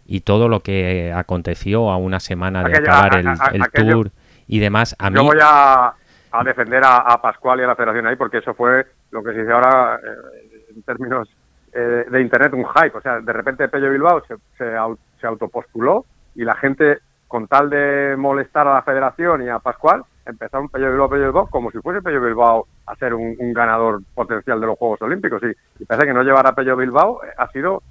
y 0.06 0.22
todo 0.22 0.48
lo 0.48 0.62
que 0.62 1.12
aconteció 1.14 1.90
a 1.90 1.98
una 1.98 2.20
semana 2.20 2.64
de 2.64 2.78
acabar 2.78 3.18
el, 3.18 3.64
tour 3.74 4.12
y 4.48 4.60
demás, 4.60 4.96
a 5.00 5.10
mí... 5.10 5.16
Yo 5.16 5.24
voy 5.24 5.40
a, 5.42 5.96
a 6.32 6.44
defender 6.44 6.84
a, 6.86 7.20
Pascual 7.22 7.60
y 7.60 7.64
a 7.64 7.68
la 7.68 7.76
federación 7.76 8.08
ahí 8.08 8.16
porque 8.16 8.38
eso 8.38 8.54
fue 8.54 8.86
lo 9.12 9.24
que 9.24 9.34
se 9.34 9.40
dice 9.40 9.52
ahora 9.52 10.00
eh, 10.04 10.74
en 10.76 10.84
términos 10.84 11.28
eh, 11.78 12.06
de 12.10 12.22
internet 12.22 12.54
un 12.54 12.66
hype. 12.66 12.98
O 12.98 13.02
sea, 13.02 13.20
de 13.20 13.34
repente 13.34 13.68
Pello 13.68 13.90
Bilbao 13.92 14.22
se, 14.26 14.36
se, 14.58 15.28
autopostuló 15.28 16.06
y 16.34 16.46
la 16.46 16.56
gente, 16.56 17.00
con 17.28 17.48
tal 17.48 17.70
de 17.70 18.16
molestar 18.18 18.66
a 18.68 18.76
la 18.76 18.82
federación 18.82 19.44
y 19.44 19.50
a 19.50 19.60
Pascual, 19.60 20.04
empezaron 20.26 20.70
Pello 20.70 20.90
Bilbao, 20.90 21.10
Pello 21.10 21.26
Bilbao, 21.26 21.48
como 21.50 21.72
si 21.72 21.80
fuese 21.80 22.02
Pello 22.02 22.22
Bilbao 22.22 22.68
a 22.88 22.96
ser 22.96 23.14
un, 23.14 23.36
ganador 23.54 24.02
potencial 24.14 24.62
de 24.62 24.68
los 24.68 24.78
Juegos 24.78 25.02
Olímpicos. 25.02 25.42
Y, 25.44 25.84
y 25.84 25.86
parece 25.86 26.08
que 26.08 26.14
no 26.14 26.24
llevar 26.24 26.48
a 26.48 26.56
Pello 26.56 26.78
Bilbao 26.78 27.22
eh, 27.24 27.34
ha 27.38 27.48
sido 27.50 27.84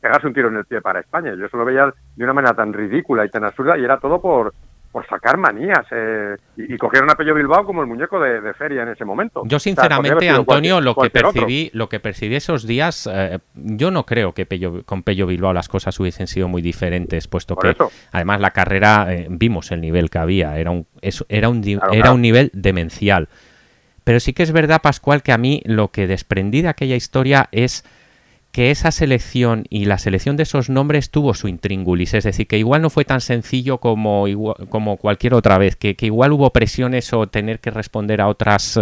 pegarse 0.00 0.26
un 0.26 0.34
tiro 0.34 0.48
en 0.48 0.56
el 0.56 0.64
pie 0.64 0.80
para 0.80 1.00
España. 1.00 1.34
Yo 1.34 1.46
eso 1.46 1.56
lo 1.56 1.64
veía 1.64 1.92
de 2.16 2.24
una 2.24 2.32
manera 2.32 2.54
tan 2.54 2.72
ridícula 2.72 3.24
y 3.24 3.28
tan 3.30 3.44
absurda 3.44 3.78
y 3.78 3.84
era 3.84 3.98
todo 3.98 4.20
por, 4.20 4.52
por 4.94 5.04
sacar 5.08 5.36
manías 5.36 5.84
eh, 5.90 6.36
y, 6.56 6.78
cogieron 6.78 7.10
a 7.10 7.16
Pello 7.16 7.34
Bilbao 7.34 7.66
como 7.66 7.80
el 7.80 7.88
muñeco 7.88 8.20
de, 8.20 8.54
feria 8.54 8.84
en 8.84 8.90
ese 8.90 9.04
momento. 9.04 9.42
Yo 9.44 9.58
sinceramente, 9.58 10.30
Antonio, 10.30 10.80
lo 10.80 10.94
que 10.94 11.10
percibí, 11.10 11.68
lo 11.74 11.88
que 11.88 11.98
percibí 11.98 12.36
esos 12.36 12.64
días, 12.64 13.10
eh, 13.12 13.40
yo 13.54 13.90
no 13.90 14.06
creo 14.06 14.34
que 14.34 14.46
con 14.86 15.02
Pello 15.02 15.26
Bilbao 15.26 15.52
las 15.52 15.68
cosas 15.68 15.98
hubiesen 15.98 16.28
sido 16.28 16.46
muy 16.46 16.62
diferentes, 16.62 17.26
puesto 17.26 17.56
que 17.56 17.74
además 18.12 18.40
la 18.40 18.52
carrera 18.52 19.12
eh, 19.12 19.26
vimos 19.28 19.72
el 19.72 19.80
nivel 19.80 20.10
que 20.10 20.18
había, 20.18 20.56
era 20.58 20.70
un 20.70 20.86
era 21.28 21.48
un 21.48 21.80
era 21.90 22.12
un 22.12 22.22
nivel 22.22 22.52
demencial. 22.54 23.28
Pero 24.04 24.20
sí 24.20 24.32
que 24.32 24.44
es 24.44 24.52
verdad, 24.52 24.80
Pascual, 24.80 25.24
que 25.24 25.32
a 25.32 25.38
mí 25.38 25.60
lo 25.64 25.90
que 25.90 26.06
desprendí 26.06 26.62
de 26.62 26.68
aquella 26.68 26.94
historia 26.94 27.48
es 27.50 27.84
que 28.54 28.70
esa 28.70 28.92
selección 28.92 29.64
y 29.68 29.86
la 29.86 29.98
selección 29.98 30.36
de 30.36 30.44
esos 30.44 30.70
nombres 30.70 31.10
tuvo 31.10 31.34
su 31.34 31.48
intríngulis, 31.48 32.14
es 32.14 32.22
decir, 32.22 32.46
que 32.46 32.56
igual 32.56 32.82
no 32.82 32.88
fue 32.88 33.04
tan 33.04 33.20
sencillo 33.20 33.78
como, 33.78 34.26
como 34.68 34.96
cualquier 34.96 35.34
otra 35.34 35.58
vez, 35.58 35.74
que, 35.74 35.96
igual 36.02 36.30
hubo 36.30 36.48
presiones 36.50 37.12
o 37.12 37.26
tener 37.26 37.58
que 37.58 37.72
responder 37.72 38.20
a 38.20 38.28
otras, 38.28 38.80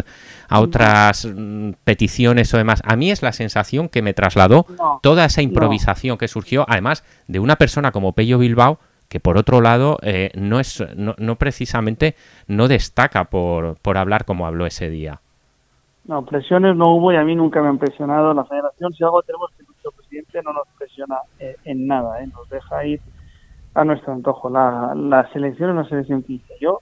a 0.50 0.60
otras 0.60 1.24
mm, 1.24 1.70
peticiones 1.84 2.52
o 2.52 2.58
demás. 2.58 2.82
A 2.84 2.96
mí 2.96 3.10
es 3.10 3.22
la 3.22 3.32
sensación 3.32 3.88
que 3.88 4.02
me 4.02 4.12
trasladó 4.12 4.66
toda 5.00 5.24
esa 5.24 5.40
improvisación 5.40 6.18
que 6.18 6.28
surgió, 6.28 6.66
además 6.68 7.02
de 7.26 7.38
una 7.38 7.56
persona 7.56 7.92
como 7.92 8.12
Pello 8.12 8.36
Bilbao, 8.36 8.78
que 9.08 9.20
por 9.20 9.38
otro 9.38 9.62
lado 9.62 9.96
eh, 10.02 10.32
no 10.34 10.60
es 10.60 10.84
no, 10.96 11.14
no, 11.16 11.36
precisamente 11.36 12.14
no 12.46 12.68
destaca 12.68 13.24
por, 13.24 13.76
por 13.80 13.96
hablar 13.96 14.26
como 14.26 14.46
habló 14.46 14.66
ese 14.66 14.90
día. 14.90 15.22
No, 16.04 16.24
presiones 16.24 16.76
no 16.76 16.96
hubo 16.96 17.12
y 17.12 17.16
a 17.16 17.22
mí 17.22 17.36
nunca 17.36 17.62
me 17.62 17.68
han 17.68 17.78
presionado 17.78 18.34
la 18.34 18.44
federación. 18.44 18.92
Si 18.92 19.04
algo 19.04 19.22
tenemos 19.22 19.50
que 19.56 19.61
no 20.40 20.52
nos 20.52 20.68
presiona 20.78 21.18
eh, 21.38 21.56
en 21.64 21.86
nada, 21.86 22.22
¿eh? 22.22 22.28
nos 22.28 22.48
deja 22.48 22.86
ir 22.86 23.00
a 23.74 23.84
nuestro 23.84 24.12
antojo. 24.12 24.48
La, 24.48 24.94
la 24.94 25.30
selección 25.32 25.70
es 25.70 25.74
una 25.74 25.88
selección 25.88 26.22
que 26.22 26.34
hice 26.34 26.54
yo, 26.60 26.80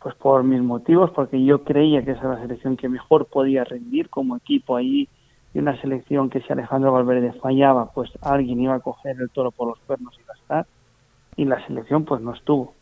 pues 0.00 0.14
por 0.14 0.44
mis 0.44 0.60
motivos, 0.60 1.10
porque 1.10 1.42
yo 1.42 1.64
creía 1.64 2.04
que 2.04 2.12
esa 2.12 2.20
era 2.20 2.34
la 2.34 2.42
selección 2.42 2.76
que 2.76 2.88
mejor 2.88 3.26
podía 3.26 3.64
rendir 3.64 4.10
como 4.10 4.36
equipo 4.36 4.76
ahí 4.76 5.08
y 5.56 5.58
una 5.58 5.80
selección 5.80 6.28
que 6.28 6.42
si 6.42 6.52
Alejandro 6.52 6.92
Valverde 6.92 7.32
fallaba, 7.40 7.90
pues 7.92 8.10
alguien 8.20 8.60
iba 8.60 8.74
a 8.74 8.80
coger 8.80 9.16
el 9.18 9.30
toro 9.30 9.50
por 9.50 9.68
los 9.68 9.78
cuernos 9.86 10.14
y 10.20 10.22
gastar. 10.26 10.66
Y 11.34 11.46
la 11.46 11.64
selección 11.66 12.04
pues 12.04 12.20
no 12.20 12.34
estuvo. 12.34 12.74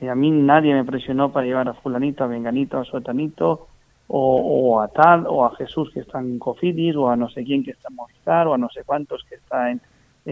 Y 0.00 0.08
a 0.08 0.14
mí 0.14 0.30
nadie 0.30 0.72
me 0.72 0.84
presionó 0.84 1.30
para 1.30 1.46
llevar 1.46 1.68
a 1.68 1.74
fulanito, 1.74 2.24
a 2.24 2.26
venganito, 2.26 2.78
a 2.78 2.84
sotanito, 2.86 3.68
o, 4.08 4.80
a 4.80 4.88
tal, 4.88 5.26
o 5.26 5.44
a 5.44 5.54
Jesús 5.56 5.90
que 5.92 6.00
está 6.00 6.20
en 6.20 6.38
Cofidis, 6.38 6.96
o 6.96 7.08
a 7.08 7.16
no 7.16 7.28
sé 7.28 7.44
quién 7.44 7.64
que 7.64 7.72
está 7.72 7.88
en 7.90 7.96
Movistar, 7.96 8.46
o 8.46 8.54
a 8.54 8.58
no 8.58 8.68
sé 8.68 8.84
cuántos 8.84 9.24
que 9.28 9.36
está 9.36 9.70
en, 9.70 9.80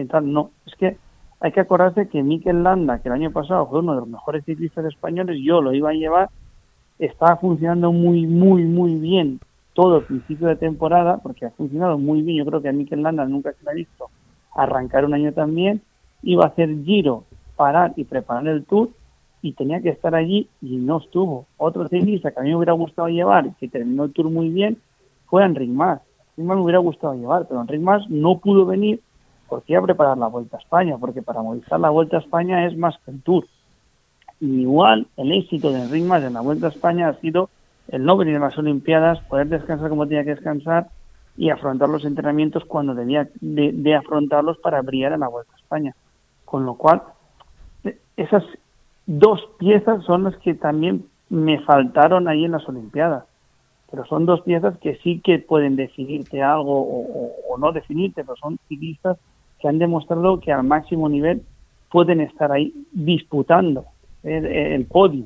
tal. 0.07 0.31
No, 0.31 0.51
es 0.65 0.75
que 0.75 0.97
hay 1.39 1.51
que 1.51 1.59
acordarse 1.59 2.07
que 2.07 2.23
Mikel 2.23 2.63
Landa, 2.63 2.99
que 2.99 3.09
el 3.09 3.15
año 3.15 3.31
pasado 3.31 3.67
fue 3.67 3.79
uno 3.79 3.93
de 3.93 3.99
los 3.99 4.07
mejores 4.07 4.45
ciclistas 4.45 4.85
españoles, 4.85 5.39
yo 5.43 5.61
lo 5.61 5.73
iba 5.73 5.89
a 5.89 5.93
llevar, 5.93 6.29
estaba 6.99 7.35
funcionando 7.37 7.91
muy, 7.91 8.25
muy, 8.25 8.63
muy 8.63 8.95
bien 8.95 9.39
todo 9.73 9.97
el 9.97 10.05
principio 10.05 10.47
de 10.47 10.55
temporada, 10.55 11.17
porque 11.17 11.45
ha 11.45 11.51
funcionado 11.51 11.97
muy 11.97 12.21
bien. 12.21 12.37
Yo 12.37 12.45
creo 12.45 12.61
que 12.61 12.69
a 12.69 12.73
Mikel 12.73 13.03
Landa 13.03 13.25
nunca 13.25 13.51
se 13.51 13.65
le 13.65 13.71
ha 13.71 13.73
visto 13.73 14.09
arrancar 14.55 15.03
un 15.03 15.13
año 15.13 15.33
también. 15.33 15.81
Iba 16.23 16.45
a 16.45 16.47
hacer 16.47 16.69
giro, 16.85 17.25
parar 17.57 17.91
y 17.97 18.05
preparar 18.05 18.47
el 18.47 18.63
tour 18.63 18.89
y 19.45 19.51
tenía 19.51 19.79
que 19.79 19.89
estar 19.89 20.15
allí 20.15 20.49
y 20.59 20.77
no 20.77 20.97
estuvo. 20.97 21.45
Otro 21.57 21.87
ciclista 21.87 22.31
que 22.31 22.39
a 22.39 22.43
mí 22.43 22.49
me 22.49 22.55
hubiera 22.55 22.73
gustado 22.73 23.09
llevar, 23.09 23.55
que 23.59 23.67
terminó 23.67 24.05
el 24.05 24.11
tour 24.11 24.31
muy 24.31 24.49
bien, 24.49 24.77
fue 25.27 25.45
Enric 25.45 25.69
Mas. 25.69 26.01
Enric 26.35 26.47
Mas 26.47 26.57
me 26.57 26.63
hubiera 26.63 26.79
gustado 26.79 27.13
llevar, 27.13 27.45
pero 27.47 27.61
Enric 27.61 27.79
Mas 27.79 28.09
no 28.09 28.39
pudo 28.39 28.65
venir 28.65 29.01
porque 29.47 29.73
iba 29.73 29.81
a 29.81 29.85
preparar 29.85 30.17
la 30.17 30.27
Vuelta 30.27 30.57
a 30.57 30.59
España, 30.59 30.97
porque 30.97 31.21
para 31.21 31.43
movilizar 31.43 31.79
la 31.79 31.91
Vuelta 31.91 32.17
a 32.17 32.21
España 32.21 32.65
es 32.65 32.75
más 32.75 32.97
que 33.05 33.11
el 33.11 33.21
tour. 33.21 33.45
Y 34.39 34.61
igual 34.61 35.05
el 35.15 35.31
éxito 35.31 35.71
de 35.71 35.83
Enric 35.83 36.05
Mas 36.05 36.23
en 36.23 36.33
la 36.33 36.41
Vuelta 36.41 36.65
a 36.65 36.69
España 36.69 37.09
ha 37.09 37.19
sido 37.19 37.51
el 37.89 38.03
no 38.03 38.17
venir 38.17 38.37
a 38.37 38.39
las 38.39 38.57
Olimpiadas, 38.57 39.19
poder 39.25 39.47
descansar 39.47 39.89
como 39.89 40.07
tenía 40.07 40.23
que 40.23 40.33
descansar 40.33 40.89
y 41.37 41.51
afrontar 41.51 41.87
los 41.87 42.03
entrenamientos 42.03 42.65
cuando 42.65 42.95
debía 42.95 43.29
de, 43.41 43.73
de 43.73 43.93
afrontarlos 43.93 44.57
para 44.57 44.81
brillar 44.81 45.13
en 45.13 45.19
la 45.19 45.27
Vuelta 45.27 45.53
a 45.53 45.59
España. 45.59 45.95
Con 46.45 46.65
lo 46.65 46.73
cual, 46.73 47.03
esas 48.17 48.43
dos 49.05 49.41
piezas 49.59 50.03
son 50.05 50.23
las 50.23 50.35
que 50.37 50.53
también 50.53 51.05
me 51.29 51.59
faltaron 51.61 52.27
ahí 52.27 52.45
en 52.45 52.51
las 52.51 52.67
Olimpiadas. 52.67 53.25
Pero 53.89 54.05
son 54.05 54.25
dos 54.25 54.41
piezas 54.41 54.77
que 54.79 54.95
sí 55.03 55.21
que 55.23 55.39
pueden 55.39 55.75
definirte 55.75 56.41
algo 56.41 56.81
o, 56.81 57.57
no 57.57 57.71
definirte, 57.71 58.23
pero 58.23 58.35
son 58.35 58.59
ciclistas 58.67 59.17
que 59.59 59.67
han 59.67 59.79
demostrado 59.79 60.39
que 60.39 60.51
al 60.51 60.63
máximo 60.63 61.07
nivel 61.07 61.43
pueden 61.89 62.19
estar 62.19 62.51
ahí 62.51 62.73
disputando 62.91 63.85
el, 64.23 64.85
podio. 64.85 65.25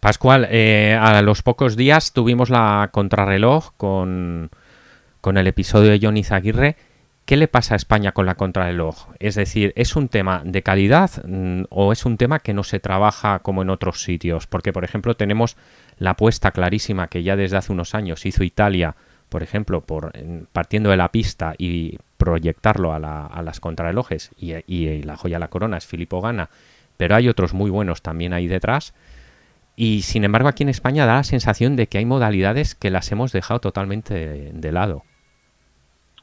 Pascual, 0.00 0.46
eh, 0.50 0.96
a 0.98 1.20
los 1.22 1.42
pocos 1.42 1.76
días 1.76 2.12
tuvimos 2.12 2.48
la 2.48 2.88
contrarreloj 2.92 3.72
con, 3.76 4.50
con 5.20 5.36
el 5.36 5.46
episodio 5.46 5.90
de 5.90 5.98
Johnny 6.00 6.22
Zaguirre 6.22 6.76
¿qué 7.28 7.36
le 7.36 7.46
pasa 7.46 7.74
a 7.74 7.76
España 7.76 8.12
con 8.12 8.24
la 8.24 8.36
contrarreloj? 8.36 9.08
Es 9.18 9.34
decir, 9.34 9.74
¿es 9.76 9.96
un 9.96 10.08
tema 10.08 10.40
de 10.46 10.62
calidad 10.62 11.10
mm, 11.26 11.64
o 11.68 11.92
es 11.92 12.06
un 12.06 12.16
tema 12.16 12.38
que 12.38 12.54
no 12.54 12.64
se 12.64 12.80
trabaja 12.80 13.40
como 13.40 13.60
en 13.60 13.68
otros 13.68 14.02
sitios? 14.02 14.46
Porque, 14.46 14.72
por 14.72 14.82
ejemplo, 14.82 15.14
tenemos 15.14 15.58
la 15.98 16.12
apuesta 16.12 16.52
clarísima 16.52 17.08
que 17.08 17.22
ya 17.22 17.36
desde 17.36 17.58
hace 17.58 17.70
unos 17.70 17.94
años 17.94 18.24
hizo 18.24 18.44
Italia, 18.44 18.96
por 19.28 19.42
ejemplo, 19.42 19.82
por 19.82 20.10
partiendo 20.52 20.88
de 20.88 20.96
la 20.96 21.12
pista 21.12 21.54
y 21.58 21.98
proyectarlo 22.16 22.94
a, 22.94 22.98
las 22.98 23.60
contrarrelojes 23.60 24.30
y, 24.38 24.54
y, 24.66 25.02
la 25.02 25.18
joya 25.18 25.36
de 25.36 25.40
la 25.40 25.48
corona 25.48 25.76
es 25.76 25.84
Filippo 25.84 26.22
Gana, 26.22 26.48
pero 26.96 27.14
hay 27.14 27.28
otros 27.28 27.52
muy 27.52 27.68
buenos 27.68 28.00
también 28.00 28.32
ahí 28.32 28.48
detrás. 28.48 28.94
Y 29.76 30.00
sin 30.00 30.24
embargo 30.24 30.48
aquí 30.48 30.62
en 30.62 30.70
España 30.70 31.04
da 31.04 31.16
la 31.16 31.24
sensación 31.24 31.76
de 31.76 31.88
que 31.88 31.98
hay 31.98 32.06
modalidades 32.06 32.74
que 32.74 32.90
las 32.90 33.12
hemos 33.12 33.32
dejado 33.32 33.60
totalmente 33.60 34.50
de, 34.50 34.72
lado. 34.72 35.04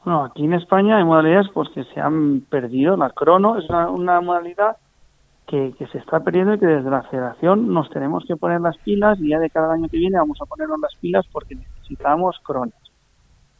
Bueno, 0.05 0.23
aquí 0.23 0.45
en 0.45 0.53
España 0.53 0.97
hay 0.97 1.03
modalidades 1.03 1.49
pues 1.51 1.67
que 1.69 1.83
se 1.85 1.99
han 1.99 2.41
perdido. 2.41 2.95
La 2.95 3.09
crono 3.09 3.57
es 3.57 3.67
una, 3.67 4.21
modalidad 4.21 4.77
que, 5.47 5.73
se 5.91 5.97
está 5.97 6.19
perdiendo 6.19 6.53
y 6.53 6.59
que 6.59 6.67
desde 6.67 6.91
la 6.91 7.01
federación 7.03 7.73
nos 7.73 7.89
tenemos 7.89 8.23
que 8.27 8.35
poner 8.35 8.61
las 8.61 8.77
pilas 8.77 9.19
y 9.19 9.29
ya 9.29 9.39
de 9.39 9.49
cada 9.49 9.73
año 9.73 9.89
que 9.89 9.97
viene 9.97 10.19
vamos 10.19 10.39
a 10.39 10.45
ponernos 10.45 10.79
las 10.79 10.95
pilas 10.97 11.25
porque 11.31 11.55
necesitamos 11.55 12.39
cronos. 12.43 12.75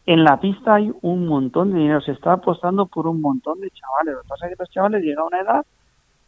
En 0.05 0.23
la 0.23 0.39
pista 0.39 0.75
hay 0.75 0.93
un 1.01 1.25
montón 1.25 1.73
de 1.73 1.79
dinero, 1.79 1.99
se 2.01 2.11
está 2.11 2.33
apostando 2.33 2.85
por 2.85 3.07
un 3.07 3.21
montón 3.21 3.59
de 3.59 3.71
chavales. 3.71 4.13
Lo 4.13 4.21
que 4.21 4.27
pasa 4.27 4.45
es 4.45 4.51
que 4.51 4.61
los 4.61 4.69
chavales 4.69 5.03
llegan 5.03 5.23
a 5.23 5.27
una 5.27 5.39
edad 5.39 5.65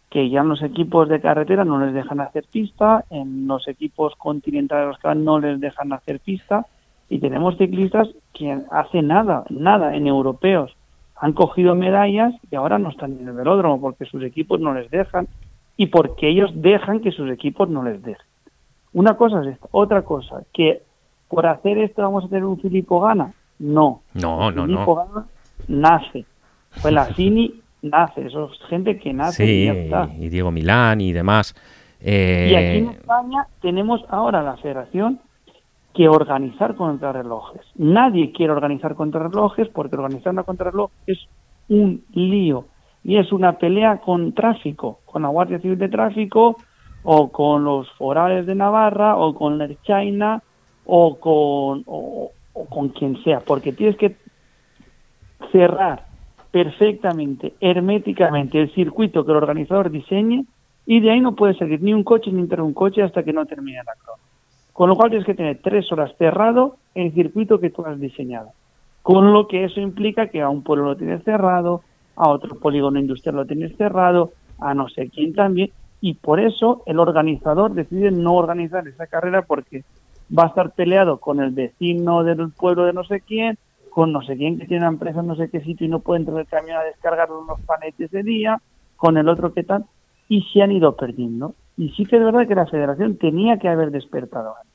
que 0.10 0.32
ya 0.32 0.42
en 0.42 0.50
los 0.50 0.64
equipos 0.64 1.10
de 1.10 1.22
carretera 1.22 1.64
no 1.64 1.80
les 1.80 1.94
dejan 1.94 2.22
hacer 2.22 2.46
pista, 2.52 3.06
en 3.12 3.46
los 3.46 3.68
equipos 3.68 4.16
continentales 4.16 4.98
que 4.98 5.14
no 5.14 5.38
les 5.38 5.60
dejan 5.60 5.94
hacer 5.94 6.22
pista, 6.22 6.66
y 7.10 7.20
tenemos 7.20 7.58
ciclistas 7.58 8.10
que 8.38 8.60
hace 8.72 9.02
nada, 9.02 9.46
nada 9.50 9.96
en 9.96 10.08
europeos 10.08 10.76
han 11.20 11.34
cogido 11.34 11.76
medallas 11.76 12.34
y 12.52 12.56
ahora 12.56 12.78
no 12.78 12.90
están 12.90 13.18
en 13.20 13.28
el 13.28 13.34
velódromo 13.34 13.82
porque 13.82 14.06
sus 14.06 14.24
equipos 14.24 14.60
no 14.60 14.74
les 14.74 14.90
dejan 14.92 15.28
y 15.76 15.88
porque 15.88 16.30
ellos 16.30 16.52
dejan 16.54 17.00
que 17.00 17.12
sus 17.12 17.30
equipos 17.32 17.70
no 17.70 17.84
les 17.84 18.02
dejen. 18.04 18.26
Una 18.94 19.16
cosa 19.16 19.42
es 19.42 19.48
esta, 19.48 19.68
otra 19.72 20.04
cosa, 20.04 20.44
que 20.54 20.82
por 21.28 21.46
hacer 21.46 21.78
esto 21.80 22.02
vamos 22.02 22.26
a 22.26 22.30
tener 22.30 22.46
un 22.46 22.60
Filippo 22.60 23.02
Gana. 23.02 23.34
No. 23.60 24.02
No, 24.14 24.52
no, 24.52 24.66
Filippo 24.66 24.96
Gana 24.96 25.26
nace. 25.68 26.26
Fue 26.72 26.92
la 26.92 27.06
Cini 27.06 27.62
nace, 27.82 28.28
eso 28.28 28.52
es 28.52 28.60
gente 28.70 28.98
que 28.98 29.14
nace 29.14 29.46
y 29.46 29.66
ya 29.66 29.74
está. 29.74 30.10
Y 30.20 30.30
Diego 30.30 30.52
Milán 30.52 31.02
y 31.02 31.14
demás. 31.14 31.56
Y 32.00 32.54
aquí 32.54 32.78
en 32.78 32.90
eh, 32.90 32.92
España 32.92 33.48
tenemos 33.62 34.06
ahora 34.10 34.44
la 34.44 34.58
federación 34.58 35.20
que 35.98 36.08
organizar 36.08 36.76
contrarrelojes. 36.76 37.66
Nadie 37.74 38.32
quiere 38.32 38.54
organizar 38.54 38.94
contrarrelojes 38.94 39.68
porque 39.70 39.96
organizar 39.96 40.32
una 40.32 40.44
contrarreloj 40.44 40.92
es 41.08 41.28
un 41.70 42.04
lío 42.14 42.66
y 43.04 43.18
es 43.18 43.32
una 43.32 43.54
pelea 43.54 43.98
con 43.98 44.34
tráfico, 44.34 45.00
con 45.06 45.24
la 45.24 45.30
Guardia 45.30 45.58
Civil 45.58 45.80
de 45.80 45.90
Tráfico 45.90 46.58
o 47.02 47.32
con 47.32 47.64
los 47.64 47.90
forales 47.94 48.46
de 48.46 48.54
Navarra 48.54 49.18
o 49.18 49.34
con 49.34 49.58
la 49.58 49.68
China 49.82 50.44
o 50.86 51.16
con, 51.20 51.84
o 51.88 52.32
con 52.70 52.90
quien 52.90 53.24
sea, 53.24 53.40
porque 53.40 53.74
tienes 53.74 53.98
que 53.98 54.18
cerrar 55.52 56.06
perfectamente, 56.52 57.56
herméticamente, 57.60 58.62
el 58.62 58.72
circuito 58.76 59.26
que 59.26 59.32
el 59.32 59.38
organizador 59.38 59.90
diseñe 59.90 60.46
y 60.86 61.00
de 61.00 61.10
ahí 61.10 61.22
no 61.22 61.34
puede 61.34 61.58
salir 61.58 61.82
ni 61.82 61.92
un 61.92 62.04
coche 62.04 62.32
ni 62.32 62.42
entrar 62.42 62.62
un 62.62 62.76
coche 62.76 63.02
hasta 63.02 63.24
que 63.24 63.34
no 63.34 63.48
termine 63.48 63.78
la 63.78 63.94
crono. 63.96 64.27
Con 64.78 64.90
lo 64.90 64.96
cual 64.96 65.10
tienes 65.10 65.26
que 65.26 65.34
tener 65.34 65.60
tres 65.64 65.92
horas 65.92 66.14
cerrado 66.20 66.76
el 66.94 67.12
circuito 67.12 67.60
que 67.60 67.72
tú 67.72 67.84
has 67.84 68.00
diseñado. 68.00 68.52
Con 69.02 69.34
lo 69.34 69.48
que 69.48 69.64
eso 69.64 69.80
implica 69.80 70.28
que 70.28 70.44
a 70.44 70.50
un 70.50 70.62
pueblo 70.62 70.86
lo 70.86 70.96
tienes 70.96 71.24
cerrado, 71.24 71.82
a 72.16 72.30
otro 72.30 72.60
polígono 72.60 73.00
industrial 73.00 73.38
lo 73.38 73.48
tienes 73.48 73.76
cerrado, 73.76 74.34
a 74.60 74.76
no 74.76 74.88
sé 74.88 75.10
quién 75.10 75.34
también, 75.34 75.72
y 76.00 76.14
por 76.14 76.40
eso 76.40 76.84
el 76.86 77.00
organizador 77.00 77.74
decide 77.74 78.12
no 78.12 78.36
organizar 78.36 78.88
esa 78.88 79.08
carrera 79.08 79.42
porque 79.42 79.84
va 80.38 80.44
a 80.44 80.48
estar 80.50 80.70
peleado 80.76 81.18
con 81.18 81.40
el 81.40 81.50
vecino 81.50 82.24
del 82.24 82.52
pueblo 82.52 82.86
de 82.86 82.94
no 82.94 83.04
sé 83.04 83.22
quién, 83.22 83.58
con 83.90 84.12
no 84.12 84.22
sé 84.22 84.38
quién 84.38 84.60
que 84.60 84.68
tiene 84.68 84.84
una 84.84 84.94
empresa 84.94 85.22
en 85.22 85.28
no 85.28 85.36
sé 85.36 85.50
qué 85.50 85.62
sitio 85.62 85.88
y 85.88 85.90
no 85.90 86.02
puede 86.02 86.20
entrar 86.20 86.40
el 86.40 86.46
camión 86.46 86.78
a 86.78 86.84
descargar 86.84 87.32
unos 87.32 87.60
panetes 87.62 88.12
de 88.12 88.22
día, 88.22 88.62
con 88.96 89.18
el 89.18 89.28
otro 89.28 89.56
que 89.56 89.64
tal, 89.64 89.86
y 90.30 90.44
se 90.54 90.62
han 90.62 90.72
ido 90.72 90.96
perdiendo. 90.96 91.56
Y 91.78 91.90
sí 91.90 92.06
que 92.06 92.18
es 92.18 92.24
verdad 92.24 92.48
que 92.48 92.56
la 92.56 92.66
federación 92.66 93.18
tenía 93.18 93.58
que 93.58 93.70
haber 93.70 93.92
despertado 93.92 94.56
antes, 94.56 94.67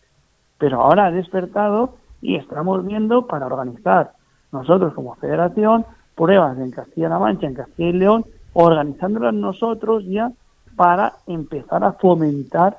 pero 0.63 0.81
ahora 0.81 1.07
ha 1.07 1.11
despertado 1.11 1.97
y 2.21 2.37
estamos 2.37 2.87
viendo 2.87 3.27
para 3.27 3.47
organizar 3.47 4.13
nosotros 4.53 4.95
como 4.95 5.17
federación 5.17 5.85
pruebas 6.15 6.57
en 6.57 6.71
Castilla-La 6.71 7.19
Mancha, 7.19 7.49
en 7.49 7.55
Castilla 7.55 7.89
y 7.89 7.93
León, 7.95 8.25
organizándolas 8.53 9.35
nosotros 9.35 10.05
ya 10.07 10.31
para 10.77 11.15
empezar 11.27 11.83
a 11.83 11.95
fomentar 11.95 12.79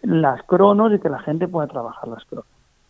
las 0.00 0.42
cronos 0.44 0.90
y 0.94 1.00
que 1.00 1.10
la 1.10 1.18
gente 1.18 1.46
pueda 1.46 1.66
trabajar 1.66 2.08
las 2.08 2.24
cronos. 2.24 2.46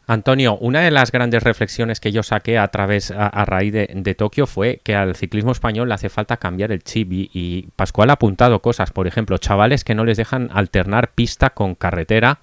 Antonio, 0.06 0.56
una 0.58 0.82
de 0.82 0.92
las 0.92 1.10
grandes 1.10 1.42
reflexiones 1.42 1.98
que 1.98 2.12
yo 2.12 2.22
saqué 2.22 2.58
a 2.58 2.68
través 2.68 3.10
a, 3.10 3.44
raíz 3.44 3.72
de, 3.72 4.14
Tokio 4.14 4.46
fue 4.46 4.80
que 4.84 4.94
al 4.94 5.16
ciclismo 5.16 5.50
español 5.50 5.88
le 5.88 5.94
hace 5.94 6.10
falta 6.10 6.36
cambiar 6.36 6.70
el 6.70 6.84
chip 6.84 7.08
y, 7.10 7.70
Pascual 7.74 8.10
ha 8.10 8.14
apuntado 8.14 8.60
cosas, 8.60 8.92
por 8.92 9.08
ejemplo, 9.08 9.38
chavales 9.38 9.82
que 9.82 9.96
no 9.96 10.04
les 10.04 10.16
dejan 10.16 10.48
alternar 10.52 11.10
pista 11.12 11.50
con 11.50 11.74
carretera 11.74 12.38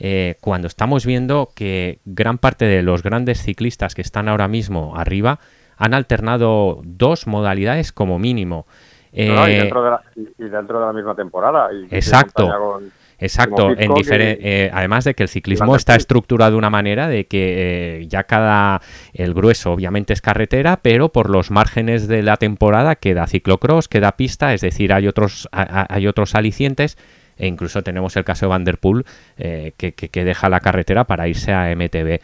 eh, 0.00 0.36
cuando 0.40 0.66
estamos 0.66 1.06
viendo 1.06 1.50
que 1.54 2.00
gran 2.04 2.38
parte 2.38 2.64
de 2.64 2.82
los 2.82 3.02
grandes 3.02 3.42
ciclistas 3.42 3.94
que 3.94 4.02
están 4.02 4.28
ahora 4.28 4.48
mismo 4.48 4.96
arriba 4.96 5.38
han 5.76 5.94
alternado 5.94 6.80
dos 6.84 7.26
modalidades 7.26 7.92
como 7.92 8.18
mínimo. 8.18 8.66
y, 9.12 9.22
eh, 9.22 9.60
dentro 9.60 9.82
de 9.84 10.86
la, 10.86 10.92
misma 10.92 11.14
temporada. 11.14 11.68
exacto. 11.90 12.80
Exacto, 13.20 13.70
en 13.76 13.92
eh, 14.08 14.70
además 14.72 15.04
de 15.04 15.14
que 15.14 15.22
el 15.22 15.28
ciclismo 15.28 15.76
está 15.76 15.94
estructurado 15.94 16.52
de 16.52 16.56
una 16.56 16.70
manera 16.70 17.06
de 17.06 17.26
que 17.26 18.00
eh, 18.00 18.06
ya 18.08 18.24
cada 18.24 18.80
el 19.12 19.34
grueso 19.34 19.72
obviamente 19.72 20.14
es 20.14 20.22
carretera, 20.22 20.78
pero 20.80 21.10
por 21.10 21.28
los 21.28 21.50
márgenes 21.50 22.08
de 22.08 22.22
la 22.22 22.38
temporada 22.38 22.96
queda 22.96 23.26
ciclocross, 23.26 23.88
queda 23.88 24.12
pista, 24.12 24.54
es 24.54 24.62
decir, 24.62 24.94
hay 24.94 25.06
otros 25.06 25.48
hay 25.52 26.06
otros 26.06 26.34
alicientes 26.34 26.96
e 27.40 27.46
incluso 27.46 27.82
tenemos 27.82 28.16
el 28.16 28.24
caso 28.24 28.46
de 28.46 28.50
Vanderpool 28.50 29.04
eh, 29.38 29.72
que, 29.76 30.24
deja 30.24 30.48
la 30.48 30.60
carretera 30.60 31.04
para 31.04 31.26
irse 31.26 31.52
a 31.52 31.74
MTB. 31.74 32.20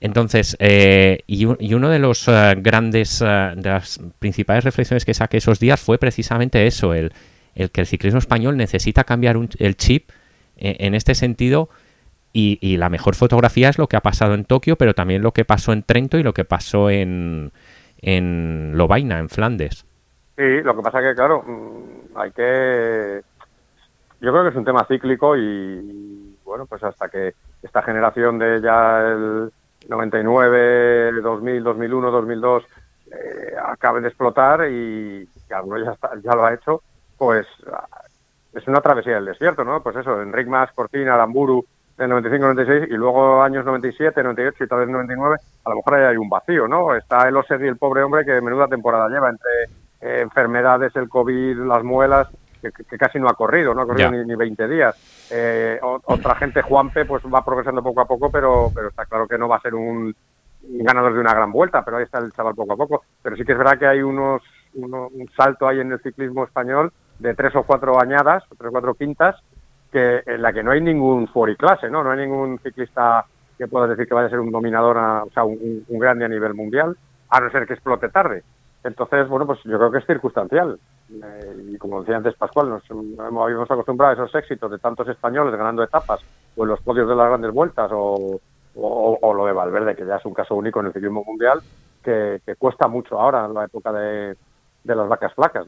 Entonces, 0.00 0.56
y, 0.60 1.24
y, 1.26 1.74
uno 1.74 1.88
de 1.88 1.98
los 1.98 2.30
grandes, 2.58 3.18
de 3.18 3.62
las 3.64 4.00
principales 4.20 4.62
reflexiones 4.62 5.04
que 5.04 5.12
saqué 5.12 5.38
esos 5.38 5.58
días 5.58 5.80
fue 5.80 5.98
precisamente 5.98 6.68
eso, 6.68 6.94
el, 6.94 7.12
que 7.54 7.80
el 7.80 7.86
ciclismo 7.86 8.20
español 8.20 8.56
necesita 8.56 9.02
cambiar 9.02 9.36
el 9.58 9.76
chip 9.76 10.10
en 10.56 10.94
este 10.94 11.16
sentido, 11.16 11.68
y, 12.32 12.76
la 12.76 12.88
mejor 12.88 13.14
fotografía 13.14 13.68
es 13.68 13.78
lo 13.78 13.88
que 13.88 13.96
ha 13.96 14.00
pasado 14.00 14.34
en 14.34 14.44
Tokio, 14.44 14.76
pero 14.76 14.94
también 14.94 15.22
lo 15.22 15.32
que 15.32 15.44
pasó 15.44 15.72
en 15.72 15.82
Trento 15.82 16.18
y 16.18 16.22
lo 16.22 16.34
que 16.34 16.44
pasó 16.44 16.90
en, 16.90 17.50
en 18.00 18.72
Lovaina, 18.76 19.18
en 19.18 19.28
Flandes. 19.28 19.84
Sí, 20.36 20.62
lo 20.62 20.76
que 20.76 20.82
pasa 20.82 21.00
que, 21.00 21.14
claro, 21.14 21.42
mm, 21.42 22.16
hay 22.16 22.30
que... 22.30 23.22
Yo 24.20 24.32
creo 24.32 24.42
que 24.42 24.50
es 24.50 24.56
un 24.56 24.64
tema 24.64 24.84
cíclico 24.86 25.36
y, 25.36 26.36
bueno, 26.44 26.66
pues 26.66 26.82
hasta 26.82 27.08
que 27.08 27.34
esta 27.62 27.82
generación 27.82 28.38
de 28.38 28.60
ya 28.60 29.00
el 29.00 29.52
99, 29.88 31.20
2000, 31.22 31.62
2001, 31.62 32.10
2002 32.10 32.64
acabe 33.64 34.00
de 34.00 34.08
explotar 34.08 34.68
y 34.70 35.26
que 35.46 35.54
alguno 35.54 35.78
ya, 35.78 35.96
ya 36.22 36.34
lo 36.34 36.44
ha 36.44 36.54
hecho, 36.54 36.82
pues 37.16 37.46
es 38.52 38.66
una 38.66 38.80
travesía 38.80 39.14
del 39.14 39.26
desierto, 39.26 39.64
¿no? 39.64 39.82
Pues 39.82 39.96
eso, 39.96 40.20
Enric 40.20 40.48
Mas, 40.48 40.72
Cortina, 40.72 41.16
Lamburu, 41.16 41.64
del 41.96 42.10
95-96 42.12 42.88
y 42.88 42.94
luego 42.94 43.42
años 43.42 43.64
97, 43.64 44.22
98 44.22 44.64
y 44.64 44.68
tal 44.68 44.80
vez 44.80 44.88
99, 44.88 45.36
a 45.64 45.70
lo 45.70 45.76
mejor 45.76 45.94
ahí 45.94 46.04
hay 46.04 46.16
un 46.16 46.28
vacío, 46.28 46.68
¿no? 46.68 46.94
Está 46.94 47.28
el 47.28 47.36
Oser 47.36 47.60
y 47.62 47.68
el 47.68 47.76
pobre 47.76 48.02
hombre 48.02 48.24
que 48.24 48.40
menuda 48.40 48.68
temporada 48.68 49.08
lleva 49.08 49.30
entre 49.30 49.50
eh, 50.00 50.20
enfermedades, 50.22 50.94
el 50.94 51.08
COVID, 51.08 51.56
las 51.56 51.82
muelas, 51.82 52.28
que, 52.60 52.98
casi 52.98 53.18
no 53.18 53.28
ha 53.28 53.34
corrido, 53.34 53.74
no 53.74 53.82
ha 53.82 53.86
corrido 53.86 54.10
ni, 54.10 54.24
ni, 54.24 54.34
20 54.34 54.68
días. 54.68 55.28
Eh, 55.30 55.78
otra 55.82 56.34
gente, 56.36 56.62
Juanpe, 56.62 57.04
pues 57.04 57.22
va 57.24 57.44
progresando 57.44 57.82
poco 57.82 58.00
a 58.00 58.06
poco, 58.06 58.30
pero, 58.30 58.70
pero 58.74 58.88
está 58.88 59.06
claro 59.06 59.26
que 59.26 59.38
no 59.38 59.48
va 59.48 59.56
a 59.56 59.60
ser 59.60 59.74
un, 59.74 60.14
ganador 60.60 61.14
de 61.14 61.20
una 61.20 61.34
gran 61.34 61.52
vuelta, 61.52 61.84
pero 61.84 61.96
ahí 61.96 62.04
está 62.04 62.18
el 62.18 62.32
chaval 62.32 62.54
poco 62.54 62.72
a 62.72 62.76
poco. 62.76 63.02
Pero 63.22 63.36
sí 63.36 63.44
que 63.44 63.52
es 63.52 63.58
verdad 63.58 63.78
que 63.78 63.86
hay 63.86 64.02
unos, 64.02 64.42
un 64.74 65.30
salto 65.36 65.66
ahí 65.66 65.80
en 65.80 65.92
el 65.92 66.00
ciclismo 66.00 66.44
español 66.44 66.92
de 67.18 67.34
tres 67.34 67.54
o 67.56 67.64
cuatro 67.64 68.00
añadas, 68.00 68.44
tres 68.56 68.68
o 68.68 68.72
cuatro 68.72 68.94
quintas, 68.94 69.36
que 69.90 70.22
en 70.26 70.42
la 70.42 70.52
que 70.52 70.62
no 70.62 70.70
hay 70.70 70.80
ningún 70.80 71.28
clase, 71.56 71.88
¿no? 71.90 72.02
No 72.04 72.10
hay 72.10 72.18
ningún 72.18 72.58
ciclista 72.58 73.24
que 73.56 73.66
pueda 73.66 73.86
decir 73.86 74.06
que 74.06 74.14
vaya 74.14 74.28
a 74.28 74.30
ser 74.30 74.40
un 74.40 74.52
dominador, 74.52 74.96
o 74.96 75.30
sea, 75.32 75.44
un, 75.44 75.84
grande 75.88 76.24
a 76.24 76.28
nivel 76.28 76.54
mundial, 76.54 76.96
a 77.30 77.40
no 77.40 77.50
ser 77.50 77.66
que 77.66 77.74
explote 77.74 78.08
tarde. 78.08 78.42
Entonces, 78.84 79.28
bueno, 79.28 79.46
pues 79.46 79.58
yo 79.64 79.76
creo 79.78 79.90
que 79.90 79.98
es 79.98 80.06
circunstancial. 80.06 80.78
Eh, 81.10 81.64
y 81.70 81.78
como 81.78 82.00
decía 82.00 82.16
antes 82.16 82.34
Pascual, 82.34 82.68
nos 82.68 82.82
habíamos 82.90 83.70
acostumbrado 83.70 84.10
a 84.10 84.14
esos 84.14 84.34
éxitos 84.34 84.70
de 84.70 84.78
tantos 84.78 85.08
españoles 85.08 85.56
ganando 85.56 85.82
etapas 85.82 86.20
o 86.56 86.62
en 86.64 86.68
los 86.68 86.80
podios 86.80 87.08
de 87.08 87.16
las 87.16 87.28
grandes 87.28 87.52
vueltas 87.52 87.90
o, 87.92 88.40
o, 88.74 89.34
lo 89.34 89.46
de 89.46 89.52
Valverde, 89.52 89.96
que 89.96 90.06
ya 90.06 90.16
es 90.16 90.24
un 90.24 90.34
caso 90.34 90.54
único 90.54 90.80
en 90.80 90.86
el 90.86 90.92
ciclismo 90.92 91.24
mundial. 91.24 91.60
que, 92.02 92.40
cuesta 92.58 92.88
mucho 92.88 93.18
ahora 93.18 93.46
en 93.46 93.54
la 93.54 93.64
época 93.64 93.92
de, 93.92 94.36
las 94.84 95.08
vacas 95.08 95.34
flacas. 95.34 95.66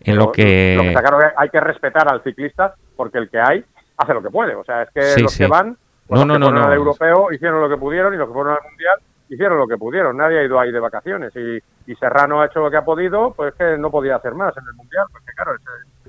En 0.00 0.16
lo, 0.16 0.30
que... 0.30 0.76
está 0.76 1.00
claro 1.00 1.18
hay 1.36 1.48
que 1.48 1.60
respetar 1.60 2.08
al 2.08 2.22
ciclista 2.22 2.74
porque 2.94 3.18
el 3.18 3.28
que 3.28 3.40
hay 3.40 3.64
hace 3.96 4.14
lo 4.14 4.22
que 4.22 4.30
puede. 4.30 4.54
O 4.54 4.64
sea, 4.64 4.82
es 4.82 4.90
que 4.90 5.22
los 5.22 5.36
que 5.36 5.46
van, 5.46 5.76
no, 6.08 6.24
no, 6.24 6.38
no, 6.38 6.64
al 6.64 6.72
europeo 6.72 7.32
hicieron 7.32 7.60
lo 7.60 7.68
que 7.68 7.76
pudieron 7.76 8.14
y 8.14 8.16
los 8.16 8.28
que 8.28 8.34
fueron 8.34 8.52
al 8.52 8.68
mundial 8.68 8.98
hicieron 9.28 9.58
lo 9.58 9.66
que 9.66 9.78
pudieron. 9.78 10.16
Nadie 10.16 10.40
ha 10.40 10.44
ido 10.44 10.58
ahí 10.58 10.72
de 10.72 10.80
vacaciones 10.80 11.34
y, 11.36 11.60
Serrano 11.94 12.40
ha 12.40 12.46
hecho 12.46 12.60
lo 12.60 12.70
que 12.70 12.76
ha 12.76 12.84
podido, 12.84 13.32
pues 13.32 13.54
que 13.54 13.78
no 13.78 13.90
podía 13.90 14.16
hacer 14.16 14.34
más 14.34 14.56
en 14.56 14.64
el 14.68 14.74
mundial, 14.74 15.06
porque 15.10 15.32
claro, 15.34 15.52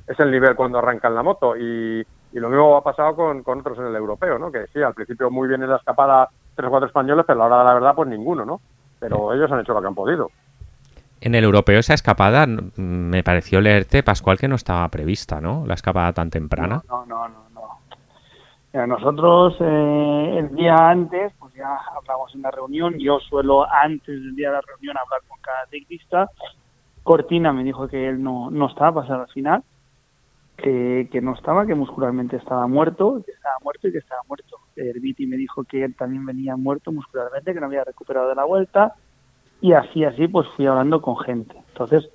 es, 0.07 0.19
el 0.19 0.31
nivel 0.31 0.55
cuando 0.55 0.79
arrancan 0.79 1.15
la 1.15 1.23
moto 1.23 1.55
y, 1.55 2.05
lo 2.33 2.49
mismo 2.49 2.75
ha 2.75 2.83
pasado 2.83 3.15
con, 3.15 3.41
con, 3.41 3.61
otros 3.61 3.79
en 3.79 3.85
el 3.85 3.95
europeo, 3.95 4.37
¿no? 4.37 4.51
Que 4.51 4.67
sí, 4.67 4.81
al 4.81 4.93
principio 4.93 5.31
muy 5.31 5.47
bien 5.47 5.63
en 5.63 5.69
la 5.69 5.77
escapada 5.77 6.29
tres 6.55 6.67
o 6.67 6.69
cuatro 6.69 6.87
españoles, 6.87 7.25
pero 7.25 7.43
a 7.43 7.47
la 7.47 7.55
hora 7.55 7.63
de 7.63 7.69
la 7.69 7.73
verdad, 7.73 7.95
pues 7.95 8.09
ninguno, 8.09 8.45
¿no? 8.45 8.59
Pero 8.99 9.33
ellos 9.33 9.51
han 9.51 9.61
hecho 9.61 9.73
lo 9.73 9.81
que 9.81 9.87
han 9.87 9.95
podido. 9.95 10.29
En 11.19 11.33
el 11.33 11.43
europeo 11.43 11.79
esa 11.79 11.93
escapada 11.93 12.45
me 12.45 13.23
pareció 13.23 13.59
leerte, 13.59 14.03
Pascual, 14.03 14.37
que 14.37 14.47
no 14.47 14.55
estaba 14.55 14.87
prevista, 14.89 15.41
¿no? 15.41 15.65
La 15.65 15.73
escapada 15.73 16.13
tan 16.13 16.29
temprana. 16.29 16.81
No, 16.87 17.05
no, 17.05 17.27
no, 17.27 17.79
no. 18.73 18.87
nosotros 18.87 19.55
eh, 19.59 20.35
el 20.37 20.55
día 20.55 20.75
antes, 20.75 21.33
pues 21.39 21.46
ya 21.57 21.75
hablamos 21.95 22.33
en 22.35 22.43
la 22.43 22.51
reunión, 22.51 22.97
yo 22.99 23.19
suelo 23.19 23.65
antes 23.71 24.07
del 24.07 24.35
día 24.35 24.49
de 24.49 24.55
la 24.55 24.61
reunión 24.61 24.95
hablar 24.97 25.21
con 25.27 25.39
cada 25.41 25.65
ciclista. 25.67 26.29
Cortina 27.03 27.51
me 27.51 27.63
dijo 27.63 27.87
que 27.87 28.07
él 28.07 28.21
no, 28.21 28.51
no 28.51 28.67
estaba 28.67 29.01
pasar 29.01 29.21
al 29.21 29.29
final, 29.29 29.63
que, 30.55 31.07
que 31.11 31.21
no 31.21 31.33
estaba, 31.33 31.65
que 31.65 31.75
muscularmente 31.75 32.37
estaba 32.37 32.67
muerto, 32.67 33.21
que 33.25 33.31
estaba 33.31 33.55
muerto 33.63 33.87
y 33.87 33.91
que 33.91 33.97
estaba 33.99 34.21
muerto. 34.27 34.57
Herbiti 34.75 35.25
me 35.25 35.37
dijo 35.37 35.63
que 35.63 35.83
él 35.83 35.95
también 35.95 36.25
venía 36.25 36.55
muerto 36.55 36.91
muscularmente, 36.91 37.53
que 37.53 37.59
no 37.59 37.65
había 37.65 37.83
recuperado 37.83 38.29
de 38.29 38.35
la 38.35 38.45
vuelta 38.45 38.93
y 39.61 39.73
así, 39.73 40.03
así, 40.03 40.27
pues 40.27 40.47
fui 40.55 40.67
hablando 40.67 41.01
con 41.01 41.17
gente. 41.17 41.55
Entonces, 41.69 42.09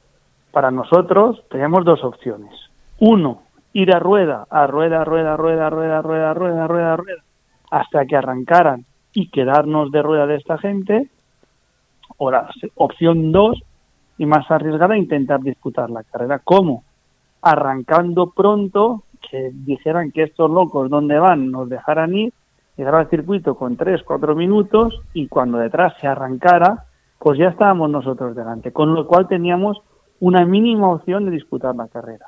para 0.53 0.71
nosotros 0.71 1.43
teníamos 1.51 1.85
dos 1.85 2.05
opciones. 2.05 2.53
Uno, 3.01 3.43
ir 3.73 3.95
a 3.95 3.99
rueda, 3.99 4.47
a 4.51 4.67
rueda, 4.67 5.05
rueda, 5.05 5.37
rueda, 5.37 5.71
rueda, 5.71 6.01
rueda, 6.03 6.35
rueda, 6.35 6.67
rueda, 6.69 6.97
rueda, 6.97 7.23
hasta 7.71 8.07
que 8.07 8.17
arrancaran 8.17 8.85
y 9.15 9.29
quedarnos 9.31 9.91
de 9.91 10.03
rueda 10.03 10.27
de 10.27 10.37
esta 10.37 10.59
gente. 10.59 11.09
O 12.17 12.31
la 12.31 12.49
opción 12.77 13.33
dos, 13.33 13.63
y 14.19 14.27
más 14.27 14.51
arriesgada, 14.51 14.97
intentar 14.97 15.41
disputar 15.41 15.91
la 15.91 16.05
carrera. 16.05 16.39
¿Cómo? 16.39 16.85
Arrancando 17.41 18.31
pronto, 18.31 19.05
que 19.29 19.51
dijeran 19.53 20.13
que 20.13 20.25
estos 20.25 20.51
locos, 20.51 20.91
¿dónde 20.91 21.19
van? 21.19 21.51
Nos 21.51 21.69
dejaran 21.69 22.15
ir, 22.15 22.33
llegar 22.77 22.95
al 22.95 23.09
circuito 23.09 23.55
con 23.55 23.77
tres, 23.77 24.03
cuatro 24.03 24.35
minutos 24.35 25.01
y 25.13 25.29
cuando 25.29 25.59
detrás 25.59 25.95
se 26.01 26.07
arrancara, 26.07 26.85
pues 27.19 27.39
ya 27.39 27.49
estábamos 27.49 27.91
nosotros 27.91 28.35
delante, 28.35 28.73
con 28.73 28.95
lo 28.95 29.07
cual 29.07 29.29
teníamos 29.29 29.81
una 30.21 30.45
mínima 30.45 30.89
opción 30.89 31.25
de 31.25 31.33
disputar 31.33 31.75
la 31.75 31.89
carrera. 31.89 32.27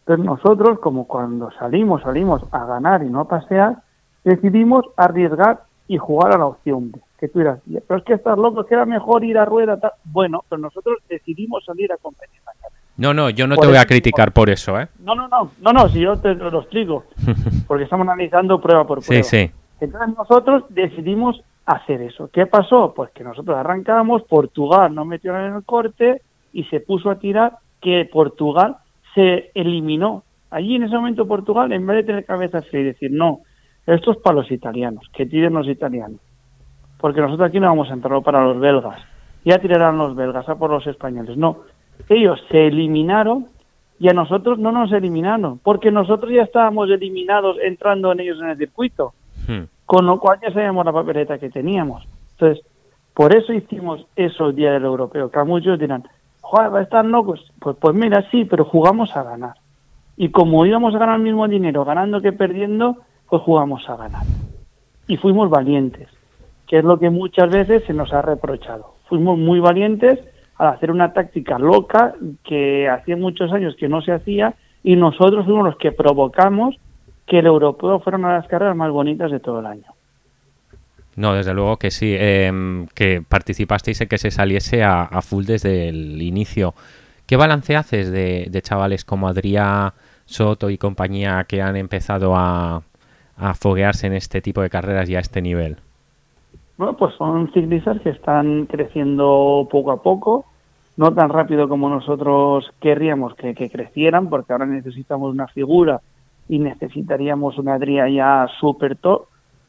Entonces 0.00 0.24
nosotros, 0.24 0.80
como 0.80 1.06
cuando 1.06 1.50
salimos, 1.52 2.02
salimos 2.02 2.42
a 2.50 2.64
ganar 2.64 3.04
y 3.04 3.10
no 3.10 3.20
a 3.20 3.28
pasear, 3.28 3.76
decidimos 4.24 4.84
arriesgar 4.96 5.64
y 5.92 5.98
jugar 5.98 6.32
a 6.32 6.38
la 6.38 6.46
opción 6.46 6.90
B. 6.90 6.98
Que 7.20 7.28
tú 7.28 7.38
dirás, 7.38 7.60
pero 7.86 7.98
es 7.98 8.04
que 8.04 8.14
estás 8.14 8.38
loco, 8.38 8.64
que 8.64 8.74
era 8.74 8.86
mejor 8.86 9.22
ir 9.24 9.36
a 9.36 9.44
rueda. 9.44 9.78
Bueno, 10.04 10.42
pero 10.48 10.60
nosotros 10.60 10.98
decidimos 11.08 11.64
salir 11.66 11.92
a 11.92 11.98
competir. 11.98 12.40
No, 12.96 13.12
no, 13.12 13.28
yo 13.28 13.46
no 13.46 13.56
te 13.56 13.66
voy 13.66 13.76
a 13.76 13.84
criticar 13.84 14.32
por 14.32 14.48
eso, 14.48 14.78
¿eh? 14.80 14.88
No, 15.00 15.14
no, 15.14 15.28
no, 15.28 15.50
no, 15.60 15.72
no, 15.72 15.88
si 15.88 16.00
yo 16.00 16.18
te 16.18 16.34
lo 16.34 16.60
explico, 16.60 17.04
porque 17.66 17.84
estamos 17.84 18.06
analizando 18.06 18.60
prueba 18.60 18.86
por 18.86 19.04
prueba. 19.04 19.22
Sí, 19.22 19.46
sí. 19.46 19.52
Entonces 19.80 20.16
nosotros 20.16 20.64
decidimos 20.70 21.42
hacer 21.66 22.00
eso. 22.00 22.30
¿Qué 22.32 22.46
pasó? 22.46 22.94
Pues 22.94 23.10
que 23.10 23.22
nosotros 23.22 23.56
arrancamos, 23.56 24.22
Portugal 24.22 24.94
no 24.94 25.04
metió 25.04 25.36
en 25.36 25.54
el 25.54 25.64
corte 25.64 26.22
y 26.54 26.64
se 26.64 26.80
puso 26.80 27.10
a 27.10 27.18
tirar 27.18 27.58
que 27.82 28.08
Portugal 28.10 28.78
se 29.14 29.50
eliminó. 29.54 30.22
Allí 30.50 30.76
en 30.76 30.84
ese 30.84 30.94
momento 30.94 31.28
Portugal, 31.28 31.70
en 31.72 31.86
vez 31.86 31.98
de 31.98 32.04
tener 32.04 32.24
cabeza 32.24 32.62
fría 32.62 32.80
y 32.80 32.84
decir, 32.84 33.10
no, 33.12 33.40
esto 33.86 34.12
es 34.12 34.18
para 34.18 34.36
los 34.36 34.50
italianos, 34.50 35.08
que 35.12 35.26
tiren 35.26 35.54
los 35.54 35.68
italianos. 35.68 36.20
Porque 36.98 37.20
nosotros 37.20 37.48
aquí 37.48 37.58
no 37.58 37.66
vamos 37.66 37.90
a 37.90 37.94
entrar 37.94 38.22
para 38.22 38.44
los 38.44 38.60
belgas. 38.60 39.00
Ya 39.44 39.58
tirarán 39.58 39.98
los 39.98 40.14
belgas 40.14 40.48
a 40.48 40.54
por 40.54 40.70
los 40.70 40.86
españoles. 40.86 41.36
No, 41.36 41.58
ellos 42.08 42.40
se 42.50 42.66
eliminaron 42.68 43.46
y 43.98 44.08
a 44.08 44.12
nosotros 44.12 44.58
no 44.58 44.72
nos 44.72 44.92
eliminaron, 44.92 45.58
porque 45.58 45.90
nosotros 45.90 46.32
ya 46.32 46.42
estábamos 46.42 46.90
eliminados 46.90 47.56
entrando 47.62 48.12
en 48.12 48.20
ellos 48.20 48.40
en 48.40 48.50
el 48.50 48.58
circuito. 48.58 49.14
Hmm 49.46 49.64
con 49.92 50.06
lo 50.06 50.18
cual 50.18 50.38
ya 50.40 50.50
sabíamos 50.50 50.86
la 50.86 50.92
papeleta 50.92 51.36
que 51.36 51.50
teníamos. 51.50 52.02
Entonces, 52.32 52.64
por 53.12 53.36
eso 53.36 53.52
hicimos 53.52 54.06
eso 54.16 54.46
el 54.46 54.56
día 54.56 54.72
del 54.72 54.84
europeo, 54.84 55.30
que 55.30 55.38
a 55.38 55.44
muchos 55.44 55.78
dirán, 55.78 56.04
joder, 56.40 56.82
estar 56.82 57.04
locos. 57.04 57.52
Pues, 57.58 57.76
pues 57.78 57.94
mira, 57.94 58.26
sí, 58.30 58.46
pero 58.46 58.64
jugamos 58.64 59.14
a 59.14 59.22
ganar. 59.22 59.52
Y 60.16 60.30
como 60.30 60.64
íbamos 60.64 60.94
a 60.94 60.98
ganar 60.98 61.16
el 61.16 61.22
mismo 61.22 61.46
dinero 61.46 61.84
ganando 61.84 62.22
que 62.22 62.32
perdiendo, 62.32 62.96
pues 63.32 63.44
jugamos 63.44 63.88
a 63.88 63.96
ganar. 63.96 64.24
Y 65.06 65.16
fuimos 65.16 65.48
valientes, 65.48 66.06
que 66.68 66.80
es 66.80 66.84
lo 66.84 66.98
que 66.98 67.08
muchas 67.08 67.50
veces 67.50 67.82
se 67.86 67.94
nos 67.94 68.12
ha 68.12 68.20
reprochado. 68.20 68.96
Fuimos 69.08 69.38
muy 69.38 69.58
valientes 69.58 70.18
al 70.58 70.68
hacer 70.68 70.90
una 70.90 71.14
táctica 71.14 71.58
loca 71.58 72.12
que 72.44 72.90
hacía 72.90 73.16
muchos 73.16 73.50
años 73.50 73.74
que 73.76 73.88
no 73.88 74.02
se 74.02 74.12
hacía 74.12 74.52
y 74.84 74.96
nosotros 74.96 75.46
fuimos 75.46 75.64
los 75.64 75.78
que 75.78 75.92
provocamos 75.92 76.76
que 77.26 77.38
el 77.38 77.46
europeo 77.46 78.00
fuera 78.00 78.18
una 78.18 78.34
de 78.34 78.38
las 78.40 78.48
carreras 78.48 78.76
más 78.76 78.90
bonitas 78.90 79.30
de 79.30 79.40
todo 79.40 79.60
el 79.60 79.66
año. 79.66 79.86
No, 81.16 81.32
desde 81.32 81.54
luego 81.54 81.78
que 81.78 81.90
sí, 81.90 82.14
em, 82.14 82.86
que 82.88 83.22
participasteis 83.26 83.98
en 84.02 84.08
que 84.08 84.18
se 84.18 84.30
saliese 84.30 84.84
a, 84.84 85.08
full 85.22 85.46
desde 85.46 85.88
el 85.88 86.20
inicio. 86.20 86.74
¿Qué 87.24 87.36
balance 87.36 87.76
haces 87.76 88.10
de, 88.12 88.60
chavales 88.62 89.06
como 89.06 89.26
Adrián, 89.26 89.92
Soto 90.26 90.68
y 90.68 90.76
compañía 90.76 91.44
que 91.48 91.62
han 91.62 91.76
empezado 91.76 92.36
a, 92.36 92.82
a 93.36 93.54
foguearse 93.54 94.06
en 94.06 94.14
este 94.14 94.40
tipo 94.40 94.62
de 94.62 94.70
carreras 94.70 95.08
y 95.08 95.16
a 95.16 95.20
este 95.20 95.42
nivel? 95.42 95.76
Bueno, 96.76 96.96
pues 96.96 97.14
son 97.14 97.52
ciclistas 97.52 98.00
que 98.00 98.10
están 98.10 98.66
creciendo 98.66 99.68
poco 99.70 99.92
a 99.92 100.02
poco, 100.02 100.46
no 100.96 101.12
tan 101.12 101.28
rápido 101.28 101.68
como 101.68 101.88
nosotros 101.88 102.70
querríamos 102.80 103.34
que 103.34 103.54
crecieran, 103.70 104.28
porque 104.28 104.52
ahora 104.52 104.66
necesitamos 104.66 105.32
una 105.32 105.48
figura 105.48 106.00
y 106.48 106.58
necesitaríamos 106.58 107.58
una 107.58 107.74
Adria 107.74 108.08
ya 108.08 108.48
súper 108.60 108.96
top, 108.96 109.26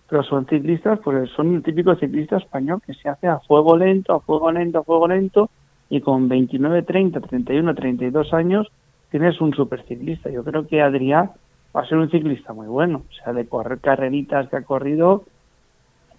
pero 0.09 0.23
son 0.23 0.45
ciclistas, 0.45 0.99
pues 1.03 1.29
son 1.31 1.55
el 1.55 1.63
típico 1.63 1.95
ciclista 1.95 2.37
español 2.37 2.81
que 2.85 2.93
se 2.93 3.09
hace 3.09 3.27
a 3.27 3.39
fuego 3.39 3.77
lento, 3.77 4.13
a 4.13 4.19
fuego 4.19 4.51
lento, 4.51 4.79
a 4.79 4.83
fuego 4.83 5.07
lento, 5.07 5.49
y 5.89 6.01
con 6.01 6.27
29, 6.27 6.83
30, 6.83 7.21
31, 7.21 7.75
32 7.75 8.33
años 8.33 8.71
tienes 9.11 9.39
un 9.41 9.53
super 9.53 9.83
ciclista. 9.83 10.29
Yo 10.29 10.43
creo 10.43 10.67
que 10.67 10.81
Adrián 10.81 11.31
va 11.75 11.81
a 11.81 11.87
ser 11.87 11.97
un 11.97 12.09
ciclista 12.09 12.53
muy 12.53 12.67
bueno, 12.67 13.03
o 13.09 13.13
sea, 13.23 13.33
de 13.33 13.47
correr 13.47 13.79
carreritas 13.79 14.49
que 14.49 14.57
ha 14.57 14.63
corrido, 14.63 15.23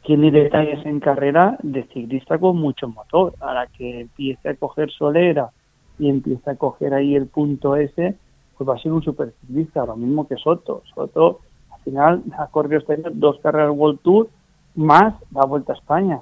tiene 0.05 0.31
detalles 0.31 0.85
en 0.85 1.01
carrera 1.01 1.57
de 1.63 1.85
ciclista 1.85 2.39
con 2.39 2.59
mucho 2.59 2.89
motor. 2.89 3.35
Ahora 3.41 3.67
que 3.67 4.03
empiece 4.03 4.51
a 4.51 4.55
coger 4.55 4.91
solera 4.91 5.51
y 5.99 6.11
empiece 6.11 6.51
a 6.51 6.57
coger 6.57 6.93
ahí 6.93 7.15
el 7.15 7.27
punto 7.27 7.77
ese, 7.77 8.15
pues 8.57 8.69
va 8.69 8.75
a 8.75 8.79
ser 8.79 8.93
un 8.93 9.03
superciclista, 9.03 9.87
lo 9.87 9.97
mismo 9.97 10.29
que 10.29 10.37
Soto. 10.37 10.83
Soto 10.95 11.41
al 11.73 11.81
final 11.81 12.23
ha 12.39 12.47
corrido 12.49 12.81
este 12.81 12.95
año 12.95 13.11
dos 13.13 13.39
carreras 13.41 13.73
World 13.75 14.01
Tour 14.01 14.29
más 14.75 15.15
la 15.33 15.47
Vuelta 15.47 15.73
a 15.73 15.77
España. 15.77 16.21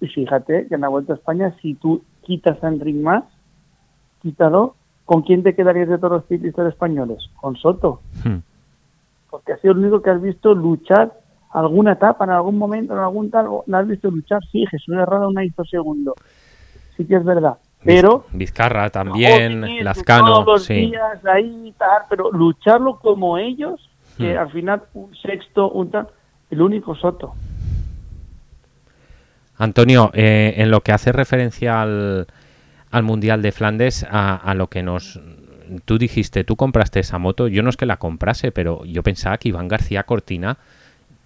Y 0.00 0.06
fíjate 0.06 0.68
que 0.68 0.74
en 0.74 0.82
la 0.82 0.88
Vuelta 0.88 1.14
a 1.14 1.16
España, 1.16 1.56
si 1.60 1.74
tú 1.74 2.02
quitas 2.22 2.62
a 2.62 2.68
Enric 2.68 2.96
más, 2.96 3.24
quítalo, 4.22 4.76
¿con 5.06 5.22
quién 5.22 5.42
te 5.42 5.56
quedarías 5.56 5.88
de 5.88 5.98
todos 5.98 6.12
los 6.12 6.26
ciclistas 6.26 6.68
españoles? 6.68 7.18
Con 7.40 7.56
Soto. 7.56 8.00
Hmm. 8.22 8.38
Porque 9.34 9.52
ha 9.52 9.58
sido 9.58 9.72
el 9.72 9.80
único 9.80 10.00
que 10.00 10.10
has 10.10 10.22
visto 10.22 10.54
luchar 10.54 11.12
alguna 11.50 11.94
etapa, 11.94 12.22
en 12.22 12.30
algún 12.30 12.56
momento, 12.56 12.92
en 12.92 13.00
algún 13.00 13.32
tal, 13.32 13.48
¿la 13.66 13.80
has 13.80 13.88
visto 13.88 14.08
luchar? 14.08 14.38
Sí, 14.52 14.64
Jesús 14.70 14.94
Herrada 14.94 15.26
una 15.26 15.44
hizo 15.44 15.64
segundo. 15.64 16.14
Sí 16.96 17.04
que 17.04 17.16
es 17.16 17.24
verdad. 17.24 17.58
Pero 17.84 18.26
Vizcarra 18.30 18.90
también, 18.90 19.82
Lazcano, 19.84 20.56
sí. 20.58 20.92
ahí, 21.24 21.74
pero 22.08 22.30
lucharlo 22.30 23.00
como 23.00 23.36
ellos, 23.36 23.90
que 24.16 24.36
hmm. 24.36 24.38
al 24.38 24.52
final 24.52 24.82
un 24.94 25.12
sexto, 25.16 25.68
un 25.68 25.90
tal, 25.90 26.06
el 26.50 26.62
único 26.62 26.94
Soto. 26.94 27.34
Antonio, 29.58 30.12
eh, 30.14 30.54
en 30.58 30.70
lo 30.70 30.80
que 30.82 30.92
hace 30.92 31.10
referencia 31.10 31.82
al, 31.82 32.28
al 32.92 33.02
Mundial 33.02 33.42
de 33.42 33.50
Flandes, 33.50 34.06
a, 34.08 34.36
a, 34.36 34.54
lo 34.54 34.68
que 34.68 34.84
nos... 34.84 35.20
Tú 35.84 35.98
dijiste, 35.98 36.44
tú 36.44 36.56
compraste 36.56 37.00
esa 37.00 37.18
moto, 37.18 37.48
yo 37.48 37.62
no 37.62 37.70
es 37.70 37.76
que 37.76 37.86
la 37.86 37.96
comprase, 37.96 38.52
pero 38.52 38.84
yo 38.84 39.02
pensaba 39.02 39.38
que 39.38 39.48
Iván 39.48 39.68
García 39.68 40.04
Cortina 40.04 40.58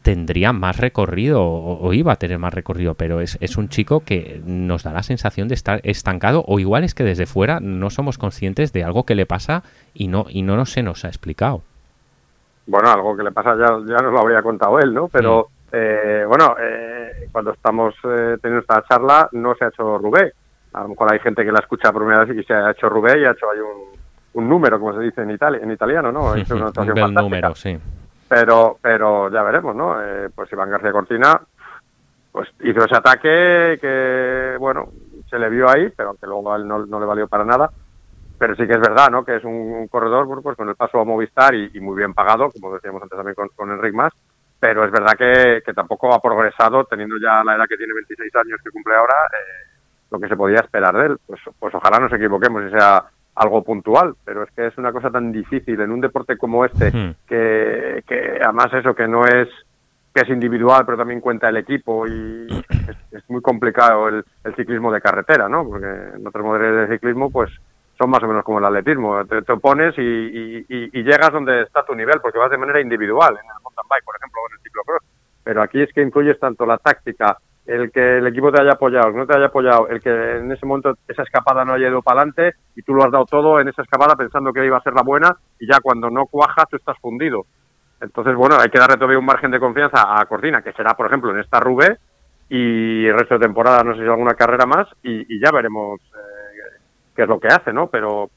tendría 0.02 0.52
más 0.52 0.78
recorrido 0.78 1.42
o, 1.42 1.92
iba 1.92 2.12
a 2.12 2.16
tener 2.16 2.38
más 2.38 2.54
recorrido, 2.54 2.94
pero 2.94 3.20
es, 3.20 3.36
es, 3.40 3.56
un 3.56 3.68
chico 3.68 4.00
que 4.00 4.40
nos 4.46 4.84
da 4.84 4.92
la 4.92 5.02
sensación 5.02 5.48
de 5.48 5.54
estar 5.54 5.80
estancado 5.82 6.44
o 6.46 6.60
igual 6.60 6.84
es 6.84 6.94
que 6.94 7.04
desde 7.04 7.26
fuera 7.26 7.60
no 7.60 7.90
somos 7.90 8.16
conscientes 8.16 8.72
de 8.72 8.84
algo 8.84 9.04
que 9.04 9.14
le 9.14 9.26
pasa 9.26 9.64
y 9.92 10.08
no 10.08 10.26
y 10.28 10.42
no 10.42 10.64
se 10.66 10.82
nos 10.82 11.04
ha 11.04 11.08
explicado. 11.08 11.62
Bueno, 12.68 12.90
algo 12.90 13.16
que 13.16 13.22
le 13.22 13.32
pasa 13.32 13.56
ya, 13.56 13.78
ya 13.86 14.02
nos 14.02 14.12
lo 14.12 14.20
habría 14.20 14.42
contado 14.42 14.78
él, 14.78 14.92
¿no? 14.92 15.08
Pero, 15.08 15.48
eh, 15.72 16.24
bueno, 16.28 16.54
eh, 16.60 17.28
cuando 17.32 17.52
estamos 17.52 17.94
eh, 18.04 18.36
teniendo 18.42 18.60
esta 18.60 18.84
charla 18.86 19.28
no 19.32 19.54
se 19.54 19.64
ha 19.64 19.68
hecho 19.68 19.96
Rubé. 19.96 20.34
A 20.74 20.82
lo 20.82 20.88
mejor 20.90 21.10
hay 21.10 21.18
gente 21.18 21.44
que 21.44 21.52
la 21.52 21.60
escucha 21.60 21.90
por 21.92 22.02
primera 22.02 22.26
vez 22.26 22.36
y 22.36 22.44
se 22.44 22.52
ha 22.52 22.70
hecho 22.70 22.90
Rubé 22.90 23.20
y 23.20 23.24
ha 23.24 23.30
hecho 23.30 23.50
ahí 23.50 23.58
un, 23.58 23.97
un 24.38 24.48
número, 24.48 24.78
como 24.78 24.94
se 24.94 25.00
dice 25.00 25.22
en, 25.22 25.32
Italia, 25.32 25.60
en 25.62 25.70
italiano, 25.70 26.12
¿no? 26.12 26.34
Es 26.34 26.50
una 26.50 26.70
un 26.76 26.94
bel 26.94 27.14
número, 27.14 27.54
sí. 27.54 27.76
Pero, 28.28 28.78
pero 28.80 29.30
ya 29.30 29.42
veremos, 29.42 29.74
¿no? 29.74 30.02
Eh, 30.02 30.28
pues 30.34 30.52
Iván 30.52 30.70
García 30.70 30.92
Cortina 30.92 31.40
pues 32.30 32.48
hizo 32.60 32.84
ese 32.84 32.96
ataque 32.96 33.78
que, 33.80 34.56
bueno, 34.58 34.90
se 35.28 35.38
le 35.38 35.48
vio 35.48 35.68
ahí, 35.68 35.88
pero 35.96 36.14
que 36.14 36.26
luego 36.26 36.52
a 36.52 36.56
él 36.56 36.68
no, 36.68 37.00
le 37.00 37.06
valió 37.06 37.26
para 37.26 37.44
nada. 37.44 37.70
Pero 38.38 38.54
sí 38.54 38.66
que 38.66 38.74
es 38.74 38.80
verdad, 38.80 39.10
¿no? 39.10 39.24
Que 39.24 39.36
es 39.36 39.44
un, 39.44 39.88
corredor 39.88 40.28
pues 40.42 40.56
con 40.56 40.68
el 40.68 40.76
paso 40.76 41.00
a 41.00 41.04
Movistar 41.04 41.54
y, 41.54 41.80
muy 41.80 41.96
bien 41.96 42.14
pagado, 42.14 42.50
como 42.52 42.74
decíamos 42.74 43.02
antes 43.02 43.16
también 43.16 43.34
con, 43.34 43.48
con 43.56 43.72
Enric 43.72 43.94
Mas, 43.94 44.12
pero 44.60 44.84
es 44.84 44.92
verdad 44.92 45.16
que, 45.18 45.62
que, 45.64 45.72
tampoco 45.72 46.14
ha 46.14 46.20
progresado, 46.20 46.84
teniendo 46.84 47.16
ya 47.20 47.42
la 47.42 47.56
edad 47.56 47.66
que 47.68 47.76
tiene 47.76 47.94
26 47.94 48.36
años 48.36 48.60
que 48.62 48.70
cumple 48.70 48.94
ahora, 48.94 49.14
eh, 49.32 49.68
lo 50.12 50.20
que 50.20 50.28
se 50.28 50.36
podía 50.36 50.60
esperar 50.60 50.94
de 50.96 51.06
él. 51.06 51.18
Pues, 51.26 51.40
pues 51.58 51.74
ojalá 51.74 51.98
nos 51.98 52.12
equivoquemos 52.12 52.62
y 52.66 52.70
sea 52.70 53.04
algo 53.38 53.62
puntual, 53.62 54.14
pero 54.24 54.42
es 54.42 54.50
que 54.50 54.66
es 54.66 54.76
una 54.78 54.92
cosa 54.92 55.10
tan 55.10 55.30
difícil 55.30 55.80
en 55.80 55.92
un 55.92 56.00
deporte 56.00 56.36
como 56.36 56.64
este, 56.64 56.90
que, 57.26 58.02
que 58.06 58.38
además 58.42 58.72
eso 58.74 58.94
que 58.94 59.06
no 59.06 59.24
es 59.24 59.48
que 60.14 60.22
es 60.22 60.28
individual, 60.30 60.84
pero 60.84 60.98
también 60.98 61.20
cuenta 61.20 61.48
el 61.48 61.58
equipo 61.58 62.06
y 62.06 62.46
es, 63.12 63.30
muy 63.30 63.40
complicado 63.42 64.08
el, 64.08 64.24
ciclismo 64.56 64.90
de 64.90 65.00
carretera, 65.00 65.48
¿no? 65.48 65.64
Porque 65.64 65.86
en 65.86 66.26
otros 66.26 66.44
modelos 66.44 66.88
de 66.88 66.96
ciclismo, 66.96 67.30
pues 67.30 67.50
son 67.96 68.10
más 68.10 68.22
o 68.22 68.26
menos 68.26 68.44
como 68.44 68.58
el 68.58 68.64
atletismo. 68.64 69.24
Te, 69.26 69.42
te 69.42 69.52
opones 69.52 69.94
y, 69.98 70.64
y, 70.68 71.02
llegas 71.02 71.30
donde 71.32 71.62
está 71.62 71.84
tu 71.84 71.94
nivel, 71.94 72.20
porque 72.20 72.38
vas 72.38 72.50
de 72.50 72.58
manera 72.58 72.80
individual, 72.80 73.34
en 73.34 73.44
el 73.44 73.62
mountain 73.62 73.86
bike, 73.88 74.04
por 74.04 74.16
ejemplo, 74.16 74.40
o 74.40 74.48
en 74.48 74.52
el 74.54 74.62
ciclocross. 74.62 75.02
Pero 75.44 75.62
aquí 75.62 75.82
es 75.82 75.92
que 75.92 76.02
influyes 76.02 76.38
tanto 76.38 76.64
la 76.64 76.78
táctica, 76.78 77.38
el 77.68 77.90
que 77.92 78.16
el 78.16 78.26
equipo 78.26 78.50
te 78.50 78.62
haya 78.62 78.72
apoyado, 78.72 79.12
no 79.12 79.26
te 79.26 79.36
haya 79.36 79.46
apoyado, 79.46 79.88
el 79.88 80.00
que 80.00 80.08
en 80.08 80.50
ese 80.50 80.64
momento 80.64 80.94
esa 81.06 81.22
escapada 81.22 81.66
no 81.66 81.74
haya 81.74 81.88
ido 81.88 82.00
para 82.00 82.22
adelante 82.22 82.58
y 82.74 82.80
tú 82.80 82.94
lo 82.94 83.04
has 83.04 83.12
dado 83.12 83.26
todo 83.26 83.60
en 83.60 83.68
esa 83.68 83.82
escapada 83.82 84.16
pensando 84.16 84.54
que 84.54 84.64
iba 84.64 84.78
a 84.78 84.82
ser 84.82 84.94
la 84.94 85.02
buena 85.02 85.36
y 85.60 85.70
ya 85.70 85.78
cuando 85.82 86.08
no 86.08 86.24
cuajas 86.24 86.64
tú 86.70 86.76
estás 86.76 86.96
fundido. 86.98 87.44
Entonces, 88.00 88.34
bueno, 88.36 88.56
hay 88.58 88.70
que 88.70 88.78
darle 88.78 88.96
todavía 88.96 89.18
un 89.18 89.26
margen 89.26 89.50
de 89.50 89.60
confianza 89.60 90.18
a 90.18 90.24
Cortina, 90.24 90.62
que 90.62 90.72
será, 90.72 90.94
por 90.94 91.06
ejemplo, 91.06 91.30
en 91.30 91.40
esta 91.40 91.60
Rube 91.60 91.98
y 92.48 93.04
el 93.04 93.18
resto 93.18 93.34
de 93.34 93.46
temporada, 93.46 93.82
no 93.84 93.94
sé 93.94 94.00
si 94.00 94.08
alguna 94.08 94.34
carrera 94.34 94.64
más 94.64 94.88
y, 95.02 95.38
ya 95.38 95.50
veremos 95.52 96.00
eh, 96.00 96.78
qué 97.14 97.22
es 97.22 97.28
lo 97.28 97.38
que 97.38 97.48
hace, 97.48 97.70
¿no? 97.70 97.88
Pero 97.88 98.30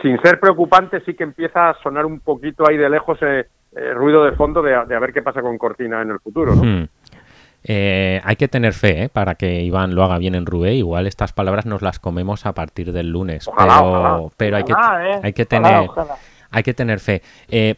sin 0.00 0.18
ser 0.22 0.40
preocupante 0.40 1.02
sí 1.04 1.12
que 1.12 1.24
empieza 1.24 1.68
a 1.68 1.74
sonar 1.82 2.06
un 2.06 2.20
poquito 2.20 2.64
ahí 2.66 2.78
de 2.78 2.88
lejos 2.88 3.18
eh, 3.20 3.46
eh 3.76 3.92
ruido 3.92 4.24
de 4.24 4.32
fondo 4.32 4.62
de, 4.62 4.74
a 4.74 4.84
ver 4.84 5.12
qué 5.12 5.20
pasa 5.20 5.42
con 5.42 5.58
Cortina 5.58 6.00
en 6.00 6.12
el 6.12 6.20
futuro, 6.20 6.54
¿no? 6.54 6.62
Hmm. 6.62 6.88
Eh, 7.64 8.20
hay 8.24 8.36
que 8.36 8.48
tener 8.48 8.72
fe 8.72 9.04
¿eh? 9.04 9.08
para 9.08 9.36
que 9.36 9.62
Iván 9.62 9.94
lo 9.94 10.02
haga 10.02 10.18
bien 10.18 10.34
en 10.34 10.46
Rubé. 10.46 10.74
Igual 10.74 11.06
estas 11.06 11.32
palabras 11.32 11.66
nos 11.66 11.82
las 11.82 11.98
comemos 11.98 12.46
a 12.46 12.52
partir 12.52 12.92
del 12.92 13.10
lunes. 13.10 13.48
pero, 14.36 14.56
hay, 14.56 14.64
que, 14.64 14.72
¿eh? 14.72 15.20
hay, 15.22 15.32
que 15.32 15.46
tener, 15.46 15.88
hay 16.50 16.62
que 16.62 16.74
tener 16.74 16.98
fe. 16.98 17.22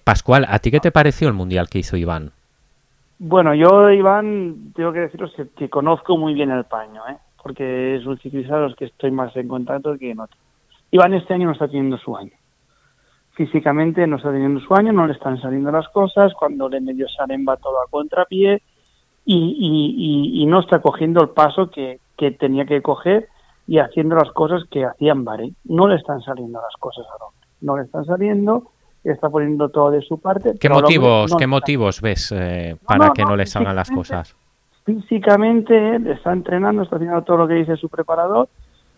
Pascual, 0.03 0.47
¿a 0.49 0.59
ti 0.59 0.71
qué 0.71 0.81
te 0.81 0.93
pareció 0.93 1.29
el 1.29 1.35
mundial 1.35 1.69
que 1.69 1.79
hizo 1.79 1.97
Iván? 1.97 2.33
Bueno, 3.19 3.55
yo, 3.55 3.91
Iván, 3.91 4.73
tengo 4.75 4.93
que 4.93 5.01
deciros 5.01 5.33
que, 5.57 5.69
conozco 5.69 6.17
muy 6.17 6.35
bien 6.35 6.51
el 6.51 6.65
paño, 6.65 7.03
porque 7.43 7.97
es 7.97 8.07
un 8.07 8.19
ciclista 8.19 8.57
de 8.57 8.63
los 8.63 8.77
que 8.77 8.87
estoy 8.87 9.11
más 9.11 9.37
en 9.37 9.49
contacto 9.49 9.97
que 9.99 10.11
en 10.11 10.21
otro. 10.21 10.37
Iván 10.91 11.15
este 11.15 11.35
año 11.35 11.47
no 11.47 11.53
está 11.53 11.67
teniendo 11.67 11.99
su 11.99 12.17
año. 12.17 12.33
Físicamente 13.33 14.07
no 14.07 14.17
está 14.17 14.31
teniendo 14.31 14.61
su 14.61 14.75
año, 14.75 14.93
no 14.93 15.07
le 15.07 15.13
están 15.13 15.41
saliendo 15.41 15.73
las 15.73 15.89
cosas. 15.89 16.33
Cuando 16.35 16.69
le 16.69 16.81
medio 16.81 17.09
salen 17.09 17.45
va 17.47 17.57
todo 17.57 17.83
a 17.83 17.91
contrapié 17.91 18.63
y, 19.25 20.43
y, 20.43 20.47
no 20.47 20.61
está 20.61 20.81
cogiendo 20.81 21.23
el 21.23 21.31
paso 21.31 21.71
que, 21.71 21.99
que, 22.17 22.31
tenía 22.31 22.67
que 22.67 22.83
coger 22.83 23.29
y 23.67 23.79
haciendo 23.79 24.17
las 24.17 24.31
cosas 24.33 24.63
que 24.71 24.85
hacían 24.85 25.25
Bahrein. 25.25 25.57
No 25.65 25.89
le 25.89 25.97
están 25.97 26.21
saliendo 26.21 26.61
las 26.61 26.75
cosas 26.79 27.07
a 27.07 27.25
hombre. 27.25 27.47
No 27.63 27.77
le 27.77 27.85
están 27.85 28.05
saliendo, 28.05 28.71
está 29.03 29.31
poniendo 29.31 29.71
todo 29.71 29.91
de 29.91 30.03
su 30.03 30.21
parte. 30.21 30.59
¿Qué 30.61 30.69
motivos, 30.69 31.35
¿qué 31.37 31.47
motivos 31.47 32.03
ves 32.03 32.33
eh, 32.33 32.77
para 32.87 33.11
que 33.11 33.25
no 33.25 33.37
le 33.37 33.47
salgan 33.47 33.77
las 33.77 33.91
cosas? 33.91 34.37
Físicamente 34.85 35.97
él 35.97 36.07
está 36.09 36.33
entrenando, 36.33 36.83
está 36.83 36.97
haciendo 36.97 37.23
todo 37.23 37.39
lo 37.39 37.49
que 37.49 37.55
dice 37.55 37.77
su 37.77 37.89
preparador, 37.89 38.49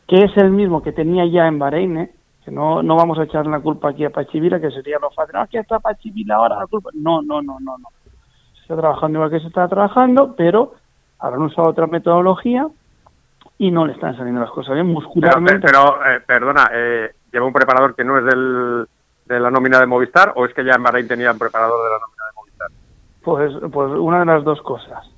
que 0.08 0.24
es 0.24 0.36
el 0.36 0.50
mismo 0.50 0.82
que 0.82 0.90
tenía 0.90 1.24
ya 1.26 1.46
en 1.46 1.60
Bahrein, 1.60 1.96
¿eh? 1.98 2.10
que 2.44 2.50
no, 2.50 2.82
no 2.82 2.96
vamos 2.96 3.18
a 3.20 3.24
echar 3.24 3.46
la 3.46 3.60
culpa 3.60 3.90
aquí 3.90 4.04
a 4.04 4.10
Pachivila, 4.10 4.60
que 4.60 4.72
sería 4.72 4.98
lo 4.98 5.10
fácil. 5.10 5.34
No, 5.34 5.42
aquí 5.42 5.58
está 5.58 5.78
Pachivila 5.78 6.36
ahora 6.36 6.56
la 6.56 6.66
culpa. 6.66 6.90
No, 6.94 7.22
no, 7.22 7.40
no, 7.40 7.58
no, 7.60 7.78
no 7.78 7.88
está 8.66 8.76
trabajando 8.76 9.18
igual 9.18 9.30
que 9.30 9.40
se 9.40 9.46
está 9.46 9.68
trabajando, 9.68 10.34
pero 10.36 10.74
habrán 11.20 11.42
usado 11.42 11.68
otra 11.68 11.86
metodología 11.86 12.66
y 13.58 13.70
no 13.70 13.86
le 13.86 13.92
están 13.92 14.16
saliendo 14.16 14.40
las 14.40 14.50
cosas 14.50 14.74
bien 14.74 14.88
muscularmente. 14.88 15.68
Pero, 15.68 16.04
eh, 16.04 16.20
perdona, 16.26 16.68
eh, 16.72 17.12
¿lleva 17.32 17.46
un 17.46 17.52
preparador 17.52 17.94
que 17.94 18.02
no 18.02 18.18
es 18.18 18.24
del, 18.24 18.86
de 19.26 19.40
la 19.40 19.52
nómina 19.52 19.78
de 19.78 19.86
Movistar 19.86 20.32
o 20.34 20.44
es 20.44 20.52
que 20.52 20.64
ya 20.64 20.74
en 20.74 20.82
Bahrein 20.82 21.06
tenía 21.06 21.30
un 21.30 21.38
preparador 21.38 21.78
de 21.84 21.90
la 21.90 21.98
nómina 22.00 22.24
de 22.26 22.34
Movistar? 22.34 22.68
Pues, 23.22 23.72
pues 23.72 24.00
una 24.00 24.18
de 24.20 24.26
las 24.26 24.42
dos 24.42 24.60
cosas. 24.62 25.08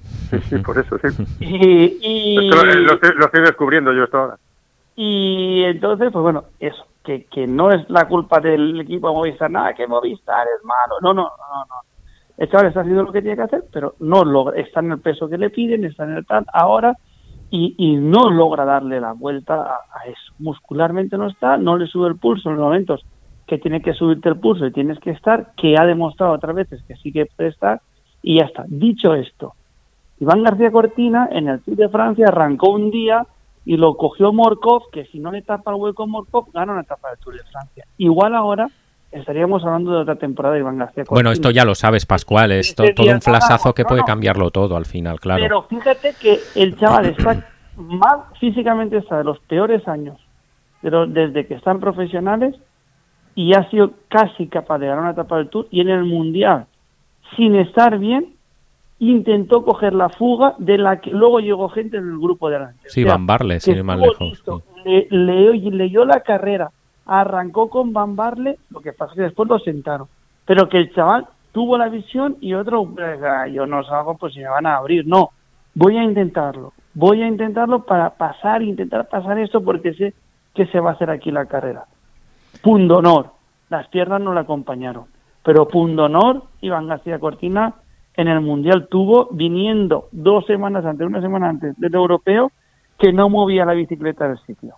Sí, 0.50 0.58
por 0.64 0.78
eso 0.78 0.98
sí. 0.98 1.26
y, 1.40 2.50
lo, 2.50 2.92
estoy, 2.92 3.40
descubriendo 3.40 3.94
yo 3.94 4.04
esto 4.04 4.18
ahora. 4.18 4.38
Y 4.94 5.62
entonces, 5.64 6.10
pues 6.12 6.22
bueno, 6.22 6.44
eso, 6.60 6.84
que, 7.02 7.24
que 7.24 7.46
no 7.46 7.70
es 7.70 7.88
la 7.88 8.06
culpa 8.06 8.40
del 8.40 8.78
equipo 8.82 9.08
de 9.08 9.14
Movistar, 9.14 9.50
nada, 9.50 9.72
que 9.72 9.86
Movistar 9.86 10.46
es 10.54 10.62
malo. 10.64 11.00
No, 11.00 11.14
no, 11.14 11.22
no, 11.22 11.64
no 11.64 11.88
el 12.38 12.48
chaval 12.48 12.68
está 12.68 12.80
haciendo 12.80 13.02
lo 13.02 13.12
que 13.12 13.20
tiene 13.20 13.36
que 13.36 13.42
hacer, 13.42 13.64
pero 13.72 13.96
no 13.98 14.24
logra, 14.24 14.58
está 14.60 14.78
en 14.78 14.92
el 14.92 15.00
peso 15.00 15.28
que 15.28 15.36
le 15.36 15.50
piden, 15.50 15.84
está 15.84 16.04
en 16.04 16.16
el 16.16 16.24
tal 16.24 16.46
ahora 16.52 16.96
y, 17.50 17.96
no 17.96 18.30
logra 18.30 18.64
darle 18.64 19.00
la 19.00 19.12
vuelta 19.12 19.54
a, 19.54 20.06
eso. 20.06 20.32
Muscularmente 20.38 21.16
no 21.16 21.28
está, 21.28 21.56
no 21.56 21.76
le 21.76 21.86
sube 21.86 22.08
el 22.08 22.16
pulso 22.16 22.50
en 22.50 22.56
los 22.56 22.64
momentos 22.64 23.04
que 23.46 23.58
tiene 23.58 23.80
que 23.80 23.94
subirte 23.94 24.28
el 24.28 24.38
pulso 24.38 24.66
y 24.66 24.72
tienes 24.72 24.98
que 25.00 25.10
estar, 25.10 25.52
que 25.56 25.74
ha 25.78 25.84
demostrado 25.84 26.32
otras 26.32 26.54
veces 26.54 26.82
que 26.86 26.94
sí 26.96 27.10
que 27.10 27.26
puede 27.26 27.48
estar 27.48 27.80
y 28.22 28.38
ya 28.38 28.44
está. 28.44 28.64
Dicho 28.68 29.14
esto, 29.14 29.54
Iván 30.20 30.44
García 30.44 30.70
Cortina 30.70 31.28
en 31.32 31.48
el 31.48 31.60
Tour 31.62 31.76
de 31.76 31.88
Francia 31.88 32.26
arrancó 32.28 32.70
un 32.70 32.90
día 32.90 33.26
y 33.64 33.78
lo 33.78 33.96
cogió 33.96 34.32
Morkov, 34.32 34.90
que 34.92 35.06
si 35.06 35.18
no 35.18 35.32
le 35.32 35.42
tapa 35.42 35.72
el 35.72 35.78
hueco 35.78 36.06
Morkov, 36.06 36.52
gana 36.52 36.72
una 36.72 36.82
etapa 36.82 37.08
del 37.08 37.18
Tour 37.18 37.34
de 37.34 37.44
Francia. 37.44 37.86
Igual 37.96 38.34
ahora 38.34 38.68
estaríamos 39.12 39.64
hablando 39.64 39.92
de 39.92 39.98
otra 39.98 40.16
temporada 40.16 40.54
de 40.54 40.60
Iván 40.60 40.78
García. 40.78 41.04
Bueno, 41.08 41.30
esto 41.30 41.50
ya 41.50 41.64
lo 41.64 41.74
sabes, 41.74 42.06
Pascual, 42.06 42.52
es 42.52 42.74
todo 42.74 43.10
un 43.12 43.20
flasazo 43.20 43.74
que 43.74 43.84
puede 43.84 44.02
cambiarlo 44.04 44.50
todo 44.50 44.76
al 44.76 44.86
final, 44.86 45.20
claro. 45.20 45.42
Pero 45.42 45.62
fíjate 45.62 46.14
que 46.20 46.38
el 46.54 46.76
chaval 46.76 47.06
está 47.18 47.48
más 47.76 48.38
físicamente 48.40 48.98
está 48.98 49.18
de 49.18 49.24
los 49.24 49.38
peores 49.40 49.86
años 49.86 50.18
pero 50.80 51.06
desde 51.06 51.46
que 51.46 51.54
están 51.54 51.80
profesionales 51.80 52.54
y 53.34 53.54
ha 53.54 53.68
sido 53.70 53.92
casi 54.08 54.48
capaz 54.48 54.78
de 54.78 54.86
ganar 54.86 55.02
una 55.02 55.12
etapa 55.12 55.36
del 55.36 55.48
Tour 55.48 55.66
y 55.70 55.80
en 55.80 55.88
el 55.88 56.04
Mundial, 56.04 56.66
sin 57.36 57.54
estar 57.56 57.98
bien, 57.98 58.34
intentó 58.98 59.64
coger 59.64 59.92
la 59.92 60.08
fuga 60.08 60.54
de 60.58 60.78
la 60.78 61.00
que 61.00 61.10
luego 61.10 61.38
llegó 61.40 61.68
gente 61.68 61.98
en 61.98 62.08
el 62.08 62.18
grupo 62.18 62.48
de 62.48 62.56
adelante. 62.56 62.82
Sí, 62.86 63.04
Van 63.04 63.26
Barle, 63.26 63.60
sin 63.60 63.76
ir 63.76 63.84
más 63.84 63.98
lejos. 63.98 64.42
Le, 64.84 65.06
leyó 65.10 66.04
la 66.04 66.20
carrera, 66.20 66.70
arrancó 67.08 67.68
con 67.70 67.92
Bambarle, 67.92 68.58
lo 68.70 68.80
que 68.80 68.92
pasa 68.92 69.12
es 69.12 69.16
que 69.16 69.22
después 69.22 69.48
lo 69.48 69.58
sentaron. 69.58 70.06
Pero 70.44 70.68
que 70.68 70.78
el 70.78 70.94
chaval 70.94 71.26
tuvo 71.52 71.76
la 71.76 71.88
visión 71.88 72.36
y 72.40 72.54
otro, 72.54 72.84
pues, 72.84 73.20
ah, 73.22 73.48
yo 73.48 73.66
no 73.66 73.82
salgo 73.82 74.16
pues 74.16 74.34
si 74.34 74.40
me 74.40 74.48
van 74.48 74.66
a 74.66 74.76
abrir. 74.76 75.06
No, 75.06 75.30
voy 75.74 75.96
a 75.96 76.04
intentarlo. 76.04 76.72
Voy 76.94 77.22
a 77.22 77.26
intentarlo 77.26 77.84
para 77.84 78.10
pasar, 78.10 78.62
intentar 78.62 79.08
pasar 79.08 79.38
esto 79.38 79.62
porque 79.64 79.94
sé 79.94 80.14
que 80.54 80.66
se 80.66 80.80
va 80.80 80.90
a 80.90 80.92
hacer 80.94 81.10
aquí 81.10 81.30
la 81.30 81.46
carrera. 81.46 81.84
Punto 82.62 82.98
honor. 82.98 83.30
Las 83.70 83.88
piernas 83.88 84.20
no 84.20 84.34
le 84.34 84.40
acompañaron. 84.40 85.04
Pero 85.42 85.68
punto 85.68 86.04
honor, 86.04 86.42
Iván 86.60 86.88
García 86.88 87.18
Cortina 87.18 87.74
en 88.14 88.28
el 88.28 88.40
Mundial 88.40 88.88
tuvo, 88.90 89.28
viniendo 89.30 90.08
dos 90.10 90.44
semanas 90.46 90.84
antes, 90.84 91.06
una 91.06 91.20
semana 91.20 91.48
antes 91.48 91.78
del 91.78 91.94
europeo, 91.94 92.50
que 92.98 93.12
no 93.12 93.28
movía 93.28 93.64
la 93.64 93.74
bicicleta 93.74 94.26
del 94.26 94.38
sitio. 94.40 94.74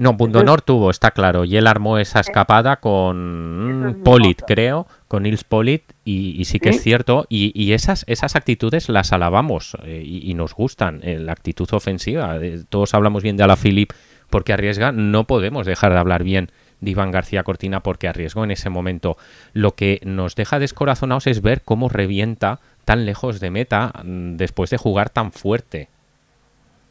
No, 0.00 0.16
Pundonor 0.16 0.62
tuvo, 0.62 0.90
está 0.90 1.10
claro. 1.10 1.44
Y 1.44 1.58
él 1.58 1.66
armó 1.66 1.98
esa 1.98 2.20
escapada 2.20 2.76
con 2.76 4.00
Polit, 4.02 4.40
creo, 4.46 4.86
con 5.08 5.24
Nils 5.24 5.44
Polit, 5.44 5.92
y, 6.06 6.42
sí 6.46 6.58
que 6.58 6.70
es 6.70 6.82
cierto. 6.82 7.26
Y, 7.28 7.72
esas, 7.74 8.04
esas 8.06 8.34
actitudes 8.34 8.88
las 8.88 9.12
alabamos 9.12 9.76
eh, 9.84 10.02
y, 10.02 10.32
nos 10.32 10.54
gustan. 10.54 11.00
Eh, 11.02 11.18
la 11.18 11.32
actitud 11.32 11.68
ofensiva. 11.72 12.38
Eh, 12.40 12.62
todos 12.66 12.94
hablamos 12.94 13.22
bien 13.22 13.36
de 13.36 13.42
Alaphilippe 13.42 13.94
porque 14.30 14.54
arriesga. 14.54 14.90
No 14.90 15.26
podemos 15.26 15.66
dejar 15.66 15.92
de 15.92 15.98
hablar 15.98 16.24
bien 16.24 16.50
de 16.80 16.92
Iván 16.92 17.10
García 17.10 17.42
Cortina 17.42 17.82
porque 17.82 18.08
arriesgó 18.08 18.42
en 18.44 18.52
ese 18.52 18.70
momento. 18.70 19.18
Lo 19.52 19.74
que 19.74 20.00
nos 20.06 20.34
deja 20.34 20.58
descorazonados 20.58 21.26
es 21.26 21.42
ver 21.42 21.60
cómo 21.60 21.90
revienta 21.90 22.60
tan 22.86 23.04
lejos 23.04 23.38
de 23.38 23.50
meta 23.50 23.92
mm, 24.02 24.36
después 24.36 24.70
de 24.70 24.78
jugar 24.78 25.10
tan 25.10 25.30
fuerte. 25.30 25.90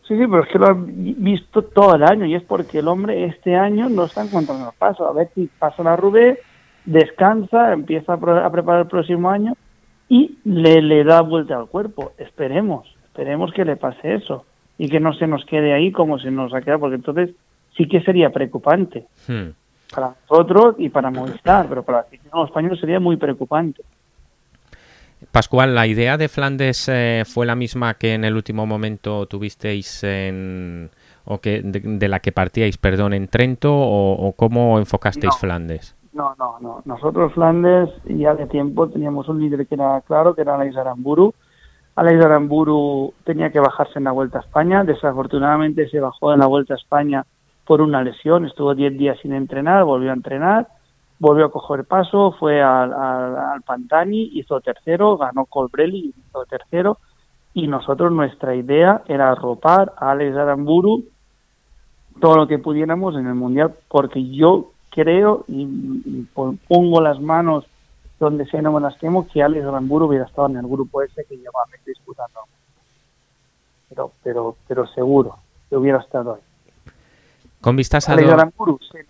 Sí, 0.09 0.17
sí, 0.17 0.25
pero 0.27 0.41
es 0.41 0.49
que 0.49 0.57
lo 0.57 0.69
han 0.69 0.87
visto 1.23 1.61
todo 1.61 1.93
el 1.93 2.03
año 2.03 2.25
y 2.25 2.33
es 2.33 2.41
porque 2.41 2.79
el 2.79 2.87
hombre 2.87 3.25
este 3.25 3.55
año 3.55 3.89
no 3.89 4.05
está 4.05 4.23
encontrando 4.23 4.69
el 4.69 4.75
paso. 4.75 5.07
A 5.07 5.13
ver 5.13 5.29
si 5.35 5.47
pasa 5.59 5.83
la 5.83 5.95
Rubé, 5.95 6.39
descansa, 6.83 7.73
empieza 7.73 8.13
a, 8.13 8.17
preparar 8.17 8.81
el 8.81 8.87
próximo 8.87 9.29
año 9.29 9.53
y 10.07 10.39
le, 10.45 10.81
le 10.81 11.03
da 11.03 11.21
vuelta 11.21 11.57
al 11.57 11.67
cuerpo. 11.67 12.13
Esperemos, 12.17 12.91
esperemos 13.05 13.53
que 13.53 13.63
le 13.63 13.75
pase 13.75 14.15
eso 14.15 14.45
y 14.79 14.89
que 14.89 14.99
no 14.99 15.13
se 15.13 15.27
nos 15.27 15.45
quede 15.45 15.73
ahí 15.73 15.91
como 15.91 16.17
se 16.17 16.31
nos 16.31 16.55
ha 16.55 16.61
quedado, 16.61 16.79
porque 16.79 16.95
entonces 16.95 17.29
sí 17.77 17.87
que 17.87 18.01
sería 18.01 18.31
preocupante 18.31 19.05
Hmm. 19.27 19.49
para 19.93 20.15
nosotros 20.27 20.75
y 20.79 20.89
para 20.89 21.11
Movistar, 21.11 21.67
pero 21.69 21.83
para 21.83 21.99
el 21.99 22.05
ciclismo 22.05 22.45
español 22.45 22.79
sería 22.79 22.99
muy 22.99 23.17
preocupante. 23.17 23.83
Pascual, 25.31 25.75
¿la 25.75 25.85
idea 25.85 26.17
de 26.17 26.27
Flandes 26.27 26.89
eh, 26.89 27.23
fue 27.25 27.45
la 27.45 27.55
misma 27.55 27.93
que 27.93 28.15
en 28.15 28.23
el 28.23 28.35
último 28.35 28.65
momento 28.65 29.27
tuvisteis 29.27 30.03
en 30.03 30.89
o 31.25 31.39
que 31.39 31.61
de, 31.61 31.79
de 31.81 32.07
la 32.07 32.19
que 32.19 32.31
partíais, 32.31 32.77
perdón, 32.77 33.13
en 33.13 33.27
Trento 33.27 33.71
o, 33.71 34.13
o 34.13 34.33
cómo 34.33 34.79
enfocasteis 34.79 35.33
No. 35.35 35.39
Flandes? 35.39 35.95
No, 36.13 36.35
no, 36.39 36.57
no. 36.59 36.81
Nosotros 36.85 37.33
Flandes 37.33 37.89
ya 38.05 38.33
de 38.33 38.47
tiempo 38.47 38.89
teníamos 38.89 39.29
un 39.29 39.39
líder 39.39 39.67
que 39.67 39.75
era 39.75 40.01
claro, 40.01 40.33
que 40.33 40.41
era 40.41 40.55
Alex 40.55 40.75
Aramburu. 40.75 41.33
Alex 41.95 42.25
Aramburu 42.25 43.13
tenía 43.23 43.51
que 43.51 43.59
bajarse 43.59 43.99
en 43.99 44.05
la 44.05 44.11
Vuelta 44.11 44.39
a 44.39 44.41
España. 44.41 44.83
Desafortunadamente 44.83 45.87
se 45.89 45.99
bajó 45.99 46.33
en 46.33 46.39
la 46.39 46.47
Vuelta 46.47 46.73
a 46.73 46.77
España 46.77 47.25
por 47.65 47.81
una 47.81 48.01
lesión. 48.01 48.45
Estuvo 48.45 48.73
10 48.73 48.97
días 48.97 49.17
sin 49.21 49.33
entrenar, 49.33 49.83
volvió 49.83 50.09
a 50.09 50.15
entrenar, 50.15 50.67
volvió 51.19 51.45
a 51.45 51.51
coger 51.51 51.85
paso, 51.85 52.31
fue 52.39 52.61
al, 52.61 52.93
al, 52.93 53.35
al 53.37 53.61
Pantani, 53.61 54.31
hizo 54.33 54.59
tercero, 54.61 55.17
ganó 55.17 55.45
Colbrelli, 55.45 56.13
hizo 56.17 56.45
tercero. 56.45 56.97
Y 57.53 57.67
nosotros 57.67 58.11
nuestra 58.11 58.55
idea 58.55 59.03
era 59.07 59.31
arropar 59.31 59.93
a 59.97 60.11
Alex 60.11 60.37
Aramburu 60.37 61.03
todo 62.21 62.35
lo 62.37 62.47
que 62.47 62.59
pudiéramos 62.59 63.15
en 63.15 63.27
el 63.27 63.33
Mundial, 63.35 63.73
porque 63.87 64.29
yo 64.29 64.71
creo 64.91 65.45
y, 65.47 65.63
y 65.63 66.27
pon- 66.33 66.59
pongo 66.67 67.01
las 67.01 67.19
manos 67.19 67.65
donde 68.19 68.45
sea 68.47 68.61
no 68.61 68.73
me 68.73 68.81
las 68.81 68.97
quemo 68.97 69.27
que 69.27 69.41
Alex 69.41 69.65
Aramburu 69.65 70.07
hubiera 70.07 70.25
estado 70.25 70.49
en 70.49 70.57
el 70.57 70.67
grupo 70.67 71.01
ese 71.01 71.23
que 71.25 71.37
llevaba 71.37 71.65
disputando 71.85 72.39
pero 73.87 74.11
pero 74.23 74.55
pero 74.67 74.87
seguro 74.87 75.37
que 75.69 75.77
hubiera 75.77 75.99
estado 75.99 76.33
ahí 76.33 76.91
Con 77.61 77.75
vistas 77.75 78.09
a 78.09 78.13
Alex 78.13 78.27
Aramburu 78.29 78.79
se 78.91 79.05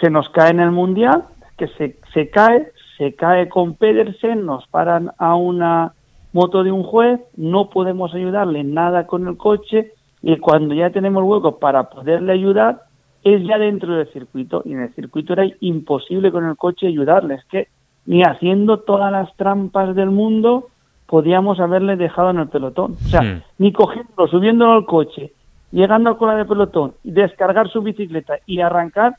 se 0.00 0.08
nos 0.08 0.28
cae 0.30 0.50
en 0.50 0.60
el 0.60 0.70
mundial 0.70 1.24
que 1.56 1.68
se, 1.68 1.96
se 2.12 2.30
cae 2.30 2.68
se 2.98 3.14
cae 3.14 3.48
con 3.48 3.74
Pedersen 3.74 4.46
nos 4.46 4.66
paran 4.68 5.10
a 5.18 5.34
una 5.34 5.92
moto 6.32 6.62
de 6.64 6.72
un 6.72 6.82
juez 6.82 7.20
no 7.36 7.70
podemos 7.70 8.14
ayudarle 8.14 8.64
nada 8.64 9.06
con 9.06 9.26
el 9.28 9.36
coche 9.36 9.92
y 10.22 10.36
cuando 10.38 10.74
ya 10.74 10.90
tenemos 10.90 11.22
hueco 11.24 11.58
para 11.58 11.90
poderle 11.90 12.32
ayudar 12.32 12.82
es 13.22 13.42
ya 13.46 13.58
dentro 13.58 13.94
del 13.96 14.06
circuito 14.12 14.62
y 14.64 14.72
en 14.72 14.80
el 14.82 14.94
circuito 14.94 15.32
era 15.32 15.46
imposible 15.60 16.30
con 16.30 16.44
el 16.44 16.56
coche 16.56 16.86
ayudarle 16.86 17.34
es 17.34 17.44
que 17.46 17.68
ni 18.06 18.22
haciendo 18.22 18.80
todas 18.80 19.10
las 19.10 19.34
trampas 19.36 19.94
del 19.94 20.10
mundo 20.10 20.68
podíamos 21.06 21.60
haberle 21.60 21.96
dejado 21.96 22.30
en 22.30 22.38
el 22.38 22.48
pelotón 22.48 22.92
o 22.92 23.08
sea 23.08 23.22
Hmm. 23.22 23.42
ni 23.58 23.72
cogiéndolo 23.72 24.28
subiéndolo 24.28 24.72
al 24.72 24.84
coche 24.86 25.32
llegando 25.72 26.10
a 26.10 26.18
cola 26.18 26.36
de 26.36 26.44
pelotón 26.44 26.94
descargar 27.02 27.68
su 27.68 27.82
bicicleta 27.82 28.34
y 28.46 28.60
arrancar 28.60 29.16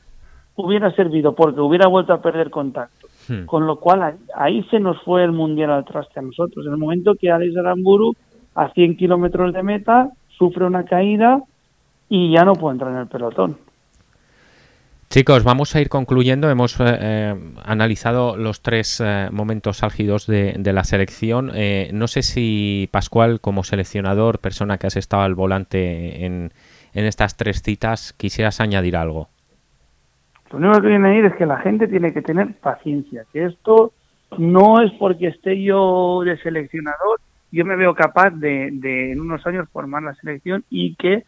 hubiera 0.56 0.90
servido 0.92 1.34
porque 1.34 1.60
hubiera 1.60 1.86
vuelto 1.86 2.12
a 2.12 2.20
perder 2.20 2.50
contacto 2.50 3.06
Hmm. 3.28 3.44
con 3.46 3.66
lo 3.66 3.76
cual 3.80 4.02
ahí, 4.02 4.14
ahí 4.34 4.62
se 4.70 4.78
nos 4.78 5.00
fue 5.02 5.24
el 5.24 5.32
mundial 5.32 5.70
al 5.70 5.84
traste 5.84 6.20
a 6.20 6.22
nosotros 6.22 6.64
en 6.66 6.72
el 6.72 6.78
momento 6.78 7.14
que 7.14 7.30
Alex 7.30 7.56
Aramburu 7.56 8.14
a 8.54 8.70
100 8.70 8.96
kilómetros 8.96 9.52
de 9.52 9.62
meta 9.62 10.10
sufre 10.38 10.64
una 10.64 10.84
caída 10.84 11.42
y 12.08 12.32
ya 12.32 12.44
no 12.44 12.54
puede 12.54 12.74
entrar 12.74 12.92
en 12.92 12.98
el 12.98 13.06
pelotón 13.06 13.56
Chicos, 15.08 15.44
vamos 15.44 15.74
a 15.74 15.80
ir 15.80 15.88
concluyendo. 15.88 16.50
Hemos 16.50 16.80
eh, 16.80 16.84
eh, 16.84 17.34
analizado 17.64 18.36
los 18.36 18.60
tres 18.60 19.00
eh, 19.00 19.28
momentos 19.30 19.84
álgidos 19.84 20.26
de, 20.26 20.56
de 20.58 20.72
la 20.72 20.82
selección. 20.82 21.52
Eh, 21.54 21.90
no 21.92 22.08
sé 22.08 22.22
si 22.22 22.88
Pascual, 22.90 23.40
como 23.40 23.62
seleccionador, 23.62 24.40
persona 24.40 24.78
que 24.78 24.88
has 24.88 24.96
estado 24.96 25.22
al 25.22 25.36
volante 25.36 26.26
en, 26.26 26.52
en 26.92 27.04
estas 27.04 27.36
tres 27.36 27.62
citas, 27.62 28.14
quisieras 28.14 28.60
añadir 28.60 28.96
algo. 28.96 29.28
Lo 30.50 30.58
único 30.58 30.80
que 30.80 30.88
viene 30.88 31.08
a 31.08 31.10
decir 31.10 31.24
es 31.26 31.34
que 31.36 31.46
la 31.46 31.58
gente 31.58 31.88
tiene 31.88 32.12
que 32.12 32.22
tener 32.22 32.54
paciencia, 32.54 33.24
que 33.32 33.44
esto 33.44 33.92
no 34.38 34.80
es 34.80 34.92
porque 34.92 35.28
esté 35.28 35.60
yo 35.62 36.22
de 36.24 36.36
seleccionador, 36.38 37.20
yo 37.50 37.64
me 37.64 37.76
veo 37.76 37.94
capaz 37.94 38.30
de, 38.30 38.70
de 38.72 39.12
en 39.12 39.20
unos 39.20 39.46
años 39.46 39.68
formar 39.72 40.02
la 40.02 40.14
selección 40.14 40.64
y 40.70 40.94
que 40.96 41.24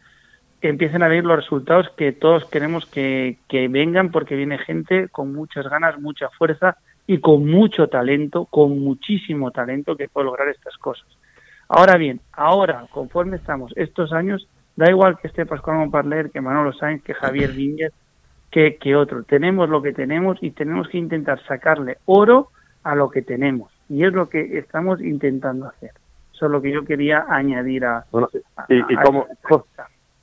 empiecen 0.61 1.03
a 1.03 1.07
venir 1.07 1.25
los 1.25 1.37
resultados 1.37 1.89
que 1.97 2.11
todos 2.11 2.45
queremos 2.45 2.85
que, 2.85 3.37
que 3.47 3.67
vengan 3.67 4.11
porque 4.11 4.35
viene 4.35 4.57
gente 4.57 5.07
con 5.09 5.33
muchas 5.33 5.67
ganas, 5.69 5.99
mucha 5.99 6.29
fuerza 6.29 6.77
y 7.07 7.19
con 7.19 7.45
mucho 7.49 7.87
talento, 7.87 8.45
con 8.45 8.79
muchísimo 8.79 9.51
talento 9.51 9.95
que 9.95 10.09
puede 10.09 10.25
lograr 10.25 10.49
estas 10.49 10.77
cosas. 10.77 11.07
Ahora 11.67 11.97
bien, 11.97 12.19
ahora, 12.33 12.85
conforme 12.91 13.37
estamos 13.37 13.71
estos 13.75 14.11
años, 14.11 14.47
da 14.75 14.89
igual 14.89 15.17
que 15.17 15.27
esté 15.27 15.45
Pascual 15.45 15.77
Montparler, 15.77 16.29
que 16.29 16.41
Manolo 16.41 16.73
Sáenz, 16.73 17.03
que 17.03 17.13
Javier 17.13 17.51
Vínguez, 17.55 17.93
que, 18.51 18.77
que 18.77 18.95
otro. 18.95 19.23
Tenemos 19.23 19.69
lo 19.69 19.81
que 19.81 19.93
tenemos 19.93 20.37
y 20.41 20.51
tenemos 20.51 20.87
que 20.89 20.97
intentar 20.97 21.39
sacarle 21.45 21.97
oro 22.05 22.49
a 22.83 22.95
lo 22.95 23.09
que 23.09 23.21
tenemos. 23.21 23.71
Y 23.89 24.03
es 24.05 24.13
lo 24.13 24.29
que 24.29 24.57
estamos 24.57 25.01
intentando 25.01 25.67
hacer. 25.67 25.91
Eso 26.33 26.45
es 26.45 26.51
lo 26.51 26.61
que 26.61 26.71
yo 26.71 26.85
quería 26.85 27.25
añadir 27.27 27.85
a... 27.85 28.05
Bueno, 28.11 28.29
a- 28.55 28.65
y, 28.69 28.75
y 28.77 28.95
a- 28.97 29.01
cómo, 29.03 29.27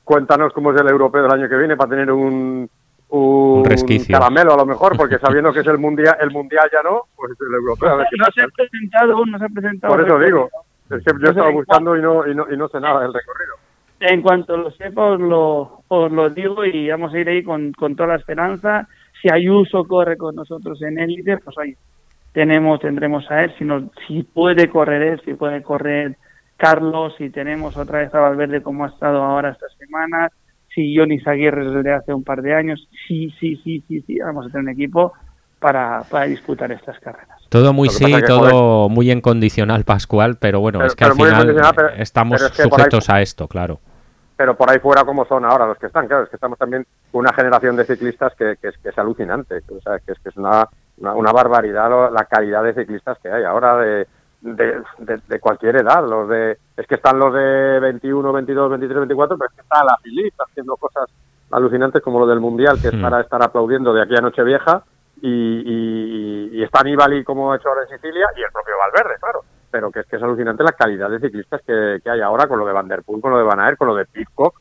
cuéntanos 0.03 0.53
cómo 0.53 0.71
es 0.73 0.81
el 0.81 0.89
europeo 0.89 1.23
del 1.23 1.31
año 1.31 1.49
que 1.49 1.57
viene 1.57 1.75
para 1.77 1.89
tener 1.91 2.11
un, 2.11 2.69
un, 3.09 3.59
Un 3.59 3.65
resquicio. 3.65 4.17
caramelo 4.17 4.53
a 4.53 4.57
lo 4.57 4.65
mejor, 4.65 4.95
porque 4.97 5.17
sabiendo 5.19 5.51
que 5.53 5.59
es 5.59 5.67
el 5.67 5.77
mundial, 5.77 6.15
el 6.21 6.31
mundial 6.31 6.69
ya 6.71 6.81
no, 6.81 7.03
pues 7.15 7.31
el 7.39 7.53
europeo. 7.55 7.89
A 7.89 7.95
ver 7.97 8.07
qué 8.09 8.17
No 8.17 8.25
se 8.33 8.41
ha 8.41 8.47
presentado 8.47 9.13
aún, 9.13 9.31
no 9.31 9.37
se 9.37 9.45
ha 9.45 9.49
presentado. 9.49 9.93
Por 9.93 10.05
eso 10.05 10.19
digo, 10.19 10.49
es 10.89 11.03
que 11.03 11.11
yo 11.13 11.17
No 11.19 11.29
estaba 11.29 11.49
buscando 11.51 11.97
y 11.97 12.01
no, 12.01 12.27
y 12.27 12.33
no, 12.35 12.45
y 12.51 12.57
no 12.57 12.67
sé 12.69 12.79
nada 12.79 13.01
del 13.01 13.13
recorrido. 13.13 13.53
En 13.99 14.21
cuanto 14.21 14.55
lo 14.57 14.69
sepa, 14.71 15.03
os 15.11 15.19
lo, 15.19 15.81
os 15.87 16.11
lo 16.11 16.29
digo 16.29 16.63
y 16.65 16.89
vamos 16.89 17.13
a 17.13 17.19
ir 17.19 17.29
ahí 17.29 17.43
con, 17.43 17.71
con 17.73 17.95
toda 17.95 18.09
la 18.09 18.15
esperanza. 18.17 18.87
Si 19.21 19.29
Ayuso 19.31 19.83
corre 19.85 20.17
con 20.17 20.35
nosotros 20.35 20.81
en 20.83 20.99
élite, 20.99 21.37
pues 21.39 21.57
oye, 21.57 21.75
tenemos, 22.31 22.79
tendremos 22.79 23.29
a 23.31 23.43
él. 23.43 23.53
Si, 23.57 23.65
nos, 23.65 23.83
si 24.07 24.21
puede 24.23 24.69
correr 24.69 25.01
él, 25.01 25.21
si 25.25 25.33
puede 25.33 25.63
correr 25.63 26.15
Carlos, 26.57 27.13
si 27.17 27.29
tenemos 27.31 27.75
otra 27.77 27.99
vez 27.99 28.13
a 28.13 28.19
Valverde 28.19 28.61
como 28.61 28.85
ha 28.85 28.89
estado 28.89 29.23
ahora 29.23 29.49
esta 29.51 29.67
semana, 29.79 30.29
si 30.73 30.95
Johnny 30.95 31.19
Zaguirre 31.19 31.69
desde 31.71 31.93
hace 31.93 32.13
un 32.13 32.23
par 32.23 32.41
de 32.43 32.53
años, 32.53 32.87
sí, 33.07 33.33
sí, 33.39 33.59
sí, 33.63 33.83
sí, 33.87 34.01
sí, 34.01 34.19
vamos 34.19 34.45
a 34.45 34.49
tener 34.49 34.63
un 34.65 34.69
equipo 34.69 35.13
para, 35.59 36.03
para 36.09 36.25
disputar 36.25 36.71
estas 36.71 36.99
carreras. 36.99 37.39
Todo 37.49 37.73
muy 37.73 37.89
sí, 37.89 38.05
todo 38.27 38.89
muy 38.89 39.09
en 39.09 39.21
condicional, 39.21 39.83
Pascual, 39.85 40.37
pero 40.39 40.59
bueno, 40.59 40.79
Pero- 40.79 40.87
es 40.87 40.95
que 40.95 41.05
al 41.05 41.13
final 41.13 41.55
estamos 41.97 42.41
es 42.41 42.51
que 42.51 42.61
ahí- 42.63 42.69
sujetos 42.69 43.09
a 43.09 43.21
esto, 43.21 43.47
claro. 43.47 43.79
Pero 44.37 44.55
por 44.55 44.69
ahí 44.69 44.77
fuera, 44.79 45.03
como 45.03 45.25
son 45.25 45.43
ahora 45.45 45.65
los 45.65 45.77
que 45.79 45.87
están? 45.87 46.07
Claro, 46.07 46.23
es 46.23 46.29
que 46.29 46.35
estamos 46.35 46.59
también 46.59 46.85
con 47.11 47.21
una 47.21 47.33
generación 47.33 47.75
de 47.75 47.85
ciclistas 47.85 48.35
que, 48.35 48.55
que 48.61 48.67
es, 48.67 48.77
que 48.77 48.89
es 48.89 48.97
alucinante. 48.99 49.61
O 49.75 49.81
sea, 49.81 49.97
que 49.99 50.11
es, 50.11 50.19
que 50.19 50.29
es 50.29 50.37
una, 50.37 50.67
una, 50.97 51.13
una 51.15 51.31
barbaridad 51.31 51.89
lo- 51.89 52.11
la 52.11 52.25
calidad 52.25 52.63
de 52.63 52.75
ciclistas 52.75 53.17
que 53.17 53.29
hay 53.31 53.43
ahora 53.43 53.77
de, 53.77 54.07
de, 54.41 54.81
de- 54.99 55.21
de 55.27 55.39
cualquier 55.39 55.77
edad. 55.77 56.07
Los 56.07 56.29
de, 56.29 56.57
es 56.77 56.85
que 56.87 56.95
están 56.95 57.17
los 57.17 57.33
de 57.33 57.79
21, 57.79 58.31
22, 58.31 58.69
23, 58.69 58.99
24, 58.99 59.37
pero 59.39 59.49
es 59.49 59.55
que 59.55 59.61
está 59.61 59.83
la 59.83 59.97
Filip 60.03 60.33
haciendo 60.39 60.75
cosas 60.77 61.09
alucinantes 61.49 62.03
como 62.03 62.19
lo 62.19 62.27
del 62.27 62.39
Mundial, 62.39 62.77
que 62.79 62.89
es 62.89 62.93
Hmm. 62.93 63.01
para 63.01 63.21
estar 63.21 63.41
aplaudiendo 63.41 63.91
de 63.91 64.03
aquí 64.03 64.15
a 64.15 64.21
Nochevieja. 64.21 64.83
Y, 65.19 65.29
y, 65.31 66.49
y 66.59 66.63
está 66.63 66.83
Nibali 66.83 67.23
como 67.23 67.51
ha 67.51 67.55
hecho 67.55 67.69
ahora 67.69 67.81
en 67.83 67.89
Sicilia 67.89 68.27
y 68.35 68.41
el 68.43 68.51
propio 68.51 68.75
Valverde, 68.77 69.15
claro. 69.19 69.41
Pero 69.69 69.91
que 69.91 69.99
es 70.01 70.05
que 70.07 70.15
es 70.15 70.23
alucinante 70.23 70.63
la 70.63 70.71
calidad 70.71 71.09
de 71.09 71.19
ciclistas 71.19 71.61
que, 71.65 71.99
que 72.03 72.09
hay 72.09 72.21
ahora 72.21 72.47
con 72.47 72.59
lo 72.59 72.65
de 72.65 72.73
Van 72.73 72.87
Der 72.87 73.03
Poel, 73.03 73.21
con 73.21 73.31
lo 73.31 73.37
de 73.37 73.43
Van 73.43 73.59
Aert, 73.59 73.77
con 73.77 73.87
lo 73.87 73.95
de 73.95 74.05
Pitcock. 74.05 74.59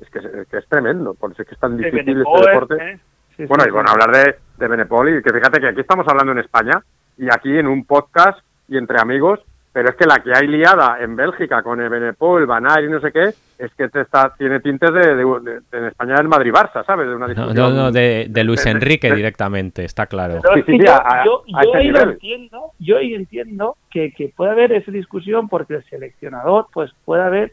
Es 0.00 0.10
que 0.10 0.18
es, 0.18 0.48
que 0.48 0.58
es 0.58 0.66
tremendo, 0.68 1.14
por 1.14 1.32
eso 1.32 1.42
es 1.42 1.48
que 1.48 1.54
es 1.54 1.60
tan 1.60 1.76
difícil 1.76 2.22
este 2.22 2.48
deporte. 2.50 2.74
¿eh? 2.76 2.98
Sí, 3.36 3.46
Bueno, 3.46 3.64
sí, 3.64 3.68
y 3.68 3.72
bueno, 3.72 3.88
sí. 3.88 3.94
hablar 4.00 4.16
de, 4.16 4.36
de 4.58 4.68
Benepol 4.68 5.08
y 5.10 5.22
que 5.22 5.32
fíjate 5.32 5.60
que 5.60 5.68
aquí 5.68 5.80
estamos 5.80 6.06
hablando 6.08 6.32
en 6.32 6.38
España 6.38 6.82
y 7.18 7.26
aquí 7.32 7.56
en 7.58 7.66
un 7.66 7.84
podcast 7.84 8.38
y 8.68 8.76
entre 8.78 8.98
amigos, 9.00 9.40
pero 9.76 9.90
es 9.90 9.94
que 9.96 10.06
la 10.06 10.22
que 10.22 10.30
hay 10.34 10.46
liada 10.46 10.96
en 11.02 11.16
Bélgica 11.16 11.62
con 11.62 11.78
el 11.82 11.90
Benepol, 11.90 12.46
Van 12.46 12.64
Aert 12.66 12.86
y 12.88 12.90
no 12.90 12.98
sé 12.98 13.12
qué, 13.12 13.24
es 13.58 13.74
que 13.76 13.90
te 13.90 14.00
está, 14.00 14.32
tiene 14.38 14.60
tintes 14.60 14.90
de, 14.90 15.14
de- 15.14 15.24
de- 15.24 15.60
en 15.78 15.84
España 15.84 16.14
del 16.14 16.28
Madrid-Barça, 16.28 16.82
¿sabes? 16.86 17.06
De 17.06 17.14
una 17.14 17.26
No, 17.26 17.34
discusión. 17.34 17.54
no, 17.76 17.82
no, 17.82 17.92
de, 17.92 18.26
de 18.30 18.44
Luis 18.44 18.64
Enrique 18.64 19.12
directamente, 19.14 19.84
está 19.84 20.06
claro. 20.06 20.38
Pero 20.40 20.54
es 20.56 20.64
que 20.64 20.78
yo, 20.78 21.44
yo, 21.46 21.92
lo 21.92 22.00
entiendo, 22.12 22.72
yo 22.78 22.96
ahí 22.96 23.12
entiendo 23.12 23.76
que, 23.90 24.12
que 24.12 24.32
puede 24.34 24.52
haber 24.52 24.72
esa 24.72 24.90
discusión 24.90 25.46
porque 25.50 25.74
el 25.74 25.84
seleccionador 25.90 26.68
pues 26.72 26.90
puede 27.04 27.22
haber 27.22 27.52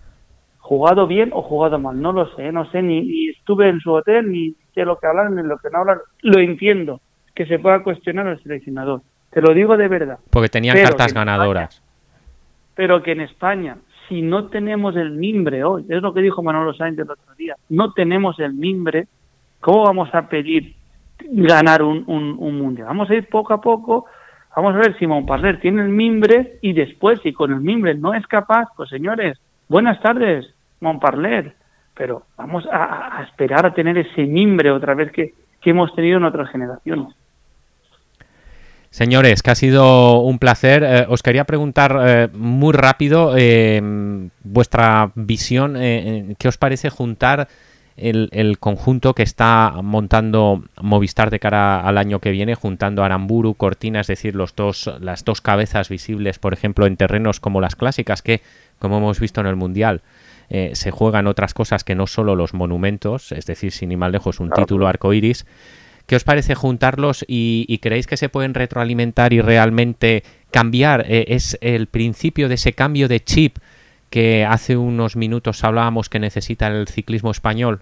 jugado 0.60 1.08
bien 1.08 1.32
o 1.34 1.42
jugado 1.42 1.78
mal, 1.78 2.00
no 2.02 2.14
lo 2.14 2.34
sé, 2.38 2.54
no 2.54 2.72
sé, 2.72 2.82
ni, 2.82 3.02
ni 3.02 3.30
estuve 3.32 3.68
en 3.68 3.82
su 3.82 3.92
hotel, 3.92 4.32
ni 4.32 4.56
sé 4.74 4.86
lo 4.86 4.98
que 4.98 5.08
hablan, 5.08 5.36
ni 5.36 5.44
lo 5.44 5.58
que 5.58 5.70
no 5.70 5.80
hablan, 5.80 5.98
lo 6.22 6.40
entiendo, 6.40 7.02
que 7.36 7.46
se 7.48 7.60
pueda 7.60 7.84
cuestionar 7.84 8.28
al 8.28 8.42
seleccionador, 8.42 9.02
te 9.30 9.42
lo 9.42 9.54
digo 9.54 9.76
de 9.76 9.90
verdad, 9.90 10.20
Porque 10.30 10.48
tenían 10.48 10.76
Pero 10.78 10.88
cartas 10.90 11.14
ganadoras. 11.14 11.83
Pero 12.76 13.02
que 13.04 13.12
en 13.12 13.22
España, 13.22 13.78
si 14.08 14.22
no 14.22 14.48
tenemos 14.48 14.96
el 14.96 15.12
mimbre 15.12 15.64
hoy, 15.64 15.86
es 15.90 16.02
lo 16.02 16.14
que 16.14 16.22
dijo 16.22 16.44
Manolo 16.44 16.74
Sáenz 16.74 16.98
el 17.00 17.10
otro 17.10 17.36
día, 17.36 17.56
no 17.70 17.94
tenemos 17.94 18.40
el 18.40 18.54
mimbre, 18.54 19.08
¿cómo 19.60 19.84
vamos 19.84 20.14
a 20.14 20.28
pedir 20.28 20.76
ganar 21.20 21.84
un, 21.84 22.04
un, 22.08 22.36
un 22.38 22.58
mundial? 22.58 22.88
Vamos 22.88 23.10
a 23.10 23.16
ir 23.16 23.28
poco 23.30 23.54
a 23.54 23.62
poco, 23.62 24.06
Vamos 24.56 24.76
a 24.76 24.78
ver 24.78 24.98
si 25.00 25.08
Montparler 25.08 25.60
tiene 25.60 25.82
el 25.82 25.90
mimbre 25.90 26.60
y 26.62 26.74
después, 26.74 27.20
si 27.22 27.34
con 27.34 27.52
el 27.52 27.62
mimbre 27.62 27.96
no 27.96 28.14
es 28.14 28.26
capaz, 28.28 28.68
pues 28.76 28.90
señores, 28.90 29.40
buenas 29.68 30.00
tardes, 30.02 30.54
Montparler. 30.80 31.56
Pero 31.96 32.24
vamos 32.38 32.68
a, 32.72 33.24
esperar 33.28 33.66
a 33.66 33.74
tener 33.74 33.98
ese 33.98 34.26
mimbre 34.26 34.72
otra 34.72 34.94
vez 34.94 35.12
que, 35.12 35.34
hemos 35.66 35.96
tenido 35.96 36.18
en 36.18 36.26
otras 36.26 36.50
generaciones. 36.50 37.16
Señores, 38.94 39.42
que 39.42 39.50
ha 39.50 39.56
sido 39.56 40.20
un 40.20 40.38
placer. 40.38 40.84
Eh, 40.84 41.06
os 41.10 41.24
quería 41.24 41.46
preguntar 41.46 41.98
eh, 42.06 42.28
muy 42.32 42.74
rápido 42.74 43.34
eh, 43.36 43.82
vuestra 44.44 45.12
visión. 45.16 45.74
¿Qué 45.74 46.48
os 46.48 46.60
parece 46.60 46.92
juntar 46.92 47.48
el, 47.98 48.58
conjunto 48.60 49.16
que 49.16 49.24
está 49.24 49.74
montando 49.82 50.64
Movistar 50.80 51.32
de 51.32 51.40
cara 51.40 51.82
al 51.82 51.98
año 51.98 52.20
que 52.20 52.30
viene, 52.30 52.54
juntando 52.54 53.04
Aramburu, 53.04 53.56
Cortina, 53.56 54.00
es 54.00 54.06
decir, 54.06 54.36
los 54.36 54.56
dos, 54.56 54.88
las 55.00 55.26
dos 55.26 55.42
cabezas 55.42 55.90
visibles, 55.90 56.38
por 56.38 56.54
ejemplo, 56.54 56.86
en 56.86 56.96
terrenos 56.96 57.40
como 57.40 57.62
las 57.62 57.76
clásicas, 57.76 58.22
que, 58.22 58.44
como 58.78 59.00
hemos 59.00 59.20
visto 59.20 59.42
en 59.42 59.48
el 59.48 59.56
Mundial, 59.56 60.04
eh, 60.52 60.72
se 60.74 60.92
juegan 60.92 61.26
otras 61.26 61.56
cosas 61.56 61.84
que 61.84 61.96
no 61.96 62.06
solo 62.06 62.36
los 62.36 62.54
monumentos, 62.54 63.32
es 63.32 63.48
decir, 63.48 63.72
sin 63.72 63.92
ir 63.92 63.98
más 63.98 64.12
lejos, 64.12 64.40
un 64.40 64.52
título 64.52 64.88
arcoiris. 64.88 65.48
¿Qué 66.06 66.18
os 66.18 66.24
parece 66.24 66.54
juntarlos 66.54 67.24
y, 67.28 67.80
creéis 67.82 68.08
que 68.08 68.18
se 68.18 68.30
pueden 68.30 68.54
retroalimentar 68.54 69.32
y 69.32 69.42
realmente 69.42 70.24
cambiar? 70.52 71.06
Eh, 71.08 71.26
¿Es 71.30 71.58
el 71.62 71.88
principio 71.88 72.50
de 72.50 72.56
ese 72.56 72.74
cambio 72.74 73.08
de 73.08 73.22
chip 73.22 73.58
que 74.10 74.46
hace 74.46 74.76
unos 74.76 75.16
minutos 75.16 75.64
hablábamos 75.64 76.10
que 76.10 76.20
necesita 76.20 76.68
el 76.68 76.88
ciclismo 76.88 77.32
español? 77.32 77.80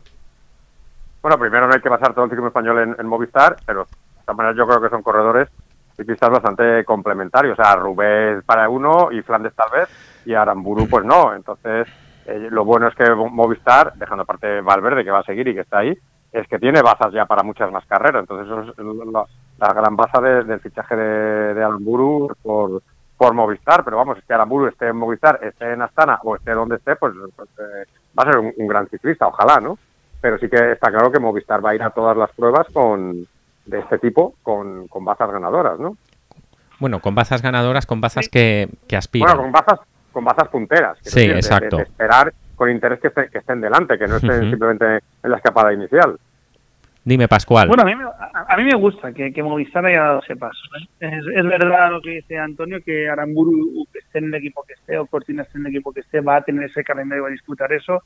Bueno, 1.22 1.38
primero 1.40 1.68
no 1.68 1.74
hay 1.74 1.82
que 1.82 1.90
basar 1.90 2.14
todo 2.14 2.26
el 2.26 2.30
ciclismo 2.30 2.48
español 2.48 2.96
en, 2.98 3.08
Movistar, 3.08 3.58
pero 3.66 3.86
de 3.86 4.22
todas 4.26 4.38
maneras 4.38 4.58
yo 4.58 4.68
creo 4.68 4.82
que 4.82 4.90
son 4.90 5.02
corredores 5.02 5.50
ciclistas 5.98 6.30
bastante 6.30 6.86
complementarios. 6.86 7.58
O 7.58 7.64
sea, 7.64 7.76
Rubén 7.76 8.44
para 8.44 8.70
uno 8.70 9.12
y 9.12 9.22
Flandes 9.24 9.54
tal 9.56 9.70
vez, 9.72 9.90
y 10.26 10.34
Aramburu 10.36 10.88
pues 10.88 11.04
no. 11.04 11.36
Entonces, 11.36 11.88
eh, 12.26 12.48
lo 12.52 12.66
bueno 12.66 12.88
es 12.88 12.96
que 12.96 13.10
Movistar, 13.14 13.94
dejando 13.96 14.24
aparte 14.24 14.62
Valverde 14.62 15.04
que 15.04 15.12
va 15.12 15.20
a 15.20 15.24
seguir 15.24 15.48
y 15.48 15.56
que 15.56 15.62
está 15.62 15.80
ahí, 15.80 15.98
es 16.32 16.48
que 16.48 16.60
tiene 16.60 16.82
bazas 16.82 17.14
ya 17.14 17.26
para 17.26 17.44
muchas 17.44 17.72
más 17.72 17.86
carreras. 17.86 18.22
Entonces, 18.22 18.48
eso 18.48 18.72
es 18.72 19.28
la, 19.60 19.74
gran 19.74 19.96
baza 19.96 20.22
del 20.22 20.60
fichaje 20.60 20.96
de, 20.96 21.54
de 21.54 21.64
Aramburu 21.64 22.36
por 22.42 22.82
por 23.22 23.36
Movistar, 23.36 23.84
pero 23.84 23.98
vamos, 23.98 24.18
es 24.18 24.26
que 24.26 24.34
Aramburu 24.34 24.66
esté 24.66 24.88
en 24.88 24.96
Movistar, 24.96 25.40
esté 25.44 25.74
en 25.74 25.84
Astana 25.84 26.20
o 26.24 26.36
esté 26.36 26.54
donde 26.54 26.78
esté, 26.78 26.96
pues, 26.96 27.14
pues 27.36 27.50
eh, 27.60 27.86
va 28.18 28.24
a 28.24 28.32
ser 28.32 28.40
un, 28.40 28.68
gran 28.68 28.90
ciclista, 28.90 29.28
ojalá, 29.28 29.60
¿no? 29.60 29.78
Pero 30.20 30.40
sí 30.40 30.50
que 30.50 30.72
está 30.72 30.90
claro 30.90 31.12
que 31.12 31.20
Movistar 31.20 31.64
va 31.64 31.70
a 31.70 31.76
ir 31.76 31.84
a 31.84 31.92
todas 31.92 32.18
las 32.18 32.32
pruebas 32.32 32.66
con 32.74 33.28
de 33.68 33.80
este 33.80 34.00
tipo 34.00 34.34
con, 34.42 34.88
con 34.88 35.06
bazas 35.06 35.30
ganadoras, 35.30 35.80
¿no? 35.80 35.98
Bueno, 36.80 37.00
con 37.00 37.14
bazas 37.14 37.44
ganadoras, 37.44 37.86
con 37.86 38.02
bazas 38.02 38.28
que, 38.28 38.70
que 38.88 38.98
aspiran. 38.98 39.38
Bueno, 39.38 39.44
con 39.44 39.52
bazas, 39.52 39.88
con 40.12 40.26
bazas 40.26 40.48
punteras. 40.48 40.98
Sí, 41.04 41.26
exacto. 41.26 41.80
esperar 41.80 42.34
con 42.62 42.70
interés 42.70 43.00
que, 43.00 43.10
que, 43.10 43.40
estén 43.40 43.60
delante, 43.60 43.98
que 43.98 44.06
no 44.06 44.18
estén 44.18 44.52
simplemente 44.52 45.00
en 45.24 45.32
la 45.32 45.38
escapada 45.38 45.74
inicial. 45.74 46.16
Dime, 47.04 47.28
Pascual. 47.28 47.68
Bueno, 47.68 47.82
a 47.82 47.86
mí, 47.88 47.94
a, 47.94 48.56
mí 48.56 48.64
me 48.66 48.76
gusta 48.76 49.12
que, 49.12 49.34
que, 49.34 49.42
Movistar 49.42 49.84
haya 49.84 50.04
dado 50.04 50.20
ese 50.20 50.36
paso. 50.36 50.62
¿eh? 51.00 51.10
Es, 51.10 51.44
verdad 51.44 51.90
lo 51.90 52.02
que 52.02 52.12
dice 52.12 52.38
Antonio, 52.38 52.78
que 52.86 53.10
Aramburu 53.10 53.88
esté 53.96 54.20
en 54.20 54.26
el 54.26 54.36
equipo 54.36 54.64
que 54.68 54.74
esté 54.74 54.96
o 55.00 55.08
Cortina 55.08 55.42
esté 55.42 55.58
en 55.58 55.66
el 55.66 55.72
equipo 55.72 55.92
que 55.92 56.02
esté, 56.02 56.22
va 56.22 56.36
a 56.36 56.44
tener 56.44 56.66
ese 56.66 56.84
calendario 56.84 57.26
a 57.26 57.32
disputar 57.32 57.74
eso. 57.74 58.04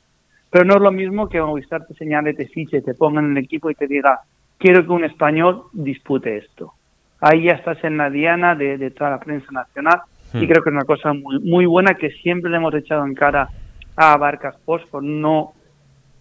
Pero 0.48 0.64
no 0.64 0.76
es 0.76 0.80
lo 0.80 0.90
mismo 0.90 1.28
que 1.28 1.38
Movistar 1.38 1.86
te 1.86 1.92
señale, 1.92 2.32
te 2.32 2.46
fiche, 2.46 2.80
te 2.80 2.94
ponga 2.94 3.20
en 3.20 3.32
el 3.32 3.44
equipo 3.44 3.70
y 3.70 3.74
te 3.74 3.86
diga, 3.86 4.20
quiero 4.56 4.86
que 4.86 4.92
un 4.92 5.04
español 5.04 5.64
dispute 5.74 6.38
esto. 6.38 6.72
Ahí 7.20 7.42
ya 7.42 7.52
estás 7.52 7.84
en 7.84 7.98
la 7.98 8.08
diana 8.08 8.54
de, 8.54 8.90
toda 8.92 9.10
la 9.10 9.20
prensa 9.20 9.52
nacional 9.52 10.00
y 10.32 10.38
hmm. 10.38 10.48
creo 10.48 10.62
que 10.62 10.70
es 10.70 10.74
una 10.74 10.86
cosa 10.86 11.12
muy, 11.12 11.40
muy 11.40 11.66
buena 11.66 11.92
que 11.92 12.08
siempre 12.08 12.50
le 12.50 12.56
hemos 12.56 12.74
echado 12.74 13.04
en 13.04 13.12
cara 13.12 13.50
a 13.96 14.16
Barcas 14.16 14.56
Post 14.64 14.88
por 14.88 15.02
no 15.02 15.54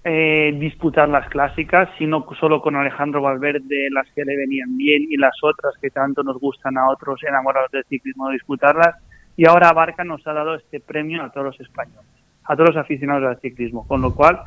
eh, 0.03 0.55
disputar 0.59 1.09
las 1.09 1.27
clásicas, 1.29 1.89
sino 1.97 2.25
solo 2.39 2.61
con 2.61 2.75
Alejandro 2.75 3.21
Valverde 3.21 3.89
las 3.91 4.07
que 4.13 4.23
le 4.23 4.37
venían 4.37 4.77
bien 4.77 5.03
y 5.09 5.17
las 5.17 5.35
otras 5.41 5.73
que 5.81 5.89
tanto 5.89 6.23
nos 6.23 6.39
gustan 6.39 6.77
a 6.77 6.89
otros 6.89 7.23
enamorados 7.23 7.71
del 7.71 7.83
ciclismo 7.85 8.29
disputarlas. 8.29 8.95
Y 9.35 9.47
ahora 9.47 9.73
Barca 9.73 10.03
nos 10.03 10.25
ha 10.27 10.33
dado 10.33 10.55
este 10.55 10.79
premio 10.79 11.23
a 11.23 11.31
todos 11.31 11.47
los 11.47 11.59
españoles, 11.59 12.05
a 12.45 12.55
todos 12.55 12.69
los 12.69 12.77
aficionados 12.77 13.27
al 13.27 13.41
ciclismo, 13.41 13.87
con 13.87 14.01
lo 14.01 14.13
cual 14.13 14.39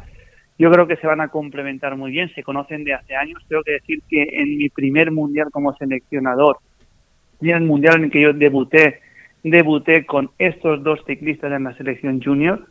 yo 0.59 0.71
creo 0.71 0.87
que 0.87 0.97
se 0.97 1.07
van 1.07 1.21
a 1.21 1.29
complementar 1.29 1.97
muy 1.97 2.11
bien, 2.11 2.33
se 2.35 2.43
conocen 2.43 2.85
de 2.85 2.95
hace 2.95 3.15
años. 3.15 3.45
Tengo 3.49 3.63
que 3.63 3.73
decir 3.73 4.03
que 4.09 4.23
en 4.23 4.59
mi 4.59 4.69
primer 4.69 5.13
mundial 5.13 5.49
como 5.53 5.75
seleccionador 5.75 6.59
y 7.41 7.51
en 7.51 7.57
el 7.57 7.65
mundial 7.65 7.97
en 7.97 8.05
el 8.05 8.11
que 8.11 8.21
yo 8.21 8.33
debuté, 8.33 9.01
debuté 9.43 10.07
con 10.07 10.31
estos 10.39 10.83
dos 10.83 11.01
ciclistas 11.07 11.53
en 11.53 11.65
la 11.65 11.77
selección 11.77 12.21
junior, 12.23 12.67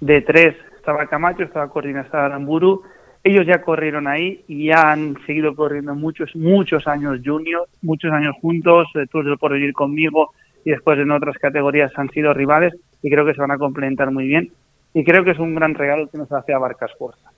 de 0.00 0.20
tres 0.22 0.54
estaba 0.76 1.06
Camacho, 1.06 1.42
estaba 1.42 1.68
Cortina, 1.68 2.00
estaba 2.00 2.26
Aramburu. 2.26 2.82
Ellos 3.22 3.46
ya 3.46 3.60
corrieron 3.60 4.06
ahí 4.06 4.44
y 4.48 4.66
ya 4.68 4.92
han 4.92 5.16
seguido 5.26 5.54
corriendo 5.54 5.94
muchos, 5.94 6.34
muchos 6.34 6.86
años 6.86 7.20
junior, 7.24 7.68
muchos 7.82 8.10
años 8.12 8.34
juntos, 8.40 8.88
eh, 8.94 9.06
todos 9.10 9.38
por 9.38 9.52
vivir 9.52 9.74
conmigo 9.74 10.30
y 10.64 10.70
después 10.70 10.98
en 10.98 11.10
otras 11.10 11.36
categorías 11.36 11.92
han 11.96 12.08
sido 12.10 12.32
rivales 12.32 12.74
y 13.02 13.10
creo 13.10 13.26
que 13.26 13.34
se 13.34 13.40
van 13.40 13.50
a 13.50 13.58
complementar 13.58 14.10
muy 14.10 14.26
bien. 14.26 14.50
Y 14.94 15.04
creo 15.04 15.24
que 15.24 15.32
es 15.32 15.38
un 15.38 15.54
gran 15.54 15.74
regalo 15.74 16.08
que 16.08 16.18
nos 16.18 16.32
hace 16.32 16.52
a 16.52 16.58
Barcas 16.58 16.92
Fuerza. 16.98 17.30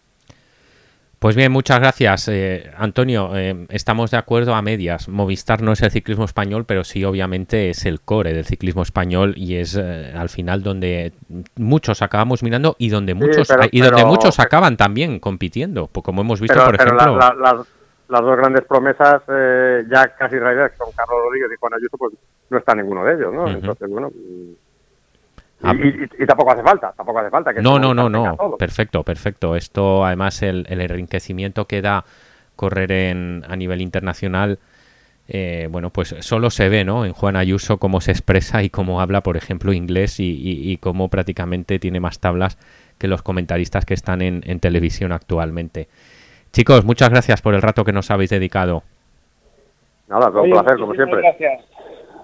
Pues 1.21 1.37
bien, 1.37 1.53
muchas 1.53 1.81
gracias, 1.81 2.29
eh, 2.29 2.71
Antonio. 2.79 3.37
Eh, 3.37 3.67
estamos 3.69 4.11
de 4.11 4.17
acuerdo 4.17 4.55
a 4.55 4.63
medias. 4.63 5.07
Movistar 5.07 5.61
no 5.61 5.73
es 5.73 5.83
el 5.83 5.91
ciclismo 5.91 6.25
español, 6.25 6.65
pero 6.65 6.83
sí, 6.83 7.05
obviamente, 7.05 7.69
es 7.69 7.85
el 7.85 8.01
core 8.01 8.33
del 8.33 8.47
ciclismo 8.47 8.81
español 8.81 9.35
y 9.37 9.57
es 9.57 9.77
eh, 9.77 10.15
al 10.17 10.31
final 10.31 10.63
donde 10.63 11.13
muchos 11.57 12.01
acabamos 12.01 12.43
mirando 12.43 12.75
y 12.79 12.89
donde 12.89 13.13
muchos 13.13 13.47
y 13.71 13.83
donde 13.83 14.07
muchos 14.07 14.41
acaban 14.41 14.79
también 14.79 15.21
compitiendo, 15.21 15.89
pues 15.89 16.03
como 16.05 16.23
hemos 16.23 16.41
visto, 16.41 16.59
por 16.65 16.75
ejemplo. 16.75 17.19
las 17.19 18.23
dos 18.23 18.37
grandes 18.39 18.65
promesas 18.65 19.21
ya 19.91 20.17
casi 20.17 20.39
realidad, 20.39 20.73
son 20.79 20.89
Carlos 20.97 21.19
Rodríguez 21.23 21.51
y 21.55 21.61
Juan 21.61 21.75
Ayuso, 21.75 21.99
pues 21.99 22.15
no 22.49 22.57
está 22.57 22.75
ninguno 22.75 23.05
de 23.05 23.15
ellos, 23.17 23.35
¿no? 23.35 23.47
Entonces, 23.47 23.91
bueno, 23.91 24.11
Ah, 25.63 25.75
y, 25.75 26.27
tampoco 26.27 26.53
hace 26.53 26.63
falta, 26.63 26.93
tampoco 26.97 27.19
hace 27.19 27.31
falta 27.31 27.53
que 27.53 27.61
No, 27.61 27.79
no, 27.79 27.93
no, 27.93 28.09
no. 28.09 28.57
Perfecto, 28.59 29.03
perfecto. 29.03 29.57
Esto, 29.57 30.05
además, 30.05 30.43
el, 30.43 30.67
enriquecimiento 30.69 31.67
que 31.67 31.83
da 31.83 32.05
correr 32.57 32.93
en, 32.93 33.45
a 33.49 33.57
nivel 33.57 33.83
internacional, 33.83 34.59
eh, 35.29 35.69
bueno, 35.71 35.91
pues 35.91 36.15
solo 36.21 36.51
se 36.51 36.69
ve, 36.69 36.85
¿no? 36.85 37.05
En 37.05 37.13
Juan 37.13 37.37
Ayuso 37.37 37.79
cómo 37.79 38.01
se 38.01 38.11
expresa 38.11 38.63
y 38.63 38.71
cómo 38.71 39.01
habla, 39.01 39.23
por 39.23 39.37
ejemplo, 39.37 39.73
inglés 39.73 40.19
y, 40.19 40.35
y, 40.41 40.77
cómo 40.79 41.09
prácticamente 41.09 41.79
tiene 41.79 42.01
más 42.01 42.21
tablas 42.21 42.59
que 42.99 43.07
los 43.07 43.23
comentaristas 43.23 43.85
que 43.85 43.95
están 43.95 44.23
en, 44.23 44.61
televisión 44.61 45.13
actualmente. 45.13 45.89
Chicos, 46.53 46.85
muchas 46.85 47.11
gracias 47.11 47.43
por 47.43 47.55
el 47.55 47.63
rato 47.63 47.85
que 47.85 47.93
nos 47.93 48.11
habéis 48.11 48.31
dedicado. 48.31 48.83
Nada, 50.09 50.29
un 50.29 50.51
placer, 50.51 50.79
como 50.79 50.95
siempre. 50.95 51.21
Gracias. 51.21 51.65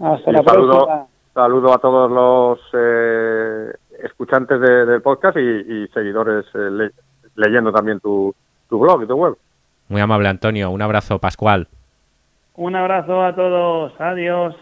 Hasta 0.00 0.32
la 0.32 0.42
próxima 0.42 1.06
saludo 1.36 1.74
a 1.74 1.78
todos 1.78 2.10
los 2.10 2.58
eh, 2.72 3.70
escuchantes 4.02 4.58
del 4.58 5.02
podcast 5.02 5.36
y, 5.36 5.86
seguidores 5.88 6.46
eh, 6.54 6.90
leyendo 7.34 7.70
también 7.70 8.00
tu, 8.00 8.34
tu 8.70 8.78
blog 8.78 9.02
y 9.02 9.06
tu 9.06 9.14
web. 9.14 9.36
Muy 9.88 10.00
amable, 10.00 10.28
Antonio. 10.28 10.70
Un 10.70 10.80
abrazo, 10.80 11.18
Pascual. 11.18 11.68
Un 12.54 12.74
abrazo 12.74 13.22
a 13.22 13.34
todos. 13.34 13.92
Adiós. 14.00 14.56